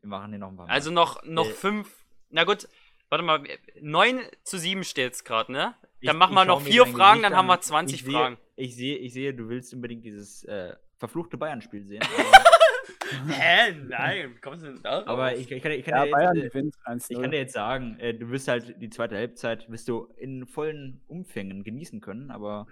Wir 0.00 0.08
machen 0.08 0.30
hier 0.30 0.38
noch 0.38 0.48
ein 0.50 0.56
paar 0.56 0.66
mehr. 0.66 0.74
also 0.74 0.90
noch, 0.90 1.22
noch 1.24 1.46
Äh. 1.46 1.52
fünf. 1.52 2.04
Na 2.30 2.44
gut, 2.44 2.68
warte 3.08 3.24
mal. 3.24 3.42
9 3.80 4.20
zu 4.42 4.58
7 4.58 4.84
steht 4.84 5.12
es 5.14 5.24
gerade, 5.24 5.52
ne? 5.52 5.74
Ich- 6.00 6.08
Dann 6.08 6.18
machen 6.18 6.32
ich 6.32 6.36
wir 6.38 6.44
schau 6.46 6.54
noch 6.58 6.60
vier 6.62 6.86
Fragen, 6.86 7.20
Gesicht 7.20 7.24
dann 7.24 7.36
haben 7.38 7.46
wir 7.46 7.60
20 7.60 8.00
ich 8.00 8.04
sehe, 8.04 8.12
Fragen. 8.14 8.36
Ich 8.56 8.76
sehe, 8.76 8.96
ich 8.98 9.12
sehe, 9.12 9.32
du 9.34 9.48
willst 9.48 9.72
unbedingt 9.72 10.04
dieses 10.04 10.44
äh, 10.44 10.74
verfluchte 10.98 11.36
Bayern-Spiel 11.36 11.86
sehen. 11.86 12.02
Hä? 13.28 13.72
Nein, 13.88 14.34
wie 14.34 14.40
kommst 14.40 14.64
du 14.64 14.72
denn 14.72 14.82
da? 14.82 15.04
Aber 15.06 15.34
ich, 15.36 15.50
ich 15.50 15.62
kann, 15.62 15.72
ich 15.72 15.84
kann 15.84 15.94
Ja, 15.98 16.04
dir 16.06 16.10
Bayern 16.10 16.36
jetzt, 16.36 16.54
äh, 16.54 16.60
ich 16.60 17.20
kann 17.20 17.30
dir 17.30 17.36
1-0. 17.38 17.40
jetzt 17.40 17.52
sagen, 17.52 17.96
äh, 18.00 18.14
du 18.14 18.28
wirst 18.30 18.48
halt 18.48 18.74
die 18.80 18.90
zweite 18.90 19.16
Halbzeit 19.16 19.70
wirst 19.70 19.88
du 19.88 20.08
in 20.16 20.46
vollen 20.46 21.00
Umfängen 21.06 21.62
genießen 21.62 22.00
können, 22.00 22.30
aber 22.32 22.66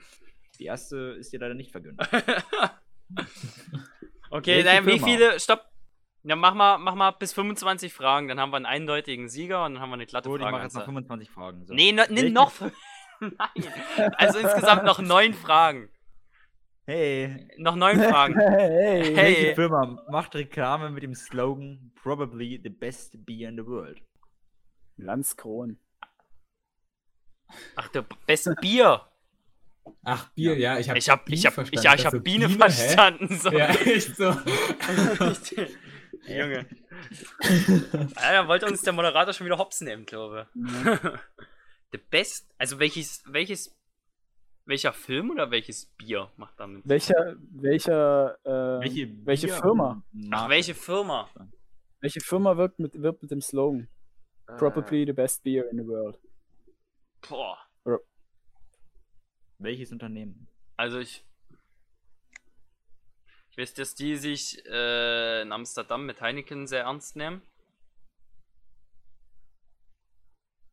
die 0.59 0.65
erste 0.65 0.97
ist 1.19 1.33
dir 1.33 1.39
leider 1.41 1.55
nicht 1.55 1.71
vergönnt. 1.73 2.01
okay, 4.31 4.57
Welche 4.65 4.65
nein, 4.69 4.87
wie 4.87 4.91
Firma? 4.99 5.07
viele. 5.07 5.41
Stopp. 5.41 5.65
Dann 6.27 6.39
mach 6.39 6.55
mal, 6.55 6.79
mach 6.79 6.95
mal 6.95 7.11
bis 7.11 7.35
25 7.35 7.93
Fragen, 7.93 8.29
dann 8.29 8.41
haben 8.41 8.51
wir 8.51 8.57
einen 8.57 8.65
eindeutigen 8.67 9.29
Sieger 9.29 9.67
und 9.67 9.75
dann 9.75 9.83
haben 9.83 9.91
wir 9.91 9.95
eine 9.95 10.07
glatte 10.07 10.31
Gut, 10.31 10.41
ich 10.41 10.47
mache 10.51 10.63
jetzt 10.63 10.73
noch 10.73 10.81
Frage. 10.85 10.93
25 10.93 11.31
Fragen. 11.31 11.67
So. 11.67 11.75
Nee, 11.75 11.93
no, 11.93 12.03
nee 12.09 12.23
Welche- 12.23 12.33
noch. 12.33 12.53
Nein. 13.21 14.11
Also 14.17 14.39
insgesamt 14.39 14.85
noch 14.85 15.01
neun 15.01 15.35
Fragen. 15.35 15.91
Hey, 16.87 17.49
Noch 17.57 17.77
neun 17.77 17.99
Fragen. 18.11 18.39
Hey, 18.39 19.05
Hey. 19.05 19.17
welche 19.17 19.55
Firma 19.55 20.05
macht 20.11 20.35
Reklame 20.35 20.91
mit 20.91 21.03
dem 21.03 21.15
Slogan 21.15 21.93
Probably 22.03 22.61
the 22.63 22.69
best 22.69 23.25
beer 23.25 23.49
in 23.49 23.57
the 23.57 23.67
world? 23.67 24.01
Landskron. 24.99 25.79
Ach, 27.77 27.89
der 27.89 28.05
beste 28.27 28.55
Bier. 28.61 29.01
Ach, 30.03 30.29
Bier, 30.35 30.57
ja, 30.59 30.79
ich 30.79 30.89
habe 30.89 30.99
Ich 30.99 31.09
hab, 31.09 31.29
ich 31.29 31.47
hab, 31.47 31.59
ich, 31.73 31.83
ja, 31.83 31.95
ich 31.95 32.05
hab 32.07 32.23
Biene 32.23 32.49
verstanden. 32.49 33.37
So. 33.39 33.51
Ja, 33.51 33.69
echt 33.69 34.17
so. 34.17 34.31
Junge. 36.27 36.67
Ja, 38.17 38.33
da 38.43 38.49
wollte 38.49 38.67
uns 38.67 38.81
der 38.83 38.93
Moderator 38.95 39.35
schon 39.35 39.47
wieder 39.47 39.59
hops 39.59 39.81
nehmen, 39.83 40.07
glaube 40.07 40.47
ich. 40.55 40.61
The 41.93 41.99
best, 42.11 42.47
also 42.57 42.79
welches, 42.79 43.23
welches, 43.27 43.75
welcher 44.67 44.93
Film 44.93 45.31
oder 45.31 45.51
welches 45.51 45.87
Bier 45.87 46.31
macht 46.37 46.59
damit? 46.59 46.83
Welcher, 46.89 47.37
welcher, 47.53 48.39
äh, 48.45 48.81
Welche, 48.81 49.27
welche 49.27 49.47
Bier- 49.49 49.57
Firma? 49.57 50.03
Ach, 50.31 50.49
welche 50.49 50.75
Firma? 50.75 51.29
Welche 52.01 52.21
Firma 52.21 52.57
wirkt 52.57 52.79
mit, 52.79 53.01
wirbt 53.01 53.23
mit 53.23 53.31
dem 53.31 53.41
Slogan? 53.41 53.89
Probably 54.59 55.07
the 55.07 55.13
best 55.13 55.43
beer 55.43 55.69
in 55.71 55.79
the 55.79 55.87
world. 55.87 56.19
Boah. 57.29 57.59
Welches 59.59 59.93
Unternehmen? 59.93 60.47
Also 60.77 60.99
ich. 60.99 61.25
Ich 63.51 63.57
weiß, 63.57 63.73
dass 63.75 63.95
die 63.95 64.17
sich 64.17 64.63
äh, 64.67 65.43
in 65.43 65.53
Amsterdam 65.53 66.05
mit 66.07 66.21
Heineken 66.21 66.67
sehr 66.67 66.83
ernst 66.83 67.15
nehmen. 67.17 67.41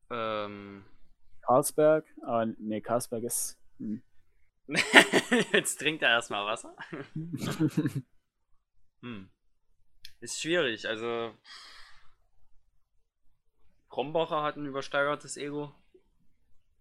Ähm. 0.09 0.83
Carlsberg? 1.43 2.05
Ah, 2.23 2.45
nee, 2.57 2.81
Carlsberg 2.81 3.23
ist. 3.23 3.57
Hm. 3.81 4.01
Jetzt 5.53 5.79
trinkt 5.79 6.03
er 6.03 6.09
erstmal 6.09 6.45
Wasser. 6.45 6.75
Hm. 9.03 9.31
Ist 10.19 10.39
schwierig, 10.39 10.87
also. 10.87 11.33
Krombacher 13.89 14.43
hat 14.43 14.57
ein 14.57 14.67
übersteigertes 14.67 15.37
Ego. 15.37 15.73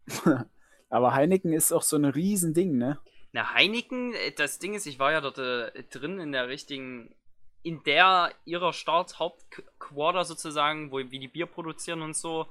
Aber 0.90 1.14
Heineken 1.14 1.54
ist 1.54 1.72
auch 1.72 1.80
so 1.80 1.96
ein 1.96 2.04
Riesending, 2.04 2.76
ne? 2.76 3.00
Na, 3.32 3.54
Heineken, 3.54 4.12
äh, 4.12 4.32
das 4.32 4.58
Ding 4.58 4.74
ist, 4.74 4.84
ich 4.84 4.98
war 4.98 5.12
ja 5.12 5.22
dort 5.22 5.38
äh, 5.38 5.82
drin 5.84 6.20
in 6.20 6.32
der 6.32 6.48
richtigen, 6.48 7.14
in 7.62 7.82
der 7.84 8.34
ihrer 8.44 8.74
Start-Hauptquarter 8.74 10.24
sozusagen, 10.24 10.92
wo 10.92 10.98
wie 10.98 11.18
die 11.18 11.28
Bier 11.28 11.46
produzieren 11.46 12.02
und 12.02 12.14
so. 12.14 12.48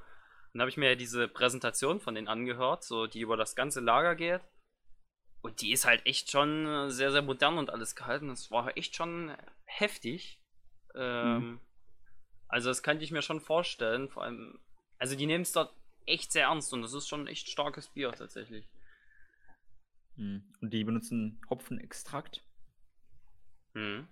Und 0.54 0.60
da 0.60 0.62
habe 0.62 0.70
ich 0.70 0.78
mir 0.78 0.89
ja 0.89 0.95
diese 0.95 1.28
Präsentation 1.28 2.00
von 2.00 2.16
denen 2.16 2.28
angehört, 2.28 2.84
so 2.84 3.08
die 3.08 3.22
über 3.22 3.38
das 3.38 3.56
ganze 3.56 3.80
Lager 3.82 4.16
geht. 4.16 4.41
Und 5.41 5.62
die 5.62 5.72
ist 5.72 5.86
halt 5.86 6.06
echt 6.06 6.32
schon 6.32 6.68
äh, 6.68 6.89
sehr, 6.91 7.12
sehr 7.12 7.22
modern 7.22 7.58
und 7.58 7.70
alles 7.70 7.95
gehalten. 7.95 8.28
Das 8.28 8.52
war 8.52 8.76
echt 8.78 8.95
schon 8.95 9.36
heftig. 9.66 10.41
Ähm, 10.95 11.60
Also 12.50 12.70
das 12.70 12.82
kann 12.84 13.00
ich 13.00 13.12
mir 13.12 13.22
schon 13.22 13.39
vorstellen. 13.41 14.10
Vor 14.10 14.24
allem, 14.24 14.60
also 14.97 15.16
die 15.16 15.28
nehmen 15.28 15.43
es 15.43 15.52
dort 15.52 15.72
echt 16.08 16.32
sehr 16.32 16.45
ernst 16.45 16.74
und 16.74 16.82
das 16.82 16.93
ist 16.93 17.08
schon 17.08 17.28
echt 17.28 17.47
starkes 17.47 17.89
Bier 17.89 18.12
tatsächlich. 18.12 18.66
Hm. 20.16 20.43
Und 20.60 20.74
die 20.74 20.84
benutzen 20.84 21.39
Hopfenextrakt? 21.50 22.43
Hm. 23.74 24.08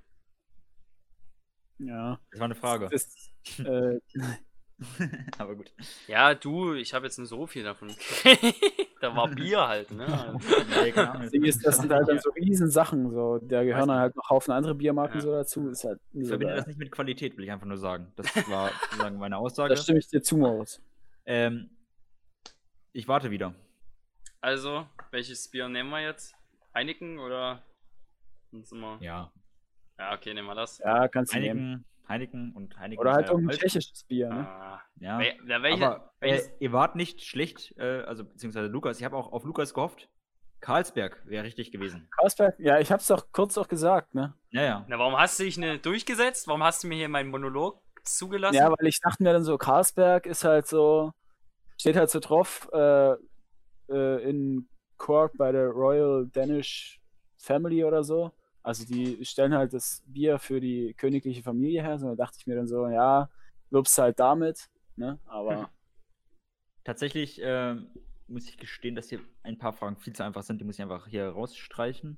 Ja. 1.80 2.20
Das 2.32 2.40
war 2.40 2.46
eine 2.46 2.56
Frage. 2.56 2.90
Das, 2.90 3.32
äh, 3.58 4.00
Aber 5.38 5.56
gut. 5.56 5.72
Ja, 6.08 6.36
du, 6.36 6.74
ich 6.74 6.94
habe 6.94 7.06
jetzt 7.06 7.18
nicht 7.18 7.30
so 7.30 7.48
viel 7.48 7.64
davon. 7.64 7.90
da 9.02 9.16
war 9.16 9.28
Bier 9.28 9.68
halt, 9.68 9.92
ne? 9.92 10.06
Nee, 11.32 11.48
ist, 11.48 11.66
das 11.66 11.78
sind 11.78 11.92
halt 11.92 12.08
dann 12.08 12.20
so 12.20 12.30
Riesensachen. 12.32 13.12
So. 13.12 13.40
Da 13.40 13.64
gehören 13.64 13.92
halt 13.92 14.16
noch 14.16 14.30
Haufen 14.30 14.52
andere 14.52 14.76
Biermarken 14.76 15.16
Ja. 15.16 15.22
so 15.22 15.32
dazu. 15.32 15.70
Ist 15.70 15.84
halt 15.84 16.00
Ich 16.14 16.28
verbinde 16.28 16.56
das 16.56 16.68
nicht 16.68 16.78
mit 16.78 16.92
Qualität, 16.92 17.38
will 17.38 17.46
ich 17.46 17.52
einfach 17.52 17.66
nur 17.66 17.78
sagen. 17.78 18.12
Das 18.16 18.28
war 18.50 18.70
sozusagen 18.84 19.18
meine 19.18 19.38
Aussage. 19.38 19.74
Da 19.74 19.82
stimme 19.82 20.00
ich 20.00 20.08
dir 20.08 20.22
zu, 20.22 20.38
Moritz. 20.38 20.80
Ähm, 21.26 21.72
ich 22.94 23.08
warte 23.08 23.32
wieder. 23.32 23.56
Also, 24.42 24.88
welches 25.12 25.48
Bier 25.50 25.68
nehmen 25.70 25.90
wir 25.90 26.02
jetzt? 26.02 26.36
Heineken 26.76 27.18
oder? 27.18 27.64
Sonst 28.52 28.72
immer. 28.72 28.98
Ja. 29.02 29.32
Ja, 29.98 30.14
okay, 30.14 30.34
nehmen 30.36 30.48
wir 30.48 30.56
das. 30.56 30.78
Ja, 30.78 31.08
kannst 31.08 31.34
du 31.34 31.40
nehmen. 31.40 31.86
Heineken, 32.08 32.40
Heineken 32.40 32.54
und 32.54 32.78
Heineken. 32.80 33.00
Oder 33.02 33.14
halt 33.14 33.30
irgendein 33.30 33.58
tschechisches 33.58 34.04
Bier, 34.06 34.30
ne? 34.30 34.48
Ah, 34.48 34.82
Ja. 35.00 35.20
na, 35.46 35.62
welche, 35.62 35.86
Aber 35.86 36.14
äh, 36.20 36.32
welches, 36.32 36.52
ihr 36.60 36.72
wart 36.72 36.96
nicht 36.96 37.24
schlecht, 37.24 37.76
äh, 37.78 38.02
also 38.02 38.26
beziehungsweise 38.26 38.68
Lukas. 38.68 39.00
Ich 39.00 39.06
habe 39.06 39.16
auch 39.16 39.32
auf 39.32 39.44
Lukas 39.44 39.74
gehofft. 39.74 40.10
Karlsberg 40.60 41.22
wäre 41.26 41.44
richtig 41.44 41.72
gewesen. 41.72 42.10
Carlsberg? 42.18 42.56
Ja, 42.60 42.80
ich 42.80 42.92
hab's 42.92 43.08
doch 43.08 43.32
kurz 43.32 43.58
auch 43.58 43.68
gesagt, 43.68 44.16
ne? 44.16 44.34
Ja, 44.50 44.64
ja. 44.64 44.86
na, 44.88 44.98
warum 44.98 45.18
hast 45.18 45.40
du 45.40 45.44
dich 45.44 45.58
ne 45.58 45.78
durchgesetzt? 45.78 46.48
Warum 46.48 46.64
hast 46.64 46.84
du 46.84 46.88
mir 46.88 46.96
hier 46.96 47.10
meinen 47.10 47.30
Monolog 47.30 47.80
zugelassen? 48.04 48.56
Ja, 48.56 48.70
weil 48.72 48.88
ich 48.88 49.00
dachte 49.00 49.22
mir 49.22 49.34
dann 49.34 49.44
so, 49.44 49.58
Carlsberg 49.58 50.26
ist 50.26 50.44
halt 50.44 50.68
so, 50.68 51.14
steht 51.78 51.96
halt 51.96 52.10
so 52.10 52.20
drauf, 52.20 52.68
äh, 52.74 53.12
äh, 53.90 54.30
in 54.30 54.68
Cork 54.98 55.34
bei 55.38 55.52
der 55.52 55.68
Royal 55.68 56.28
Danish 56.34 57.00
Family 57.38 57.84
oder 57.84 58.04
so. 58.04 58.32
Also 58.68 58.86
die 58.86 59.24
stellen 59.24 59.54
halt 59.54 59.72
das 59.72 60.04
Bier 60.08 60.40
für 60.40 60.60
die 60.60 60.94
königliche 60.94 61.42
Familie 61.42 61.82
her. 61.82 61.98
So, 62.00 62.10
da 62.10 62.16
dachte 62.16 62.38
ich 62.38 62.48
mir 62.48 62.56
dann 62.56 62.68
so, 62.68 62.86
ja, 62.90 63.30
wirbst 63.70 63.98
halt 63.98 64.20
damit, 64.20 64.70
ne? 64.98 65.20
Aber 65.26 65.72
Tatsächlich 66.84 67.40
ähm, 67.42 67.90
muss 68.28 68.50
ich 68.50 68.58
gestehen, 68.58 68.96
dass 68.96 69.08
hier 69.08 69.22
ein 69.44 69.58
paar 69.58 69.72
Fragen 69.72 69.96
viel 69.96 70.14
zu 70.14 70.24
einfach 70.24 70.44
sind. 70.44 70.60
Die 70.60 70.66
muss 70.66 70.76
ich 70.76 70.82
einfach 70.82 71.08
hier 71.08 71.30
rausstreichen. 71.30 72.18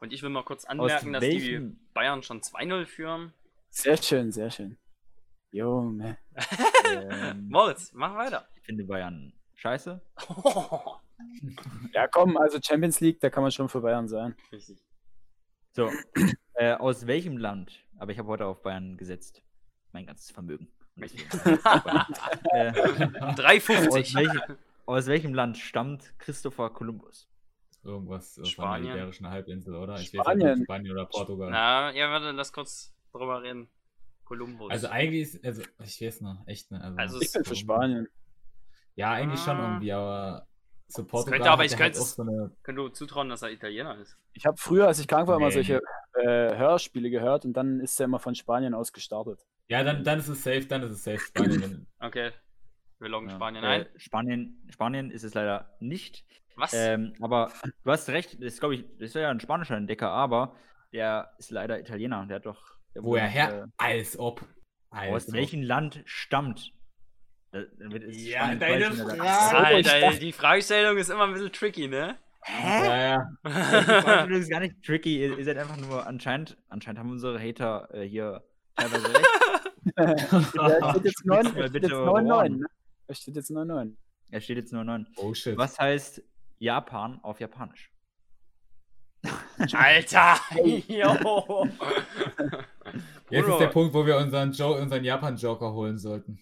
Und 0.00 0.12
ich 0.12 0.22
will 0.22 0.30
mal 0.30 0.44
kurz 0.44 0.64
anmerken, 0.64 1.12
dass 1.12 1.22
die 1.22 1.76
Bayern 1.92 2.22
schon 2.22 2.40
2-0 2.40 2.86
führen. 2.86 3.34
sehr 3.70 3.96
schön, 3.96 4.30
sehr 4.30 4.50
schön. 4.50 4.78
Junge. 5.50 6.18
Ähm, 6.86 7.48
Moritz, 7.50 7.92
mach 7.92 8.14
weiter. 8.14 8.48
ich 8.54 8.62
finde 8.62 8.84
Bayern 8.84 9.32
scheiße. 9.54 10.00
Ja, 11.92 12.06
komm, 12.06 12.36
also 12.36 12.58
Champions 12.62 13.00
League, 13.00 13.18
da 13.18 13.28
kann 13.28 13.42
man 13.42 13.50
schon 13.50 13.68
für 13.68 13.80
Bayern 13.80 14.06
sein. 14.06 14.36
Richtig. 14.52 14.78
So, 15.78 15.92
äh, 16.54 16.72
aus 16.74 17.06
welchem 17.06 17.36
Land? 17.36 17.70
Aber 18.00 18.10
ich 18.10 18.18
habe 18.18 18.26
heute 18.26 18.46
auf 18.46 18.62
Bayern 18.62 18.96
gesetzt. 18.96 19.44
Mein 19.92 20.06
ganzes 20.06 20.32
Vermögen. 20.32 20.66
Äh, 20.96 22.70
aus, 23.20 23.36
3,50. 23.38 24.14
welchem, 24.16 24.40
aus 24.86 25.06
welchem 25.06 25.34
Land 25.34 25.56
stammt 25.56 26.12
Christopher 26.18 26.70
Columbus? 26.70 27.28
Irgendwas 27.84 28.38
äh, 28.38 28.40
von 28.40 28.46
Spanien. 28.46 28.86
der 28.88 28.96
Iberischen 28.96 29.28
Halbinsel, 29.28 29.76
oder? 29.76 30.00
Ich 30.00 30.08
Spanien. 30.08 30.48
weiß 30.48 30.56
nicht, 30.56 30.64
Spanien 30.66 30.92
oder 30.92 31.06
Portugal. 31.06 31.50
Na, 31.52 31.92
ja, 31.94 32.10
warte, 32.10 32.32
lass 32.32 32.52
kurz 32.52 32.92
drüber 33.12 33.40
reden. 33.44 33.68
Kolumbus. 34.24 34.72
Also 34.72 34.88
eigentlich 34.88 35.34
ist, 35.34 35.44
also 35.44 35.62
ich 35.84 36.00
weiß 36.00 36.22
noch, 36.22 36.44
echt 36.48 36.72
ne. 36.72 36.82
Also, 36.82 36.96
Also 36.98 37.20
Ich 37.20 37.32
bin 37.32 37.44
für 37.44 37.54
Spanien. 37.54 38.08
Ja, 38.96 39.12
eigentlich 39.12 39.40
schon 39.40 39.56
Ah. 39.56 39.68
irgendwie, 39.68 39.92
aber 39.92 40.48
so 40.88 41.04
Portugal 41.04 41.38
könnte 41.38 41.50
aber- 41.50 41.64
ich 41.64 41.72
halt 41.72 41.80
könnte 41.82 41.98
es- 41.98 42.14
so 42.14 42.22
eine, 42.22 42.50
Können 42.62 42.76
du 42.78 42.88
zutrauen, 42.88 43.28
dass 43.28 43.42
er 43.42 43.50
Italiener 43.50 43.96
ist? 43.98 44.16
Ich 44.32 44.46
habe 44.46 44.56
früher, 44.56 44.86
als 44.86 44.98
ich 44.98 45.06
krank 45.08 45.28
war, 45.28 45.36
immer 45.36 45.48
Nee. 45.48 45.54
solche 45.54 45.80
äh, 46.14 46.56
Hörspiele 46.56 47.10
gehört 47.10 47.44
und 47.44 47.52
dann 47.52 47.78
ist 47.80 48.00
er 48.00 48.04
immer 48.06 48.18
von 48.18 48.34
Spanien 48.34 48.74
aus 48.74 48.92
gestartet. 48.92 49.46
Ja, 49.68 49.84
dann, 49.84 50.02
dann 50.02 50.18
ist 50.18 50.28
es 50.28 50.42
safe, 50.42 50.64
dann 50.66 50.82
ist 50.82 50.90
es 50.92 51.04
safe 51.04 51.18
Spanien. 51.20 51.86
Okay. 52.00 52.32
Wir 53.00 53.08
loggen 53.08 53.28
Ja, 53.28 53.36
Spanien 53.36 53.62
äh, 53.62 53.66
ein. 53.68 53.86
Spanien, 53.96 54.66
Spanien 54.70 55.10
ist 55.12 55.22
es 55.22 55.34
leider 55.34 55.76
nicht. 55.78 56.24
Was? 56.56 56.72
Ähm, 56.74 57.12
aber 57.20 57.52
du 57.84 57.90
hast 57.92 58.08
recht, 58.08 58.34
das 58.42 58.54
ist, 58.54 58.60
glaube 58.60 58.74
ich, 58.74 58.84
das 58.98 59.10
ist 59.10 59.14
ja 59.14 59.30
ein 59.30 59.38
spanischer 59.38 59.76
Entdecker, 59.76 60.10
aber 60.10 60.56
der 60.92 61.30
ist 61.38 61.52
leider 61.52 61.78
Italiener. 61.78 62.26
Der 62.26 62.36
hat 62.36 62.46
doch. 62.46 62.60
Der 62.96 63.04
Woher 63.04 63.28
her? 63.28 63.64
Äh, 63.64 63.66
Als 63.76 64.18
ob. 64.18 64.44
Als 64.90 65.12
aus 65.12 65.28
ob. 65.28 65.34
welchem 65.34 65.62
Land 65.62 66.02
stammt? 66.06 66.72
Da- 66.72 66.72
dann 66.72 66.72
wird- 66.72 66.72
ist 66.72 67.37
Ja, 67.52 68.54
deine 68.54 68.84
er 68.84 68.92
Frage. 68.92 69.22
Alter, 69.22 70.18
die 70.18 70.32
Fragestellung 70.32 70.98
ist 70.98 71.08
immer 71.10 71.24
ein 71.24 71.32
bisschen 71.32 71.52
tricky, 71.52 71.88
ne? 71.88 72.16
Ja, 72.46 72.96
ja. 72.96 73.30
Die 73.44 73.50
Fragestellung 73.50 74.40
ist 74.40 74.50
gar 74.50 74.60
nicht 74.60 74.82
tricky. 74.84 75.20
Ihr, 75.20 75.38
ihr 75.38 75.44
seid 75.44 75.56
einfach 75.58 75.76
nur 75.78 76.06
anscheinend, 76.06 76.56
anscheinend 76.68 76.98
haben 76.98 77.10
unsere 77.10 77.40
Hater 77.40 77.88
äh, 77.94 78.06
hier 78.06 78.42
teilweise 78.76 79.08
recht. 79.14 79.26
Ja, 79.96 80.90
steht 80.90 81.04
jetzt 81.06 81.24
9, 81.24 81.46
Spitz 81.46 81.54
mal 81.56 81.62
steht 81.62 81.72
bitte 81.72 81.86
jetzt 81.86 81.94
eure 81.94 82.22
9, 82.22 82.26
9 82.26 82.36
Ohren. 82.36 82.58
ne? 82.60 82.66
Es 83.06 83.18
steht 83.20 83.36
jetzt 83.36 83.50
9, 83.50 83.66
9. 83.66 83.96
Er 84.30 84.40
steht 84.42 84.56
jetzt 84.58 84.72
nur 84.72 84.84
9. 84.84 85.06
Oh 85.16 85.32
shit. 85.32 85.56
Was 85.56 85.78
heißt 85.78 86.22
Japan 86.58 87.18
auf 87.22 87.40
Japanisch? 87.40 87.90
Alter! 89.72 90.36
Jetzt 93.30 93.48
ist 93.48 93.58
der 93.58 93.66
Punkt, 93.68 93.94
wo 93.94 94.06
wir 94.06 94.16
unseren, 94.16 94.52
jo 94.52 94.74
unseren 94.76 95.04
Japan-Joker 95.04 95.72
holen 95.72 95.98
sollten. 95.98 96.38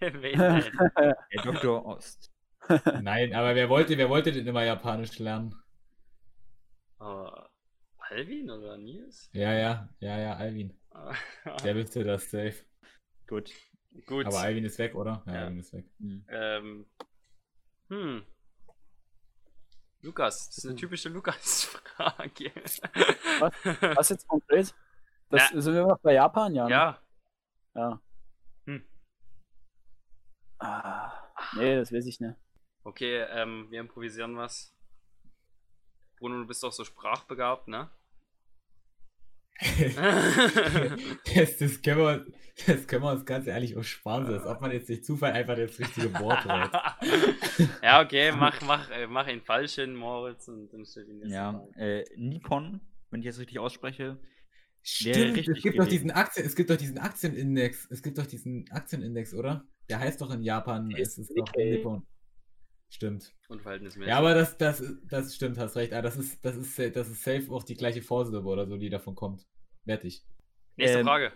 Der 0.00 1.42
Dr. 1.42 1.84
Ost. 1.84 2.32
Nein, 3.02 3.34
aber 3.34 3.54
wer 3.54 3.68
wollte, 3.68 3.96
wer 3.96 4.08
wollte 4.08 4.32
denn 4.32 4.46
immer 4.46 4.64
Japanisch 4.64 5.18
lernen? 5.18 5.54
Oh, 7.00 7.30
Alvin 7.98 8.50
oder 8.50 8.76
Nils? 8.76 9.30
Ja, 9.32 9.52
ja, 9.52 9.88
ja, 10.00 10.18
ja, 10.18 10.36
Alvin. 10.36 10.78
Der 11.64 11.74
wüsste 11.74 12.04
das 12.04 12.30
safe. 12.30 12.64
Gut. 13.26 13.52
Gut. 14.06 14.26
Aber 14.26 14.40
Alvin 14.40 14.64
ist 14.64 14.78
weg, 14.78 14.94
oder? 14.94 15.22
Ja, 15.26 15.34
Ja. 15.34 15.40
Alvin 15.44 15.58
ist 15.58 15.72
weg. 15.72 15.86
Hm. 15.98 16.24
Ähm. 16.28 16.86
Hm. 17.88 18.22
Lukas, 20.02 20.48
das 20.48 20.58
ist 20.58 20.66
eine 20.66 20.76
typische 20.76 21.08
Lukas-Frage. 21.08 22.52
Was 23.96 24.10
jetzt 24.10 24.28
konkret? 24.28 24.72
Das, 25.28 25.48
Sind 25.48 25.74
wir 25.74 25.86
noch 25.86 25.98
bei 25.98 26.14
Japan? 26.14 26.54
Ja. 26.54 26.64
ne? 26.64 26.70
ja, 26.70 26.98
ja. 27.74 28.00
Ah, 30.58 31.12
nee, 31.56 31.76
das 31.76 31.92
weiß 31.92 32.06
ich 32.06 32.20
nicht. 32.20 32.34
okay, 32.84 33.24
ähm, 33.30 33.66
wir 33.70 33.80
improvisieren 33.80 34.36
was. 34.36 34.74
Bruno, 36.18 36.40
du 36.40 36.46
bist 36.46 36.62
doch 36.62 36.72
so 36.72 36.84
sprachbegabt, 36.84 37.68
ne? 37.68 37.90
das, 41.34 41.58
das, 41.58 41.82
können 41.82 41.98
wir, 41.98 42.26
das 42.66 42.86
können 42.86 43.02
wir 43.02 43.10
uns 43.10 43.26
ganz 43.26 43.48
ehrlich 43.48 43.76
auch 43.76 43.82
sparen, 43.82 44.26
so 44.26 44.32
als 44.34 44.46
ob 44.46 44.60
man 44.60 44.70
jetzt 44.70 44.88
durch 44.88 45.02
Zufall 45.02 45.32
einfach 45.32 45.56
das 45.56 45.76
richtige 45.80 46.14
Wort 46.14 46.44
wählt. 46.46 47.70
ja, 47.82 48.00
okay, 48.00 48.30
mach, 48.30 48.60
mach, 48.62 48.88
äh, 48.90 49.08
mach 49.08 49.26
ihn 49.26 49.40
falsch 49.40 49.74
hin, 49.74 49.96
Moritz, 49.96 50.46
und 50.46 50.72
dann 50.72 50.86
stell 50.86 51.08
ihn 51.08 51.22
jetzt 51.22 51.32
Ja, 51.32 51.66
äh, 51.74 52.04
Nippon, 52.16 52.80
wenn 53.10 53.20
ich 53.20 53.26
das 53.26 53.40
richtig 53.40 53.58
ausspreche. 53.58 54.20
Stimmt, 54.82 55.36
richtig 55.36 55.56
es 55.56 55.62
gibt 55.62 55.78
doch 55.78 55.88
diesen 55.88 56.12
Aktien, 56.12 56.46
es 56.46 56.54
gibt 56.54 56.70
doch 56.70 56.76
diesen 56.76 56.98
Aktienindex, 56.98 57.88
es 57.90 58.00
gibt 58.00 58.16
doch 58.18 58.26
diesen 58.26 58.70
Aktienindex, 58.70 59.34
oder? 59.34 59.66
Der 59.88 60.00
heißt 60.00 60.20
doch 60.20 60.30
in 60.30 60.42
Japan, 60.42 60.90
es 60.96 61.18
ist 61.18 61.32
doch. 61.36 61.52
Nippon. 61.54 62.06
Stimmt. 62.90 63.34
Unverhältnismäßig. 63.48 64.08
Ja, 64.08 64.18
aber 64.18 64.34
das, 64.34 64.56
das, 64.56 64.82
das 65.04 65.34
stimmt, 65.34 65.58
hast 65.58 65.76
recht. 65.76 65.92
Ah, 65.92 66.00
das 66.02 66.16
ist, 66.16 66.42
das 66.44 66.56
ist, 66.56 66.96
das 66.96 67.08
ist 67.08 67.22
safe 67.22 67.50
auch 67.50 67.62
die 67.62 67.74
gleiche 67.74 68.00
Vorsilbe 68.02 68.46
oder 68.48 68.66
so, 68.66 68.76
die 68.76 68.88
davon 68.88 69.14
kommt. 69.14 69.46
Wette 69.84 70.06
ich. 70.06 70.24
Nächste 70.76 71.00
Ähm, 71.00 71.06
Frage. 71.06 71.32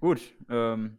Gut. 0.00 0.20
Ähm, 0.48 0.98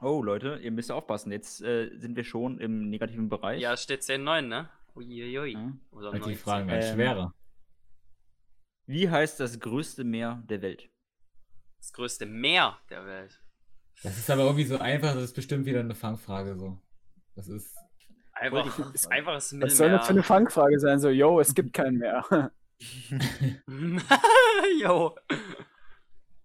oh, 0.00 0.22
Leute, 0.22 0.58
ihr 0.62 0.72
müsst 0.72 0.90
aufpassen. 0.90 1.30
Jetzt 1.30 1.62
äh, 1.62 1.96
sind 1.98 2.16
wir 2.16 2.24
schon 2.24 2.58
im 2.58 2.90
negativen 2.90 3.28
Bereich. 3.28 3.60
Ja, 3.60 3.74
es 3.74 3.82
steht 3.82 4.02
10-9, 4.02 4.42
ne? 4.42 4.68
Uiuiui. 4.96 5.52
Ja. 5.52 5.72
Oder 5.92 6.12
Weil 6.12 6.20
die 6.20 6.26
19. 6.26 6.36
Fragen 6.38 6.68
werden 6.68 6.82
Ähm, 6.82 6.94
schwerer. 6.94 7.34
Wie 8.86 9.08
heißt 9.08 9.40
das 9.40 9.60
größte 9.60 10.04
Meer 10.04 10.42
der 10.48 10.62
Welt? 10.62 10.90
Das 11.78 11.92
größte 11.92 12.26
Meer 12.26 12.78
der 12.90 13.06
Welt. 13.06 13.40
Das 14.02 14.18
ist 14.18 14.28
aber 14.30 14.42
irgendwie 14.42 14.64
so 14.64 14.78
einfach, 14.78 15.14
das 15.14 15.24
ist 15.24 15.34
bestimmt 15.34 15.64
wieder 15.66 15.80
eine 15.80 15.94
Fangfrage 15.94 16.56
so. 16.56 16.78
Das 17.34 17.48
ist. 17.48 17.74
Einfach, 18.32 18.64
die 18.76 18.94
ist 18.94 19.10
einfaches 19.10 19.54
Was 19.60 19.76
soll 19.76 19.90
das 19.90 20.06
für 20.06 20.10
eine 20.10 20.18
Mittelmeer. 20.20 20.22
Fangfrage 20.24 20.80
sein? 20.80 20.98
So, 20.98 21.08
yo, 21.08 21.40
es 21.40 21.54
gibt 21.54 21.72
keinen 21.72 21.98
mehr. 21.98 22.50
Jo. 24.80 25.16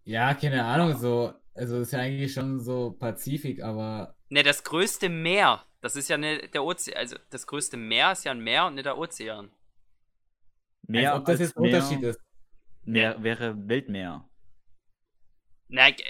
Ja, 0.04 0.34
keine 0.34 0.64
Ahnung, 0.64 0.96
so. 0.98 1.34
Also 1.56 1.82
ist 1.82 1.92
ja 1.92 2.00
eigentlich 2.00 2.32
schon 2.34 2.60
so 2.60 2.92
Pazifik, 2.92 3.62
aber. 3.64 4.16
Ne, 4.30 4.44
das 4.44 4.64
größte 4.64 5.10
Meer. 5.10 5.66
Das 5.82 5.96
ist 5.96 6.10
ja 6.10 6.18
ne, 6.18 6.48
der 6.50 6.64
Ozean. 6.64 6.98
Also, 6.98 7.18
das 7.30 7.48
größte 7.48 7.78
Meer 7.78 8.12
ist 8.12 8.24
ja 8.26 8.32
ein 8.32 8.40
Meer 8.42 8.68
und 8.68 8.76
nicht 8.76 8.86
der 8.86 8.98
Ozean. 8.98 9.52
Meer 10.88 11.14
als 11.14 11.20
ob 11.22 11.26
das 11.26 11.40
jetzt 11.40 11.58
ein 11.58 11.64
Meer, 11.64 11.74
Unterschied 11.76 12.04
ist. 12.04 12.20
Meer 12.84 13.22
wäre 13.24 13.68
Weltmeer. 13.68 14.30
Na, 15.68 15.90
ge- 15.92 16.06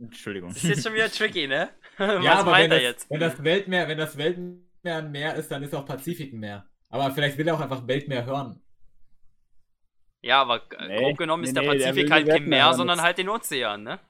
Entschuldigung. 0.00 0.54
das 0.54 0.62
ist 0.64 0.68
jetzt 0.68 0.82
schon 0.84 0.94
wieder 0.94 1.10
tricky, 1.10 1.46
ne? 1.46 1.70
Was 1.98 2.16
Ja, 2.22 2.40
aber 2.40 2.56
wenn 2.56 2.68
meint 2.68 2.72
er 2.72 2.80
das, 2.80 2.82
jetzt? 2.82 3.08
wenn 3.08 3.20
das 3.20 3.42
Weltmeer, 3.42 3.88
wenn 3.88 3.98
das 3.98 4.16
Weltmeer 4.16 4.96
ein 4.98 5.10
Meer 5.10 5.34
ist, 5.36 5.50
dann 5.50 5.62
ist 5.62 5.74
auch 5.74 5.84
Pazifik 5.86 6.32
ein 6.32 6.38
Meer. 6.40 6.68
Aber 6.90 7.12
vielleicht 7.14 7.38
will 7.38 7.48
er 7.48 7.54
auch 7.54 7.60
einfach 7.60 7.86
Weltmeer 7.86 8.24
hören. 8.26 8.62
Ja, 10.20 10.40
aber 10.42 10.60
Nee, 10.78 10.96
grob 10.98 11.16
genommen 11.16 11.44
ist 11.44 11.50
nee, 11.50 11.52
der 11.54 11.62
nee, 11.62 11.78
der 11.78 11.94
Pazifik 11.94 11.96
will 11.96 12.10
halt 12.10 12.26
kein 12.26 12.26
Weltmeer 12.26 12.48
Meer, 12.48 12.74
sondern 12.74 13.02
halt 13.02 13.18
den 13.18 13.28
Ozean, 13.28 13.82
ne? 13.82 14.00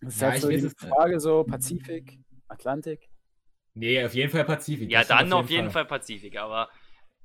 Das 0.00 0.14
ist 0.16 0.22
Ja, 0.22 0.28
halt 0.28 0.36
ich 0.36 0.42
so 0.42 0.48
weiß 0.48 0.62
die 0.62 0.64
es 0.64 0.74
nicht. 0.80 0.96
Frage 0.96 1.20
so, 1.20 1.44
Pazifik, 1.44 2.18
Atlantik. 2.48 3.08
Nee, 3.74 4.04
auf 4.04 4.14
jeden 4.14 4.30
Fall 4.30 4.44
Pazifik. 4.44 4.90
Ja, 4.90 5.04
dann 5.04 5.32
auf 5.32 5.50
jeden 5.50 5.70
Fall 5.70 5.84
Pazifik, 5.84 6.36
aber 6.38 6.70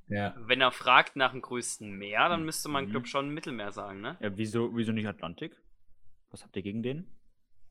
Ja. 0.08 0.34
wenn 0.34 0.60
er 0.60 0.72
fragt 0.72 1.16
nach 1.16 1.32
dem 1.32 1.42
größten 1.42 1.90
Meer, 1.90 2.28
dann 2.28 2.44
müsste 2.44 2.68
man, 2.68 2.86
Mhm. 2.86 2.90
glaub 2.90 3.06
schon 3.08 3.30
Mittelmeer 3.30 3.72
sagen, 3.72 4.00
ne? 4.00 4.18
Ja, 4.20 4.36
wieso, 4.36 4.76
wieso 4.76 4.92
nicht 4.92 5.06
Atlantik? 5.06 5.56
Was 6.36 6.44
habt 6.44 6.54
ihr 6.54 6.62
gegen 6.62 6.82
den? 6.82 7.06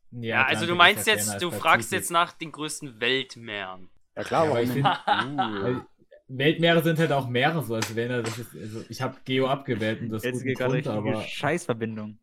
Ja, 0.10 0.38
also 0.46 0.66
Atlantik 0.66 0.68
du 0.68 0.74
ist 0.74 0.78
meinst 0.80 1.08
ja 1.08 1.14
jetzt, 1.14 1.42
du 1.44 1.52
fragst 1.52 1.92
jetzt 1.92 2.10
nach 2.10 2.34
den 2.34 2.52
größten 2.52 3.00
Weltmeeren. 3.00 3.92
Ja 4.16 4.24
klar, 4.24 4.46
Ja, 4.46 4.52
aber 4.52 4.60
warum 4.60 4.64
ich 4.64 4.72
finde, 4.72 5.78
Uh. 5.78 5.86
Weltmeere 6.28 6.82
sind 6.82 6.98
halt 6.98 7.12
auch 7.12 7.28
Meere, 7.28 7.62
so 7.62 7.76
als 7.76 7.96
wenn 7.96 8.10
er 8.10 8.24
das 8.24 8.40
ist, 8.40 8.56
also 8.56 8.84
ich 8.90 9.04
habe 9.04 9.18
Geo 9.24 9.46
abgewählt 9.48 10.02
und 10.02 10.10
das 10.10 10.24
Jetzt 10.24 10.34
guten 10.34 10.46
geht 10.48 10.58
gerade 10.58 10.82
Grund, 10.82 10.88
richtige 10.88 11.16
aber 11.16 11.22
Scheißverbindung. 11.22 12.18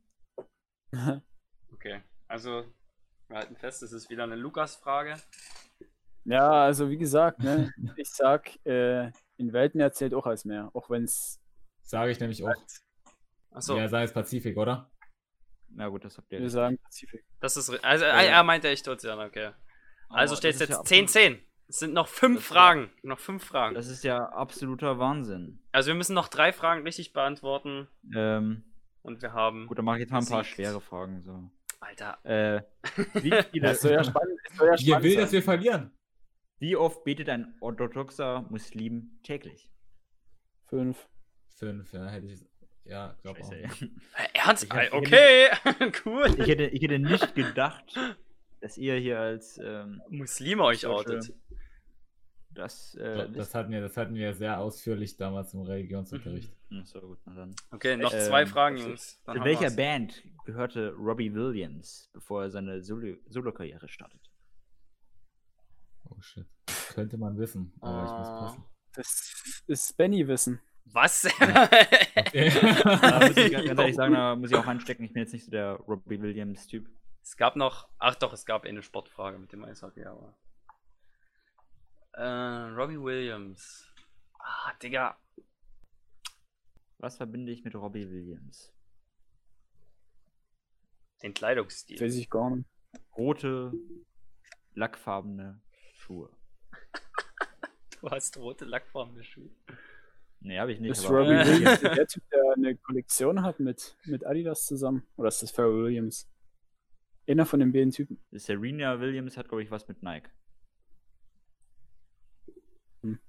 Okay, 1.73 2.01
also 2.27 2.65
wir 3.29 3.37
halten 3.37 3.55
fest, 3.55 3.85
es 3.85 3.93
ist 3.93 4.11
wieder 4.11 4.25
eine 4.25 4.35
Lukas-Frage. 4.35 5.15
Ja, 6.25 6.65
also 6.65 6.91
wie 6.91 6.99
gesagt, 6.99 7.39
ne, 7.39 7.73
ich 7.97 8.11
sag, 8.11 8.51
äh, 8.67 9.13
in 9.37 9.53
Weltmeer 9.53 9.93
zählt 9.93 10.13
auch 10.13 10.27
als 10.27 10.45
Meer, 10.45 10.71
auch 10.75 10.91
wenn 10.91 11.05
es 11.05 11.41
sage 11.83 12.11
ich 12.11 12.19
nämlich 12.19 12.43
auch. 12.43 12.53
Achso, 13.53 13.77
Ja, 13.77 13.89
sei 13.89 14.03
es 14.03 14.13
Pazifik, 14.13 14.57
oder? 14.57 14.91
Na 15.75 15.89
gut, 15.89 16.05
das 16.05 16.17
habt 16.19 16.31
ihr. 16.33 16.41
wir 16.41 16.51
sagen 16.51 16.79
Pazifik. 16.79 17.25
das 17.41 17.57
ist. 17.57 17.71
Also, 17.85 18.05
Ja. 18.05 18.11
er 18.21 18.29
er 18.31 18.43
meinte 18.45 18.69
echt 18.69 18.87
Ozean, 18.89 19.19
okay. 19.21 19.51
Also 20.09 20.37
steht 20.37 20.55
es 20.55 20.61
jetzt 20.61 20.71
ja 20.71 20.81
10-10. 20.83 21.39
Es 21.69 21.79
sind 21.79 21.95
noch 21.95 22.07
fünf 22.09 22.37
Das 22.37 22.45
ist 22.45 22.49
ja- 22.51 22.55
Fragen. 22.55 22.91
Noch 23.03 23.19
fünf 23.19 23.45
Fragen. 23.45 23.75
Das 23.75 23.89
ist 23.89 24.05
ja 24.05 24.27
absoluter 24.29 24.99
Wahnsinn. 24.99 25.61
Also 25.73 25.89
wir 25.89 25.95
müssen 25.95 26.13
noch 26.15 26.29
drei 26.29 26.53
Fragen 26.53 26.83
richtig 26.83 27.15
beantworten 27.15 27.89
Ähm, 28.15 28.65
und 29.03 29.23
wir 29.23 29.33
haben. 29.33 29.67
gut, 29.69 29.79
dann 29.79 29.87
mache 29.87 29.97
ich 29.97 30.01
jetzt 30.03 30.11
mal 30.11 30.19
ein 30.19 30.27
paar 30.27 30.45
schwere 30.45 30.81
Fragen. 30.83 31.23
So. 31.23 31.51
Alter, 31.81 32.19
Äh, 32.25 32.63
wie, 33.15 33.33
viele, 33.51 33.69
Das 33.69 33.81
soll 33.81 33.93
ja 33.93 34.05
spannend, 34.05 34.39
das 34.47 34.57
soll 34.59 34.67
ja 34.67 34.73
Ihr 34.75 34.79
spannend 34.79 35.05
will, 35.05 35.13
sein. 35.13 35.21
dass 35.23 35.33
wir 35.33 35.43
verlieren. 35.43 35.91
wie 36.59 36.77
oft 36.77 37.05
betet 37.05 37.29
ein 37.31 37.57
orthodoxer 37.61 38.43
Muslim 38.51 39.19
täglich? 39.23 39.71
Fünf. 40.67 41.09
Fünf, 41.57 41.91
ja, 41.93 42.07
hätte 42.07 42.27
ich. 42.27 42.45
Ja, 42.85 43.15
glaube 43.23 43.41
auch. 43.43 43.53
Äh, 43.53 43.69
ernst? 44.35 44.65
Ich 44.65 44.93
okay, 44.93 45.49
cool. 46.05 46.27
Ich 46.39 46.47
hätte, 46.49 46.65
ich 46.65 46.83
hätte 46.83 46.99
nicht 46.99 47.35
gedacht, 47.35 47.85
dass 48.61 48.77
ihr 48.77 48.97
hier 48.97 49.21
als 49.21 49.59
ähm, 49.63 50.03
Muslime 50.09 50.65
euch 50.65 50.85
outet. 50.87 51.33
das. 52.51 52.95
Äh, 52.97 53.31
Das 53.31 53.55
hatten, 53.55 53.71
wir, 53.73 53.81
das 53.81 53.97
hatten 53.97 54.15
wir 54.15 54.35
sehr 54.35 54.59
ausführlich 54.59 55.17
damals 55.17 55.55
im 55.55 55.63
Religionsunterricht. 55.63 56.53
Hm, 56.71 56.85
so 56.85 57.01
gut, 57.01 57.19
na 57.25 57.35
dann. 57.35 57.55
Okay, 57.71 57.97
noch 57.97 58.13
Ähm, 58.13 58.21
zwei 58.21 58.47
Fragen, 58.47 58.77
Jungs. 58.79 59.23
Dann 59.27 59.45
welcher. 59.45 59.71
Band 59.71 60.23
gehörte 60.45 60.93
Robbie 60.95 61.33
Williams, 61.35 62.11
bevor 62.13 62.43
er 62.43 62.51
seine 62.51 62.83
Solo- 62.83 63.17
Solo-Karriere 63.29 63.89
startet? 63.89 64.21
Oh 66.11 66.21
shit. 66.21 66.47
Könnte 66.95 67.17
man 67.17 67.39
wissen, 67.39 67.73
aber 67.81 68.05
ich 68.05 68.11
muss 68.11 68.29
Ah. 68.29 68.41
passen. 68.41 68.65
Das 68.95 69.63
ist 69.67 69.97
Benny-Wissen. 69.97 70.61
Was? 70.85 71.23
Da 71.39 73.21
muss 73.27 73.37
ich 73.37 73.53
ganz 73.53 73.79
ehrlich 73.79 73.97
sagen, 73.97 74.15
da 74.15 74.37
muss 74.37 74.51
ich 74.51 74.57
auch 74.57 74.67
einstecken. 74.67 75.05
Ich 75.05 75.13
bin 75.13 75.23
jetzt 75.23 75.33
nicht 75.33 75.45
so 75.45 75.51
der 75.51 75.73
Robbie 75.73 76.21
Williams-Typ. 76.21 76.89
Es 77.23 77.37
gab 77.37 77.57
noch. 77.57 77.89
Ach 77.99 78.15
doch, 78.15 78.33
es 78.33 78.45
gab 78.45 78.65
eh 78.65 78.69
eine 78.69 78.83
Sportfrage 78.83 79.39
mit 79.39 79.53
dem 79.53 79.65
Eishockey, 79.65 80.05
aber. 80.05 80.37
Äh, 82.13 82.75
Robbie 82.75 83.01
Williams. 83.01 83.93
Ah, 84.39 84.73
Digga. 84.83 85.17
Was 86.99 87.17
verbinde 87.17 87.53
ich 87.53 87.65
mit 87.65 87.75
Robbie 87.75 88.11
Williams? 88.11 88.73
Den 91.23 91.35
Kleidungsstil. 91.35 92.01
Weiß 92.01 92.15
ich 92.17 92.29
gar 92.29 92.51
nicht. 92.51 92.69
Rote, 93.17 93.73
lackfarbene 94.75 95.61
Schuhe. 95.95 96.31
Du 98.01 98.11
hast 98.11 98.37
rote 98.37 98.65
lackfarbene 98.65 99.23
Schuhe. 99.23 99.51
Nee, 100.45 100.59
habe 100.59 100.73
ich 100.73 100.81
nicht. 100.81 100.91
Ist 100.91 101.09
Robbie 101.09 101.29
Williams 101.47 101.81
der 101.81 102.07
Typ, 102.07 102.23
der 102.31 102.53
eine 102.57 102.77
Kollektion 102.77 103.43
hat 103.43 103.61
mit, 103.61 103.97
mit 104.05 104.27
Adidas 104.27 104.67
zusammen? 104.67 105.07
Oder 105.17 105.29
ist 105.29 105.43
das 105.43 105.53
Pharrell 105.53 105.85
Williams? 105.85 106.29
Einer 107.29 107.47
von 107.47 107.61
den 107.61 107.73
beiden 107.73 107.93
Typen. 107.93 108.19
Serena 108.33 108.99
Williams 108.99 109.37
hat, 109.37 109.49
glaube 109.49 109.63
ich, 109.63 109.71
was 109.71 109.87
mit 109.87 110.03
Nike. 110.03 110.31
Hm. 113.03 113.21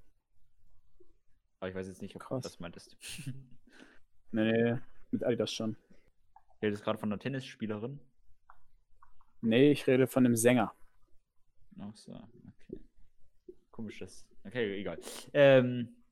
Aber 1.59 1.69
ich 1.69 1.75
weiß 1.75 1.87
jetzt 1.87 2.01
nicht, 2.01 2.15
ob 2.15 2.23
Krass. 2.23 2.41
du 2.41 2.49
das 2.49 2.59
meintest. 2.59 2.97
Nee, 4.35 4.51
nee, 4.51 4.79
mit 5.11 5.23
Adidas 5.23 5.53
schon. 5.53 5.77
Ich 6.55 6.63
rede 6.63 6.75
gerade 6.77 6.97
von 6.97 7.11
einer 7.11 7.19
Tennisspielerin. 7.19 7.99
Nee, 9.41 9.71
ich 9.71 9.85
rede 9.85 10.07
von 10.07 10.25
einem 10.25 10.35
Sänger. 10.35 10.73
Ach 11.79 11.95
so, 11.95 12.13
okay. 12.13 12.81
Komisch 13.69 13.99
das. 13.99 14.25
Okay, 14.43 14.79
egal. 14.79 14.97
Ähm, 15.33 16.02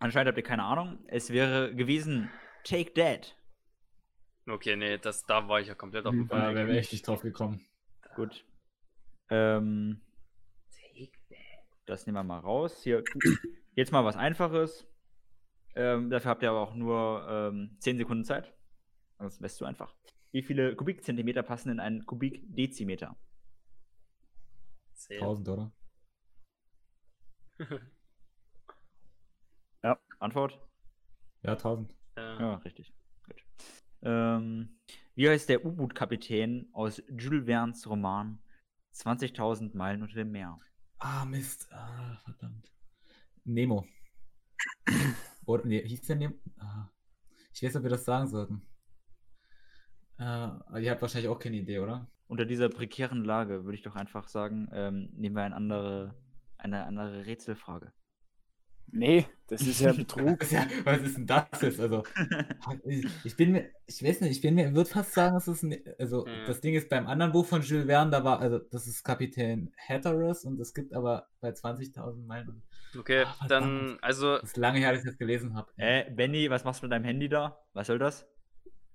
anscheinend 0.00 0.28
habt 0.28 0.38
ihr 0.38 0.42
keine 0.42 0.64
Ahnung. 0.64 0.98
Es 1.06 1.30
wäre 1.30 1.74
gewesen 1.74 2.30
Take 2.64 2.92
That. 2.94 3.36
Okay, 4.48 4.74
nee, 4.74 4.98
das, 4.98 5.24
da 5.26 5.46
war 5.48 5.60
ich 5.60 5.68
ja 5.68 5.74
komplett 5.74 6.06
auf 6.06 6.12
dem. 6.12 6.26
Da 6.26 6.40
Fall. 6.40 6.54
wären 6.54 6.68
wir 6.68 6.74
echt 6.74 6.92
nicht 6.92 7.06
drauf 7.06 7.22
gekommen. 7.22 7.64
Gut. 8.16 8.44
Ähm, 9.28 10.00
das 11.86 12.06
nehmen 12.06 12.16
wir 12.16 12.24
mal 12.24 12.40
raus. 12.40 12.82
Hier, 12.82 13.04
jetzt 13.74 13.92
mal 13.92 14.04
was 14.04 14.16
Einfaches. 14.16 14.86
Ähm, 15.76 16.10
dafür 16.10 16.30
habt 16.30 16.42
ihr 16.42 16.50
aber 16.50 16.60
auch 16.60 16.74
nur 16.74 17.26
ähm, 17.28 17.76
10 17.78 17.98
Sekunden 17.98 18.24
Zeit. 18.24 18.52
Sonst 19.18 19.40
wärst 19.40 19.60
du 19.60 19.64
einfach. 19.64 19.94
Wie 20.32 20.42
viele 20.42 20.74
Kubikzentimeter 20.74 21.42
passen 21.42 21.70
in 21.70 21.80
einen 21.80 22.06
Kubikdezimeter? 22.06 23.16
1000, 25.10 25.48
oder? 25.48 25.72
Antwort? 30.20 30.60
Ja, 31.42 31.52
1000. 31.52 31.96
Ja. 32.16 32.40
Ja, 32.40 32.54
richtig. 32.56 32.94
Gut. 33.26 33.42
Ähm, 34.02 34.78
wie 35.14 35.28
heißt 35.28 35.48
der 35.48 35.64
U-Boot-Kapitän 35.64 36.68
aus 36.72 37.02
Jules 37.08 37.46
Verne's 37.46 37.86
Roman 37.88 38.42
20.000 38.94 39.76
Meilen 39.76 40.02
unter 40.02 40.14
dem 40.16 40.30
Meer? 40.30 40.58
Ah, 40.98 41.24
Mist. 41.24 41.72
Ah, 41.72 42.16
verdammt. 42.24 42.70
Nemo. 43.44 43.86
Oder, 45.46 45.64
nee, 45.64 45.86
hieß 45.86 46.02
der 46.02 46.16
Nemo? 46.16 46.34
Ah. 46.58 46.90
Ich 47.52 47.62
weiß, 47.62 47.76
ob 47.76 47.82
wir 47.82 47.90
das 47.90 48.04
sagen 48.04 48.28
sollten. 48.28 48.62
Äh, 50.18 50.82
ihr 50.82 50.90
habt 50.90 51.00
wahrscheinlich 51.02 51.30
auch 51.30 51.38
keine 51.38 51.56
Idee, 51.56 51.78
oder? 51.78 52.06
Unter 52.26 52.44
dieser 52.44 52.68
prekären 52.68 53.24
Lage 53.24 53.64
würde 53.64 53.74
ich 53.74 53.82
doch 53.82 53.96
einfach 53.96 54.28
sagen, 54.28 54.68
ähm, 54.72 55.08
nehmen 55.14 55.34
wir 55.34 55.42
eine 55.42 55.56
andere, 55.56 56.14
eine 56.58 56.84
andere 56.84 57.24
Rätselfrage. 57.24 57.92
Nee, 58.92 59.26
das 59.48 59.62
ist 59.62 59.80
ja 59.80 59.92
Betrug. 59.92 60.38
Das 60.40 60.48
ist 60.48 60.52
ja, 60.52 60.66
was 60.84 61.00
ist 61.02 61.16
denn 61.16 61.26
das 61.26 61.44
jetzt? 61.60 61.80
Also, 61.80 62.02
ich, 62.84 63.06
ich 63.24 63.36
bin 63.36 63.52
mir, 63.52 63.70
ich 63.86 64.02
weiß 64.02 64.20
nicht, 64.22 64.32
ich 64.32 64.40
bin 64.40 64.54
mir, 64.54 64.74
würde 64.74 64.88
fast 64.90 65.12
sagen, 65.14 65.36
es 65.36 65.46
ist 65.48 65.62
ein, 65.62 65.76
also 65.98 66.26
Ja. 66.26 66.46
das 66.46 66.60
Ding 66.60 66.74
ist 66.74 66.88
beim 66.88 67.06
anderen 67.06 67.32
Buch 67.32 67.46
von 67.46 67.62
Jules 67.62 67.86
Verne, 67.86 68.10
da 68.10 68.24
war, 68.24 68.40
also 68.40 68.58
das 68.58 68.86
ist 68.86 69.04
Kapitän 69.04 69.72
Hatteras 69.88 70.44
und 70.44 70.60
es 70.60 70.74
gibt 70.74 70.92
aber 70.92 71.28
bei 71.40 71.50
20.000 71.50 72.26
Meilen, 72.26 72.62
Okay, 72.98 73.24
verdammt. 73.38 73.50
dann, 73.50 73.98
also, 74.02 74.34
das 74.38 74.50
ist 74.50 74.56
lange 74.56 74.78
her, 74.80 74.90
dass 74.92 75.00
ich 75.02 75.06
das 75.06 75.18
gelesen 75.18 75.54
habe. 75.54 75.70
Äh, 75.76 76.10
Benny, 76.10 76.50
was 76.50 76.64
machst 76.64 76.82
du 76.82 76.86
mit 76.86 76.92
deinem 76.92 77.04
Handy 77.04 77.28
da? 77.28 77.58
Was 77.72 77.86
soll 77.86 77.98
das? 77.98 78.26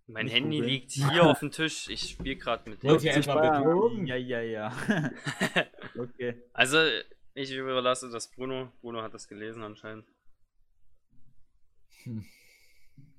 mein 0.07 0.25
Nicht 0.25 0.35
Handy 0.35 0.57
googeln. 0.57 0.69
liegt 0.71 0.91
hier 0.91 1.23
auf 1.23 1.39
dem 1.39 1.49
Tisch. 1.49 1.87
Ich 1.89 2.09
spiele 2.11 2.35
gerade 2.35 2.69
mit 2.69 2.83
dem. 2.83 4.05
Ja, 4.05 4.15
ja, 4.15 4.39
ja. 4.41 4.71
okay. 5.97 6.43
Also, 6.53 6.77
ich 7.35 7.51
überlasse 7.51 8.09
das 8.09 8.29
Bruno. 8.31 8.71
Bruno 8.81 9.01
hat 9.01 9.13
das 9.13 9.27
gelesen 9.27 9.61
anscheinend. 9.63 10.05
Hm. 12.03 12.25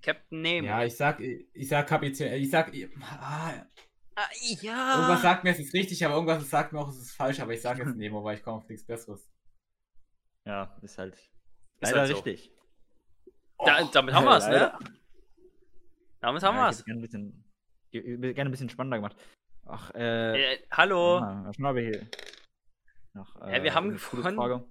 Captain 0.02 0.40
Nemo. 0.40 0.66
Ja, 0.66 0.84
ich 0.84 0.96
sag, 0.96 1.20
ich 1.20 1.68
sag 1.68 1.86
Kapitän, 1.88 2.32
ich 2.34 2.50
sag, 2.50 2.72
ah, 3.00 3.66
ah, 4.14 4.28
ja. 4.60 4.94
irgendwas 4.96 5.22
sagt 5.22 5.44
mir, 5.44 5.50
es 5.50 5.58
ist 5.58 5.74
richtig, 5.74 6.04
aber 6.04 6.14
irgendwas 6.14 6.48
sagt 6.48 6.72
mir 6.72 6.78
auch, 6.80 6.88
es 6.88 6.98
ist 6.98 7.12
falsch, 7.16 7.40
aber 7.40 7.52
ich 7.54 7.60
sag 7.60 7.78
jetzt 7.78 7.96
Nemo, 7.96 8.22
weil 8.22 8.36
ich 8.36 8.42
komme 8.42 8.58
auf 8.58 8.68
nichts 8.68 8.86
Besseres. 8.86 9.28
Ja, 10.44 10.76
ist 10.82 10.96
halt 10.98 11.14
Ist 11.14 11.30
leider 11.80 12.00
halt 12.00 12.08
so. 12.10 12.14
richtig. 12.20 12.52
Da, 13.58 13.84
damit 13.92 14.14
haben 14.14 14.24
wir 14.24 14.36
es, 14.36 14.46
ne? 14.46 14.78
Damit 16.20 16.42
haben 16.42 16.56
ja, 16.56 16.62
wir 16.62 16.70
ich 16.70 16.72
es. 16.72 16.78
hätte 16.78 16.84
gerne 16.86 17.00
ein 17.00 17.02
bisschen, 17.02 17.44
ge- 17.90 18.32
gerne 18.34 18.48
ein 18.48 18.52
bisschen 18.52 18.70
spannender 18.70 18.98
gemacht. 18.98 19.16
Ach, 19.64 19.92
äh. 19.94 20.54
Äh, 20.54 20.66
hallo. 20.70 21.18
ah, 21.18 21.42
was 21.46 21.58
haben 21.58 21.74
wir 21.76 21.82
hier? 21.82 22.08
Noch, 23.16 23.34
Hä, 23.46 23.62
wir 23.62 23.74
haben 23.74 23.92
gute 23.92 24.16
gewonnen. 24.18 24.36
Frage. 24.36 24.64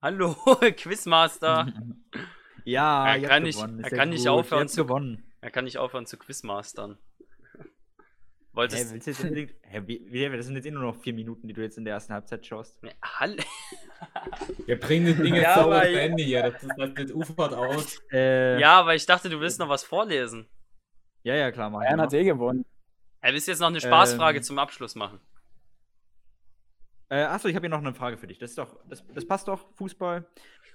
Hallo, 0.00 0.34
Quizmaster. 0.76 1.70
ja, 2.64 3.14
Er 3.14 3.28
kann 3.28 3.42
nicht- 3.42 3.60
er 3.60 3.90
kann 3.90 4.08
nicht 4.08 4.26
aufhören 4.26 4.68
zu- 4.68 4.84
gewonnen. 4.86 5.22
Er 5.42 5.50
kann 5.50 5.64
nicht 5.64 5.76
aufhören 5.76 6.06
zu 6.06 6.16
Quizmastern. 6.16 6.96
Wolltest 8.54 8.90
willst 8.92 9.06
du 9.06 9.10
jetzt 9.10 9.20
unbedingt. 9.22 9.52
Hä, 9.64 9.82
wie, 9.86 10.28
das 10.34 10.46
sind 10.46 10.56
jetzt 10.56 10.64
eh 10.66 10.70
nur 10.70 10.82
noch 10.82 10.96
vier 10.96 11.12
Minuten, 11.12 11.46
die 11.46 11.52
du 11.52 11.60
jetzt 11.60 11.76
in 11.76 11.84
der 11.84 11.92
ersten 11.94 12.14
Halbzeit 12.14 12.44
schaust. 12.46 12.80
Hallo. 13.02 13.42
Wir 14.66 14.80
bringen 14.80 15.06
das 15.06 15.16
Ding 15.22 15.34
jetzt 15.34 15.44
Ja, 15.44 15.54
sauber 15.56 15.76
aber- 15.76 15.84
zu 15.86 16.00
Ende 16.00 16.22
hier, 16.22 16.50
das, 16.50 16.62
ist, 16.62 16.72
das, 16.78 16.90
das 16.94 17.10
ufert 17.12 17.52
aus. 17.52 18.00
Äh, 18.12 18.58
Ja, 18.60 18.80
aber 18.80 18.94
ich 18.94 19.04
dachte, 19.04 19.28
du 19.28 19.40
willst 19.40 19.58
noch 19.58 19.68
was 19.68 19.84
vorlesen. 19.84 20.48
ja, 21.22 21.34
ja, 21.34 21.52
klar, 21.52 21.70
Bayern 21.70 21.96
noch. 21.98 22.04
hat 22.04 22.14
eh 22.14 22.24
gewonnen. 22.24 22.64
Er 23.20 23.34
willst 23.34 23.46
jetzt 23.46 23.60
noch 23.60 23.68
eine 23.68 23.80
Spaßfrage 23.80 24.38
Ähm. 24.38 24.42
zum 24.42 24.58
Abschluss 24.58 24.94
machen. 24.94 25.20
Äh, 27.12 27.24
achso, 27.24 27.46
ich 27.46 27.54
habe 27.54 27.66
hier 27.66 27.70
noch 27.70 27.84
eine 27.84 27.92
Frage 27.92 28.16
für 28.16 28.26
dich. 28.26 28.38
Das 28.38 28.52
ist 28.52 28.58
doch, 28.58 28.74
das, 28.88 29.06
das 29.08 29.26
passt 29.26 29.46
doch, 29.46 29.70
Fußball. 29.74 30.26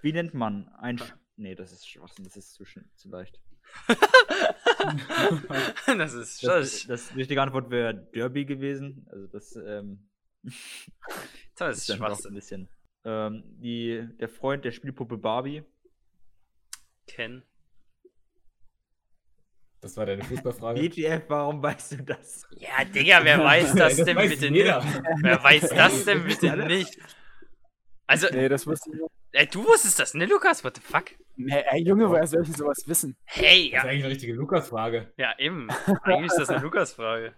Wie 0.04 0.14
nennt 0.14 0.36
man 0.36 0.68
ein. 0.78 1.00
Sch 1.00 1.16
nee, 1.36 1.56
das 1.56 1.72
ist 1.72 1.90
Schwachsinn, 1.90 2.26
das 2.26 2.38
ist 2.38 2.54
zu, 2.54 2.64
zu 2.64 3.10
leicht. 3.10 3.42
das 5.88 6.14
ist 6.14 6.44
Das, 6.44 6.86
das, 6.86 7.16
richtige 7.16 7.42
Antwort 7.42 7.72
wäre 7.72 7.96
Derby 7.96 8.46
gewesen. 8.46 9.08
Also 9.10 9.26
das 9.26 9.56
ähm, 9.56 10.08
das 11.56 11.72
ist 11.78 11.80
ist 11.80 11.90
doch 11.90 11.96
ein 11.96 11.98
Schwachsinn. 11.98 12.36
bisschen. 12.36 12.70
Ähm, 13.04 13.44
die, 13.60 14.08
der 14.20 14.30
Freund 14.30 14.64
der 14.64 14.72
Spielpuppe 14.72 15.18
Barbie. 15.18 15.64
Ken. 17.08 17.42
Das 19.88 19.96
war 19.96 20.06
deine 20.06 20.22
Fußballfrage. 20.22 20.82
BTF, 20.82 21.24
warum 21.30 21.64
weißt 21.64 21.94
du 21.94 22.04
das? 22.04 22.46
Ja, 22.52 22.84
Digga, 22.84 23.24
wer 23.24 23.42
weiß 23.42 23.74
das, 23.76 23.96
Das 23.96 24.06
denn 24.06 24.18
weiß 24.18 24.30
bitte 24.32 24.48
jeder. 24.48 24.84
nicht? 24.84 25.02
Wer 25.22 25.42
weiß 25.44 25.70
das 25.70 26.04
denn 26.06 26.26
bitte 26.26 26.58
nicht? 26.58 27.00
Also, 28.06 28.28
Nee, 28.34 28.50
das 28.50 28.68
wusste 28.68 28.90
ich 28.90 28.96
nicht. 29.00 29.12
ey, 29.32 29.48
du 29.48 29.66
wusstest 29.66 29.98
das, 30.00 30.14
ne, 30.14 30.26
Lukas? 30.26 30.62
What 30.66 30.76
the 30.76 30.82
fuck? 30.82 31.06
Nee, 31.38 31.64
ey, 31.72 31.84
Junge, 31.84 32.10
woher 32.10 32.28
soll 32.28 32.42
ich 32.44 32.52
sowas 32.58 32.84
wissen? 32.86 33.16
Hey, 33.24 33.70
Das 33.72 33.80
ist 33.80 33.84
ja, 33.86 33.90
eigentlich 33.92 34.04
eine 34.04 34.12
richtige 34.14 34.34
Lukas-Frage. 34.34 35.14
ja, 35.16 35.34
eben. 35.40 35.70
Eigentlich 36.04 36.32
ist 36.32 36.40
das 36.40 36.50
eine 36.50 36.62
Lukas-Frage. 36.64 37.34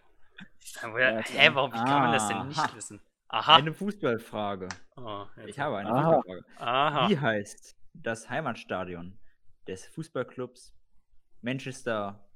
Ja, 0.82 0.98
Ja. 0.98 1.20
Hä, 1.22 1.50
warum, 1.54 1.72
wie 1.72 1.78
kann 1.78 2.02
man 2.02 2.14
das 2.14 2.28
denn 2.28 2.48
nicht 2.48 2.76
wissen? 2.76 3.00
Aha. 3.28 3.58
Eine 3.58 3.74
Fußballfrage. 3.76 4.70
Oh, 4.98 5.26
Ich 5.46 5.60
habe 5.60 5.78
eine 5.78 5.90
Aha. 5.92 6.16
Fußballfrage. 6.16 6.46
Aha. 6.58 7.10
Wie 7.10 7.20
heißt 7.20 7.76
das 7.94 8.28
Heimatstadion 8.28 9.20
des 9.68 9.86
Fußballclubs 9.86 10.74
Manchester 11.42 12.28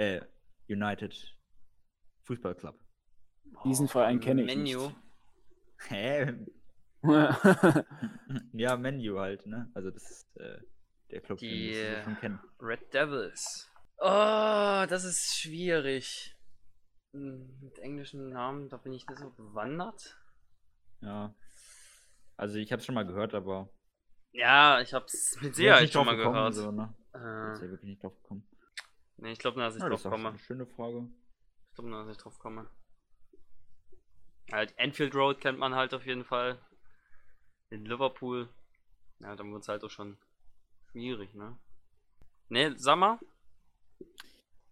äh, 0.00 0.20
United 0.68 1.14
Fußball 2.24 2.54
Club? 2.54 2.78
Diesen 3.64 3.88
Verein 3.88 4.20
kenne 4.20 4.42
ich 4.42 4.46
Menu. 4.56 4.90
Hä? 5.88 6.34
ja, 8.52 8.76
Menu 8.76 9.18
halt, 9.18 9.46
ne? 9.46 9.70
Also 9.74 9.90
das 9.90 10.02
ist 10.10 10.36
äh, 10.36 10.60
der 11.10 11.20
Club, 11.20 11.38
den 11.38 11.48
Die, 11.48 11.72
du 11.72 11.78
äh, 11.78 12.02
schon 12.04 12.16
kennen. 12.16 12.40
Red 12.60 12.92
Devils. 12.94 13.70
Oh, 13.98 14.86
das 14.88 15.04
ist 15.04 15.34
schwierig. 15.38 16.36
Hm, 17.14 17.58
Mit 17.60 17.78
englischen 17.80 18.28
Namen, 18.30 18.68
da 18.68 18.76
bin 18.76 18.92
ich 18.92 19.06
nicht 19.06 19.18
so 19.18 19.30
bewandert. 19.30 20.16
Ja. 21.00 21.34
Also 22.36 22.56
ich 22.58 22.72
habe 22.72 22.80
es 22.80 22.86
schon 22.86 22.94
mal 22.94 23.06
gehört, 23.06 23.34
aber 23.34 23.70
Ja, 24.32 24.80
ich 24.80 24.94
hab's 24.94 25.34
mit 25.42 25.54
bin 25.56 25.64
jetzt 25.64 25.90
Sicherheit 25.90 25.90
schon 25.90 26.06
mal 26.06 26.16
gekommen, 26.16 26.34
gehört. 26.36 26.54
So, 26.54 26.70
ne? 26.70 26.94
Bin 27.12 27.48
jetzt 27.48 27.62
Äh, 27.62 27.64
ja 27.66 27.70
wirklich 27.70 27.90
nicht 27.90 28.02
drauf 28.02 28.14
gekommen. 28.22 28.46
Nee, 29.20 29.32
ich 29.32 29.38
glaube 29.38 29.58
nur, 29.58 29.66
dass 29.66 29.76
ich 29.76 29.82
Ja, 29.82 29.88
das 29.88 30.02
drauf 30.02 30.12
komme. 30.12 30.28
eine 30.30 30.38
schöne 30.38 30.66
Frage. 30.66 31.08
Ich 31.70 31.74
glaube 31.74 31.90
nur, 31.90 32.04
dass 32.04 32.16
ich 32.16 32.22
drauf 32.22 32.38
komme. 32.38 32.68
Halt, 34.52 34.74
Enfield 34.78 35.14
Road 35.14 35.40
kennt 35.40 35.58
man 35.58 35.74
halt 35.74 35.94
auf 35.94 36.04
jeden 36.06 36.24
Fall. 36.24 36.58
In 37.70 37.84
Liverpool. 37.84 38.48
Ja, 39.20 39.36
dann 39.36 39.52
wird's 39.52 39.68
halt 39.68 39.84
auch 39.84 39.90
schon 39.90 40.18
schwierig, 40.90 41.34
ne? 41.34 41.56
Ne, 42.48 42.74
sag 42.76 42.96
mal. 42.98 43.18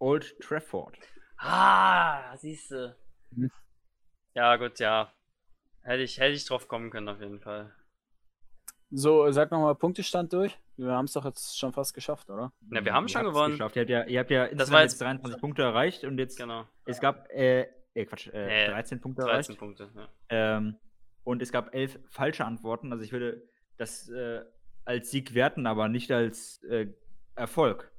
Old 0.00 0.38
Trafford. 0.40 0.98
Ah, 1.36 2.36
siehste. 2.36 2.96
Hm. 3.34 3.50
Ja, 4.34 4.56
gut, 4.56 4.78
ja. 4.80 5.12
Hätte 5.82 6.02
ich, 6.02 6.18
hätte 6.18 6.32
ich 6.34 6.44
drauf 6.44 6.66
kommen 6.66 6.90
können, 6.90 7.08
auf 7.08 7.20
jeden 7.20 7.40
Fall. 7.40 7.72
so, 8.90 9.30
sag 9.30 9.50
nochmal 9.50 9.74
Punktestand 9.76 10.32
durch. 10.32 10.58
Wir 10.78 10.92
haben 10.92 11.06
es 11.06 11.12
doch 11.12 11.24
jetzt 11.24 11.58
schon 11.58 11.72
fast 11.72 11.92
geschafft, 11.92 12.30
oder? 12.30 12.52
Ja, 12.70 12.84
wir 12.84 12.92
haben 12.94 13.06
Ihr 13.06 13.08
schon 13.08 13.24
gewonnen. 13.24 13.52
Geschafft. 13.54 13.74
Ihr 13.74 13.80
habt 13.82 13.90
ja, 13.90 14.04
ihr 14.04 14.20
habt 14.20 14.30
ja 14.30 14.42
Das 14.44 14.52
insgesamt 14.52 14.72
war 14.72 14.82
jetzt 14.82 14.92
jetzt- 14.92 15.00
23 15.02 15.40
Punkte 15.40 15.62
erreicht 15.62 16.04
und 16.04 16.18
jetzt 16.18 16.36
Genau. 16.38 16.66
es 16.84 17.00
gab 17.00 17.28
äh, 17.30 17.66
äh 17.94 18.04
Quatsch, 18.06 18.28
äh, 18.28 18.66
Äh, 18.66 18.70
13 18.70 19.00
Punkte 19.00 19.22
13 19.22 19.56
erreicht. 19.56 19.58
Punkte, 19.58 19.90
ja. 19.96 20.08
Ähm, 20.28 20.76
und 21.24 21.42
es 21.42 21.50
gab 21.50 21.74
elf 21.74 21.98
falsche 22.08 22.44
Antworten. 22.44 22.92
Also 22.92 23.02
ich 23.04 23.10
würde 23.12 23.42
das 23.76 24.08
äh, 24.08 24.44
als 24.84 25.10
Sieg 25.10 25.34
werten, 25.34 25.66
aber 25.66 25.88
nicht 25.88 26.12
als 26.12 26.62
äh, 26.64 26.86
Erfolg. 27.34 27.90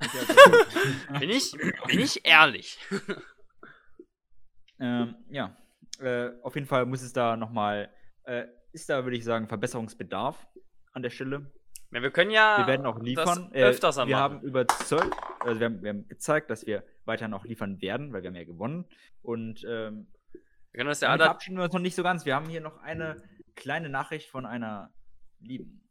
Nicht 0.00 0.14
als 0.14 0.28
Erfolg. 0.30 1.20
Bin 1.20 1.30
ich, 1.30 1.52
bin 1.86 2.00
ich 2.00 2.26
ehrlich? 2.26 2.78
ähm, 4.80 5.14
ja, 5.28 5.56
äh, 6.00 6.30
auf 6.42 6.54
jeden 6.54 6.66
Fall 6.66 6.86
muss 6.86 7.02
es 7.02 7.12
da 7.12 7.36
nochmal, 7.36 7.90
äh, 8.24 8.46
ist 8.72 8.88
da, 8.88 9.04
würde 9.04 9.16
ich 9.16 9.24
sagen, 9.24 9.46
Verbesserungsbedarf 9.46 10.46
an 10.92 11.02
der 11.02 11.10
Stelle. 11.10 11.52
Ja, 11.90 12.02
wir 12.02 12.10
können 12.10 12.30
ja 12.30 12.58
Wir 12.58 12.66
werden 12.66 12.86
auch 12.86 12.98
liefern. 13.00 13.50
Äh, 13.52 13.64
öfters 13.64 13.96
wir 13.96 14.06
machen. 14.06 14.14
haben 14.16 14.40
überzeugt, 14.42 15.14
also 15.40 15.60
wir 15.60 15.66
haben, 15.66 15.82
wir 15.82 15.90
haben 15.90 16.08
gezeigt, 16.08 16.50
dass 16.50 16.66
wir 16.66 16.82
weiterhin 17.04 17.34
auch 17.34 17.44
liefern 17.44 17.80
werden, 17.80 18.12
weil 18.12 18.22
wir 18.22 18.28
haben 18.28 18.36
ja 18.36 18.44
gewonnen. 18.44 18.84
Und 19.22 19.64
ähm, 19.68 20.08
wir 20.32 20.78
können 20.78 20.88
das 20.88 21.00
ja 21.00 21.10
alle. 21.10 21.24
verabschieden 21.24 21.56
wir 21.56 21.64
uns 21.64 21.72
noch 21.72 21.80
nicht 21.80 21.94
so 21.94 22.02
ganz. 22.02 22.24
Wir 22.24 22.34
haben 22.34 22.48
hier 22.48 22.60
noch 22.60 22.78
eine 22.82 23.22
kleine 23.54 23.88
Nachricht 23.88 24.28
von 24.28 24.44
einer 24.46 24.92
lieben, 25.40 25.82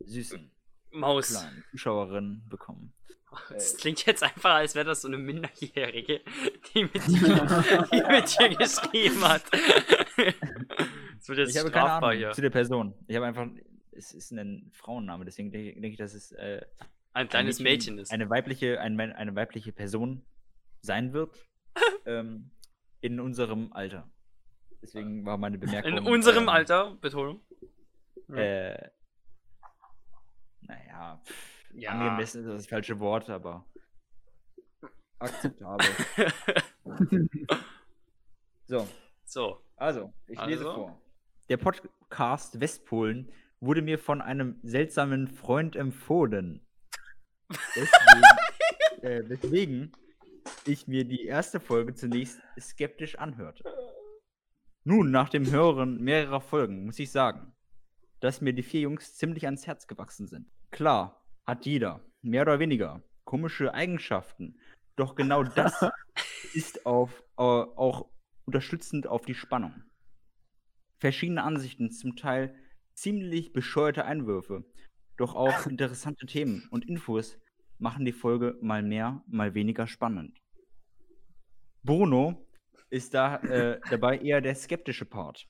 süßen, 0.00 0.50
Maus. 0.92 1.28
kleinen 1.30 1.64
Zuschauerin 1.70 2.42
bekommen. 2.48 2.92
Das 3.50 3.76
klingt 3.76 4.04
jetzt 4.06 4.24
einfach, 4.24 4.56
als 4.56 4.74
wäre 4.74 4.86
das 4.86 5.02
so 5.02 5.08
eine 5.08 5.16
Minderjährige, 5.16 6.20
die 6.74 6.82
mit 6.82 6.94
dir, 6.94 7.00
die 7.92 8.02
mit 8.02 8.38
dir 8.38 8.56
geschrieben 8.56 9.22
hat. 9.22 9.42
Das 11.20 11.28
wird 11.28 11.38
jetzt 11.38 11.50
ich 11.50 11.58
habe 11.58 11.70
keine 11.70 11.86
strafbar 11.86 12.08
Ahnung 12.10 12.18
hier. 12.18 12.32
zu 12.32 12.40
der 12.40 12.48
Person. 12.50 12.94
Ich 13.06 13.14
habe 13.14 13.26
einfach, 13.26 13.46
es 14.00 14.14
ist 14.14 14.32
ein 14.32 14.70
Frauenname, 14.72 15.24
deswegen 15.24 15.52
denke 15.52 15.74
denke 15.74 15.88
ich, 15.88 15.98
dass 15.98 16.14
es 16.14 16.32
äh, 16.32 16.64
Ein 17.12 17.28
kleines 17.28 17.60
ein 17.60 17.64
Mädchen 17.64 17.98
ist. 17.98 18.10
Eine 18.10 18.30
weibliche, 18.30 18.80
ein, 18.80 18.98
eine 18.98 19.34
weibliche 19.34 19.72
Person 19.72 20.24
sein 20.80 21.12
wird. 21.12 21.36
ähm, 22.06 22.50
in 23.00 23.20
unserem 23.20 23.72
Alter. 23.72 24.10
Deswegen 24.82 25.24
war 25.24 25.36
meine 25.36 25.58
Bemerkung. 25.58 25.92
In 25.92 26.06
unserem 26.06 26.44
ähm, 26.44 26.48
Alter, 26.48 26.96
Betonung. 26.96 27.40
Äh, 28.32 28.88
naja, 30.62 31.20
Ja. 31.74 31.90
angemessen 31.90 32.42
ist 32.42 32.48
das 32.48 32.66
falsche 32.66 32.98
Wort, 33.00 33.28
aber 33.28 33.66
akzeptabel. 35.18 35.86
so, 38.66 38.88
so. 39.24 39.64
also, 39.76 40.12
ich 40.26 40.40
lese 40.46 40.64
Also? 40.66 40.74
vor. 40.74 41.02
Der 41.48 41.56
Podcast 41.56 42.60
Westpolen 42.60 43.30
wurde 43.60 43.82
mir 43.82 43.98
von 43.98 44.20
einem 44.20 44.58
seltsamen 44.62 45.28
Freund 45.28 45.76
empfohlen. 45.76 46.66
Deswegen, 47.76 49.02
äh, 49.02 49.28
weswegen 49.28 49.92
ich 50.64 50.86
mir 50.88 51.04
die 51.04 51.24
erste 51.24 51.60
Folge 51.60 51.94
zunächst 51.94 52.40
skeptisch 52.58 53.16
anhörte. 53.16 53.64
Nun, 54.84 55.10
nach 55.10 55.28
dem 55.28 55.50
Hören 55.50 56.00
mehrerer 56.02 56.40
Folgen, 56.40 56.86
muss 56.86 56.98
ich 56.98 57.10
sagen, 57.10 57.52
dass 58.20 58.40
mir 58.40 58.54
die 58.54 58.62
vier 58.62 58.80
Jungs 58.82 59.16
ziemlich 59.16 59.44
ans 59.44 59.66
Herz 59.66 59.86
gewachsen 59.86 60.26
sind. 60.26 60.50
Klar, 60.70 61.22
hat 61.46 61.66
jeder, 61.66 62.00
mehr 62.22 62.42
oder 62.42 62.58
weniger, 62.58 63.02
komische 63.24 63.74
Eigenschaften. 63.74 64.58
Doch 64.96 65.14
genau 65.14 65.42
das 65.42 65.84
ist 66.54 66.86
auf, 66.86 67.22
äh, 67.36 67.42
auch 67.42 68.08
unterstützend 68.46 69.06
auf 69.06 69.24
die 69.24 69.34
Spannung. 69.34 69.82
Verschiedene 70.98 71.42
Ansichten, 71.42 71.90
zum 71.90 72.16
Teil 72.16 72.54
ziemlich 73.00 73.52
bescheuerte 73.54 74.04
Einwürfe, 74.04 74.64
doch 75.16 75.34
auch 75.34 75.66
interessante 75.66 76.26
Themen 76.26 76.68
und 76.70 76.86
Infos 76.86 77.38
machen 77.78 78.04
die 78.04 78.12
Folge 78.12 78.58
mal 78.60 78.82
mehr, 78.82 79.24
mal 79.26 79.54
weniger 79.54 79.86
spannend. 79.86 80.38
Bruno 81.82 82.46
ist 82.90 83.14
da 83.14 83.36
äh, 83.36 83.80
dabei 83.90 84.18
eher 84.18 84.42
der 84.42 84.54
skeptische 84.54 85.06
Part, 85.06 85.48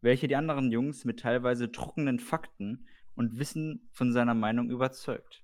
welcher 0.00 0.28
die 0.28 0.36
anderen 0.36 0.70
Jungs 0.70 1.04
mit 1.04 1.20
teilweise 1.20 1.72
trockenen 1.72 2.20
Fakten 2.20 2.86
und 3.16 3.38
Wissen 3.38 3.88
von 3.90 4.12
seiner 4.12 4.34
Meinung 4.34 4.70
überzeugt. 4.70 5.42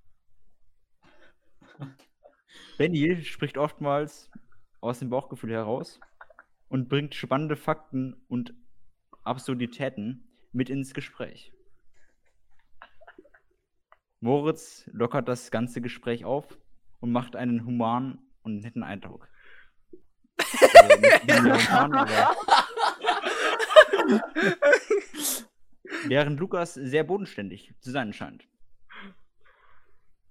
Benny 2.79 3.21
spricht 3.25 3.59
oftmals 3.59 4.31
aus 4.81 5.01
dem 5.01 5.11
Bauchgefühl 5.11 5.53
heraus 5.53 5.99
und 6.69 6.89
bringt 6.89 7.17
spannende 7.17 7.57
Fakten 7.57 8.15
und 8.29 8.55
Absurditäten 9.25 10.30
mit 10.53 10.71
ins 10.71 10.95
Gespräch. 10.95 11.53
Moritz 14.21 14.89
lockert 14.93 15.29
das 15.29 15.51
ganze 15.51 15.81
Gespräch 15.81 16.25
auf 16.25 16.59
und 17.01 17.13
macht 17.13 17.37
einen 17.37 17.65
humanen 17.65 18.19
und 18.43 18.61
netten 18.61 18.83
Eindruck. 18.83 19.29
Also 20.39 21.03
Während 26.07 26.41
Lukas 26.41 26.75
sehr 26.75 27.05
bodenständig 27.05 27.75
zu 27.81 27.91
sein 27.91 28.13
scheint. 28.13 28.45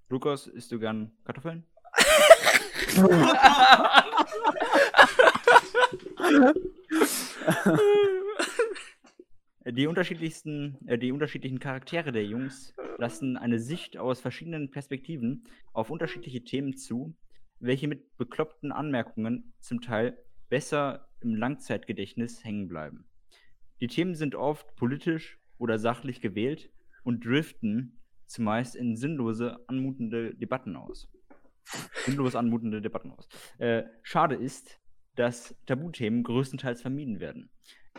Lukas, 0.09 0.47
isst 0.47 0.71
du 0.71 0.79
gern 0.79 1.11
Kartoffeln? 1.23 1.65
Die 9.71 9.85
unterschiedlichsten, 9.85 10.77
äh, 10.87 10.97
die 10.97 11.11
unterschiedlichen 11.11 11.59
Charaktere 11.59 12.11
der 12.11 12.25
Jungs 12.25 12.73
lassen 12.97 13.37
eine 13.37 13.59
Sicht 13.59 13.97
aus 13.97 14.19
verschiedenen 14.19 14.71
Perspektiven 14.71 15.45
auf 15.73 15.91
unterschiedliche 15.91 16.43
Themen 16.43 16.75
zu, 16.75 17.15
welche 17.59 17.87
mit 17.87 18.17
bekloppten 18.17 18.71
Anmerkungen 18.71 19.53
zum 19.59 19.81
Teil 19.81 20.17
besser 20.49 21.07
im 21.21 21.35
Langzeitgedächtnis 21.35 22.43
hängen 22.43 22.67
bleiben. 22.67 23.05
Die 23.79 23.87
Themen 23.87 24.15
sind 24.15 24.33
oft 24.33 24.75
politisch 24.75 25.39
oder 25.57 25.77
sachlich 25.77 26.19
gewählt 26.19 26.71
und 27.03 27.23
driften 27.23 27.99
zumeist 28.25 28.75
in 28.75 28.95
sinnlose, 28.95 29.59
anmutende 29.67 30.33
Debatten 30.33 30.75
aus. 30.75 31.11
Sinnlos 32.05 32.35
anmutende 32.35 32.81
Debatten 32.81 33.11
aus. 33.11 33.27
Äh, 33.59 33.83
schade 34.01 34.35
ist, 34.35 34.79
dass 35.15 35.55
Tabuthemen 35.67 36.23
größtenteils 36.23 36.81
vermieden 36.81 37.19
werden. 37.19 37.51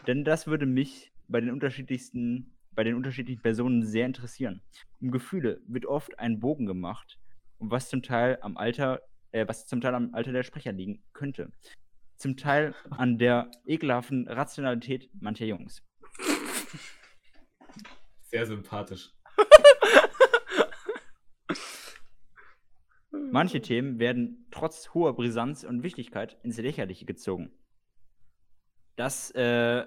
Denn 0.07 0.25
das 0.25 0.47
würde 0.47 0.67
mich 0.67 1.13
bei 1.31 1.41
den 1.41 1.51
unterschiedlichsten, 1.51 2.57
bei 2.73 2.85
den 2.85 2.95
unterschiedlichen 2.97 3.43
Personen 3.43 3.85
sehr 3.85 4.07
interessieren. 4.07 4.63
Um 5.01 5.11
Gefühle 5.11 5.61
wird 5.67 5.87
oft 5.87 6.19
ein 6.19 6.41
Bogen 6.41 6.67
gemacht, 6.67 7.19
was 7.59 7.89
zum 7.89 8.03
Teil 8.03 8.39
am 8.43 8.57
Alter, 8.57 9.01
äh, 9.33 9.47
was 9.47 9.67
zum 9.67 9.81
Teil 9.81 9.95
am 9.95 10.15
Alter 10.15 10.33
der 10.33 10.43
Sprecher 10.43 10.73
liegen 10.73 11.03
könnte. 11.13 11.53
Zum 12.17 12.37
Teil 12.37 12.75
an 12.91 13.19
der 13.19 13.51
ekelhaften 13.65 14.29
Rationalität 14.29 15.09
mancher 15.15 15.47
Jungs. 15.47 15.83
Sehr 18.23 18.47
sympathisch. 18.47 19.13
Manche 23.11 23.61
Themen 23.61 23.99
werden 23.99 24.47
trotz 24.51 24.93
hoher 24.93 25.15
Brisanz 25.15 25.63
und 25.65 25.83
Wichtigkeit 25.83 26.37
ins 26.43 26.59
Lächerliche 26.59 27.07
gezogen. 27.07 27.53
Das, 28.97 29.31
äh, 29.33 29.87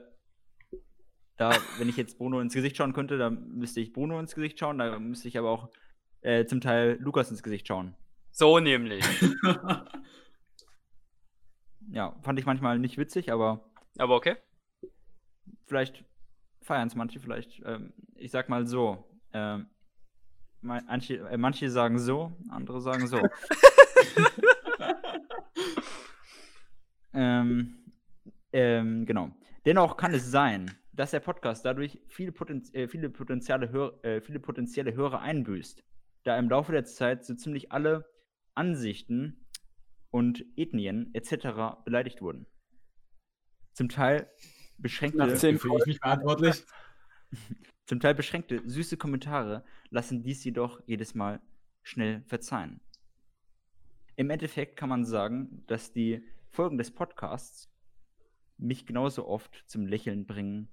da, 1.37 1.55
wenn 1.77 1.89
ich 1.89 1.97
jetzt 1.97 2.17
Bruno 2.17 2.39
ins 2.39 2.53
Gesicht 2.53 2.77
schauen 2.77 2.93
könnte, 2.93 3.17
dann 3.17 3.47
müsste 3.49 3.79
ich 3.79 3.93
Bruno 3.93 4.19
ins 4.19 4.35
Gesicht 4.35 4.59
schauen, 4.59 4.77
da 4.77 4.99
müsste 4.99 5.27
ich 5.27 5.37
aber 5.37 5.49
auch 5.49 5.69
äh, 6.21 6.45
zum 6.45 6.61
Teil 6.61 6.97
Lukas 6.99 7.31
ins 7.31 7.43
Gesicht 7.43 7.67
schauen. 7.67 7.95
So 8.31 8.59
nämlich. 8.59 9.03
Ja, 11.89 12.15
fand 12.21 12.39
ich 12.39 12.45
manchmal 12.45 12.79
nicht 12.79 12.97
witzig, 12.97 13.31
aber 13.31 13.69
Aber 13.97 14.15
okay. 14.15 14.37
vielleicht 15.65 16.03
feiern 16.61 16.87
es 16.87 16.95
manche, 16.95 17.19
vielleicht, 17.19 17.61
ähm, 17.65 17.93
ich 18.15 18.31
sag 18.31 18.49
mal 18.49 18.65
so, 18.65 19.05
ähm, 19.33 19.67
manche, 20.61 21.17
äh, 21.29 21.37
manche 21.37 21.69
sagen 21.69 21.99
so, 21.99 22.31
andere 22.49 22.81
sagen 22.81 23.07
so. 23.07 23.17
ähm, 27.13 27.75
ähm, 28.51 29.05
genau. 29.05 29.31
Dennoch 29.65 29.97
kann 29.97 30.13
es 30.13 30.31
sein, 30.31 30.71
dass 30.93 31.11
der 31.11 31.19
Podcast 31.19 31.65
dadurch 31.65 31.99
viele, 32.07 32.31
Potenz 32.31 32.73
äh, 32.73 32.87
viele, 32.87 33.09
potenzielle 33.09 33.71
Hör 33.71 34.03
äh, 34.03 34.21
viele 34.21 34.39
potenzielle 34.39 34.93
Hörer 34.93 35.21
einbüßt, 35.21 35.83
da 36.23 36.37
im 36.37 36.49
Laufe 36.49 36.71
der 36.71 36.85
Zeit 36.85 37.25
so 37.25 37.33
ziemlich 37.33 37.71
alle 37.71 38.05
Ansichten 38.53 39.47
und 40.11 40.45
Ethnien 40.55 41.09
etc. 41.13 41.83
beleidigt 41.83 42.21
wurden. 42.21 42.45
Zum 43.73 43.89
Teil 43.89 44.29
beschränkte 44.77 45.17
Nach 45.17 45.33
ich 45.33 45.85
mich 45.85 45.97
verantwortlich? 45.97 46.63
zum 47.85 47.99
Teil 47.99 48.13
beschränkte, 48.13 48.61
süße 48.63 48.97
Kommentare 48.97 49.65
lassen 49.89 50.21
dies 50.21 50.43
jedoch 50.43 50.81
jedes 50.85 51.15
Mal 51.15 51.41
schnell 51.81 52.21
verzeihen. 52.27 52.79
Im 54.15 54.29
Endeffekt 54.29 54.77
kann 54.77 54.89
man 54.89 55.05
sagen, 55.05 55.63
dass 55.65 55.91
die 55.91 56.23
Folgen 56.49 56.77
des 56.77 56.91
Podcasts 56.91 57.71
mich 58.57 58.85
genauso 58.85 59.27
oft 59.27 59.63
zum 59.65 59.87
Lächeln 59.87 60.27
bringen, 60.27 60.69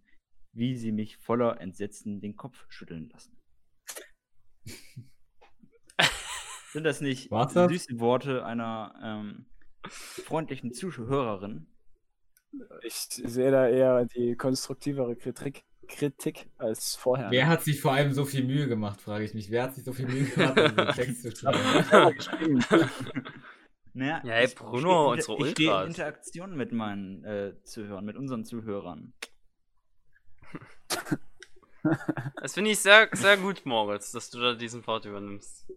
wie 0.52 0.76
sie 0.76 0.92
mich 0.92 1.16
voller 1.18 1.60
Entsetzen 1.60 2.20
den 2.20 2.36
Kopf 2.36 2.64
schütteln 2.68 3.08
lassen. 3.10 3.36
Sind 6.72 6.84
das 6.84 7.00
nicht 7.00 7.30
War's 7.30 7.52
das? 7.52 7.70
süße 7.70 7.98
Worte 7.98 8.44
einer 8.44 8.94
ähm, 9.02 9.46
freundlichen 9.88 10.72
Zuhörerin? 10.72 11.66
Ich 12.82 12.94
sehe 12.94 13.50
da 13.50 13.68
eher 13.68 14.04
die 14.06 14.36
konstruktivere 14.36 15.16
Kritik, 15.16 15.64
Kritik 15.88 16.48
als 16.58 16.94
vorher. 16.94 17.30
Wer 17.30 17.48
hat 17.48 17.62
sich 17.62 17.80
vor 17.80 17.92
allem 17.92 18.12
so 18.12 18.24
viel 18.24 18.44
Mühe 18.44 18.68
gemacht, 18.68 19.00
frage 19.00 19.24
ich 19.24 19.34
mich. 19.34 19.50
Wer 19.50 19.64
hat 19.64 19.74
sich 19.74 19.84
so 19.84 19.92
viel 19.92 20.06
Mühe 20.06 20.24
gemacht, 20.24 20.58
um 20.58 20.76
den 20.76 20.88
Text 20.94 21.22
zu 21.22 21.30
schreiben? 21.36 22.64
Naja, 23.92 24.22
Ja, 24.24 24.34
ey, 24.34 24.46
ich- 24.46 24.54
Bruno, 24.54 25.14
ich, 25.14 25.22
stehe 25.24 25.36
unsere 25.36 25.48
ich 25.48 25.50
stehe 25.52 25.68
in 25.68 25.74
Ultras. 25.74 25.88
Interaktion 25.88 26.56
mit 26.56 26.70
meinen 26.72 27.24
äh, 27.24 27.54
Zuhörern, 27.64 28.04
mit 28.04 28.16
unseren 28.16 28.44
Zuhörern. 28.44 29.12
Das 32.42 32.54
finde 32.54 32.70
ich 32.70 32.78
sehr, 32.80 33.08
sehr 33.12 33.36
gut, 33.38 33.64
Moritz, 33.64 34.12
dass 34.12 34.30
du 34.30 34.40
da 34.40 34.54
diesen 34.54 34.82
Part 34.82 35.06
übernimmst. 35.06 35.70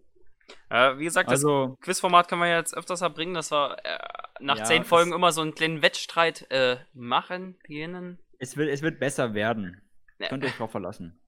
Äh, 0.68 0.98
wie 0.98 1.04
gesagt, 1.04 1.28
das 1.30 1.40
Also, 1.44 1.78
Quizformat 1.80 2.28
können 2.28 2.42
wir 2.42 2.54
jetzt 2.54 2.76
öfters 2.76 3.00
erbringen, 3.00 3.32
dass 3.34 3.50
wir 3.50 3.78
äh, 3.84 3.98
nach 4.40 4.58
Ja, 4.58 4.64
zehn 4.64 4.84
Folgen 4.84 5.12
immer 5.12 5.32
so 5.32 5.40
einen 5.40 5.54
kleinen 5.54 5.80
Wettstreit 5.80 6.50
äh, 6.50 6.76
machen, 6.92 7.56
beginnen. 7.62 8.18
es 8.38 8.56
wird, 8.56 8.68
es 8.68 8.82
wird 8.82 9.00
besser 9.00 9.32
werden. 9.32 9.80
Ja. 10.18 10.28
Könnt 10.28 10.44
ihr 10.44 10.48
euch 10.50 10.56
drauf 10.56 10.70
verlassen. 10.70 11.18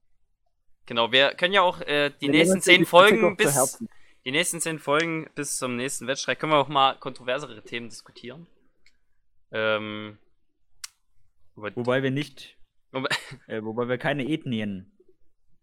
Genau, 0.85 1.11
wir 1.11 1.33
können 1.33 1.53
ja 1.53 1.61
auch 1.61 1.81
äh, 1.81 2.11
die 2.21 2.27
Wir 2.27 2.29
nächsten 2.29 2.61
zehn 2.61 2.85
Folgen 2.85 3.35
bis 3.35 3.83
die 4.25 4.31
nächsten 4.31 4.61
zehn 4.61 4.77
Folgen 4.79 5.29
bis 5.35 5.57
zum 5.57 5.75
nächsten 5.75 6.05
Wettstreit 6.07 6.39
können 6.39 6.51
wir 6.51 6.57
auch 6.57 6.67
mal 6.67 6.97
kontroversere 6.99 7.61
Themen 7.63 7.89
diskutieren. 7.89 8.45
Ähm, 9.51 10.17
wobei- 11.55 12.03
wir 12.03 12.11
nicht, 12.11 12.56
äh, 13.47 13.61
wobei 13.63 13.87
wir 13.87 13.97
keine 13.97 14.27
Ethnien. 14.29 14.91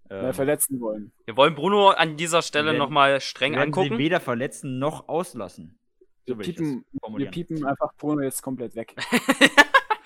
mehr 0.08 0.22
ähm, 0.28 0.34
verletzen 0.34 0.80
wollen. 0.80 1.12
wir 1.24 1.36
wollen 1.36 1.54
Bruno 1.54 1.88
an 1.90 2.16
dieser 2.16 2.42
Stelle 2.42 2.74
nochmal 2.76 3.20
streng 3.20 3.52
wir 3.52 3.58
werden 3.60 3.72
sie 3.72 3.80
angucken. 3.80 3.98
weder 3.98 4.20
verletzen 4.20 4.78
noch 4.78 5.08
auslassen. 5.08 5.78
Wir 6.26 6.34
So 6.36 6.40
ich 6.40 6.46
piepen, 6.56 6.84
wir 7.16 7.30
piepen 7.30 7.64
einfach 7.66 7.94
Bruno 7.96 8.22
jetzt 8.22 8.42
komplett 8.42 8.74
weg. 8.76 8.94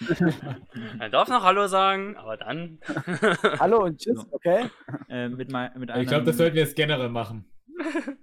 Er 1.01 1.09
darf 1.11 1.29
noch 1.29 1.43
Hallo 1.43 1.67
sagen, 1.67 2.17
aber 2.17 2.37
dann. 2.37 2.79
Hallo 3.59 3.83
und 3.85 3.99
tschüss, 3.99 4.25
okay? 4.31 4.71
Äh, 5.09 5.29
mit, 5.29 5.51
mei- 5.51 5.73
mit 5.77 5.91
einem, 5.91 6.03
Ich 6.03 6.09
glaube, 6.09 6.25
das 6.25 6.37
sollten 6.37 6.55
wir 6.55 6.63
jetzt 6.63 6.77
generell 6.77 7.09
machen. 7.09 7.51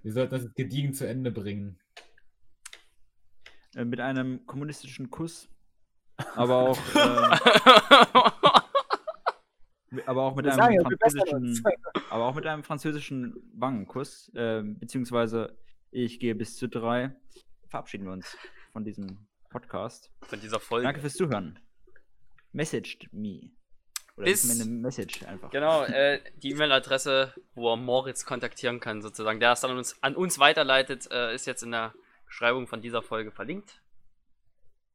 Wir 0.02 0.12
sollten 0.12 0.30
das 0.34 0.44
jetzt 0.44 0.56
gediegen 0.56 0.94
zu 0.94 1.06
Ende 1.06 1.30
bringen. 1.30 1.78
äh, 3.74 3.84
mit 3.84 4.00
einem 4.00 4.46
kommunistischen 4.46 5.10
Kuss. 5.10 5.50
Aber 6.34 6.70
auch, 6.70 6.78
äh, 6.94 7.36
aber 10.06 10.22
auch 10.22 10.34
mit 10.34 10.46
einem 10.46 10.56
sagen 10.56 10.80
französischen, 10.98 11.64
aber 12.10 12.24
auch 12.26 12.34
mit 12.34 12.46
einem 12.46 12.62
französischen 12.64 13.34
Wangenkuss, 13.54 14.30
äh, 14.34 14.62
beziehungsweise 14.62 15.56
ich 15.90 16.18
gehe 16.20 16.34
bis 16.34 16.56
zu 16.56 16.68
drei, 16.68 17.14
verabschieden 17.68 18.04
wir 18.04 18.12
uns 18.12 18.36
von 18.72 18.84
diesem 18.84 19.26
Podcast. 19.50 20.10
Von 20.22 20.40
dieser 20.40 20.60
Folge. 20.60 20.84
Danke 20.84 21.00
fürs 21.00 21.14
Zuhören. 21.14 21.58
Messaged 22.52 23.08
me. 23.12 23.50
Oder 24.16 24.24
Bis- 24.26 24.60
eine 24.60 24.68
Message 24.70 25.22
einfach. 25.24 25.50
Genau, 25.50 25.82
äh, 25.84 26.20
die 26.36 26.50
E-Mail-Adresse, 26.50 27.34
wo 27.54 27.72
er 27.72 27.76
Moritz 27.76 28.24
kontaktieren 28.24 28.80
kann, 28.80 29.02
sozusagen, 29.02 29.40
der 29.40 29.52
es 29.52 29.60
dann 29.60 29.70
an 29.72 29.78
uns, 29.78 30.02
an 30.02 30.16
uns 30.16 30.38
weiterleitet, 30.38 31.08
äh, 31.10 31.34
ist 31.34 31.46
jetzt 31.46 31.62
in 31.62 31.70
der 31.70 31.94
Beschreibung 32.26 32.66
von 32.66 32.80
dieser 32.80 33.02
Folge 33.02 33.30
verlinkt. 33.30 33.80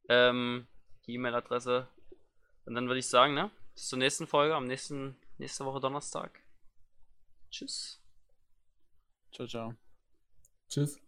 Ähm, 0.08 0.66
die 1.06 1.14
E-Mail-Adresse. 1.14 1.88
Und 2.66 2.74
dann 2.74 2.86
würde 2.86 2.98
ich 2.98 3.08
sagen, 3.08 3.34
ne? 3.34 3.50
Bis 3.74 3.88
zur 3.88 3.98
nächsten 3.98 4.26
Folge, 4.26 4.54
am 4.54 4.66
nächsten, 4.66 5.16
nächste 5.38 5.64
Woche 5.64 5.80
Donnerstag. 5.80 6.42
Tschüss. 7.50 8.00
Ciao, 9.32 9.46
ciao. 9.46 9.74
Tschüss. 10.68 11.00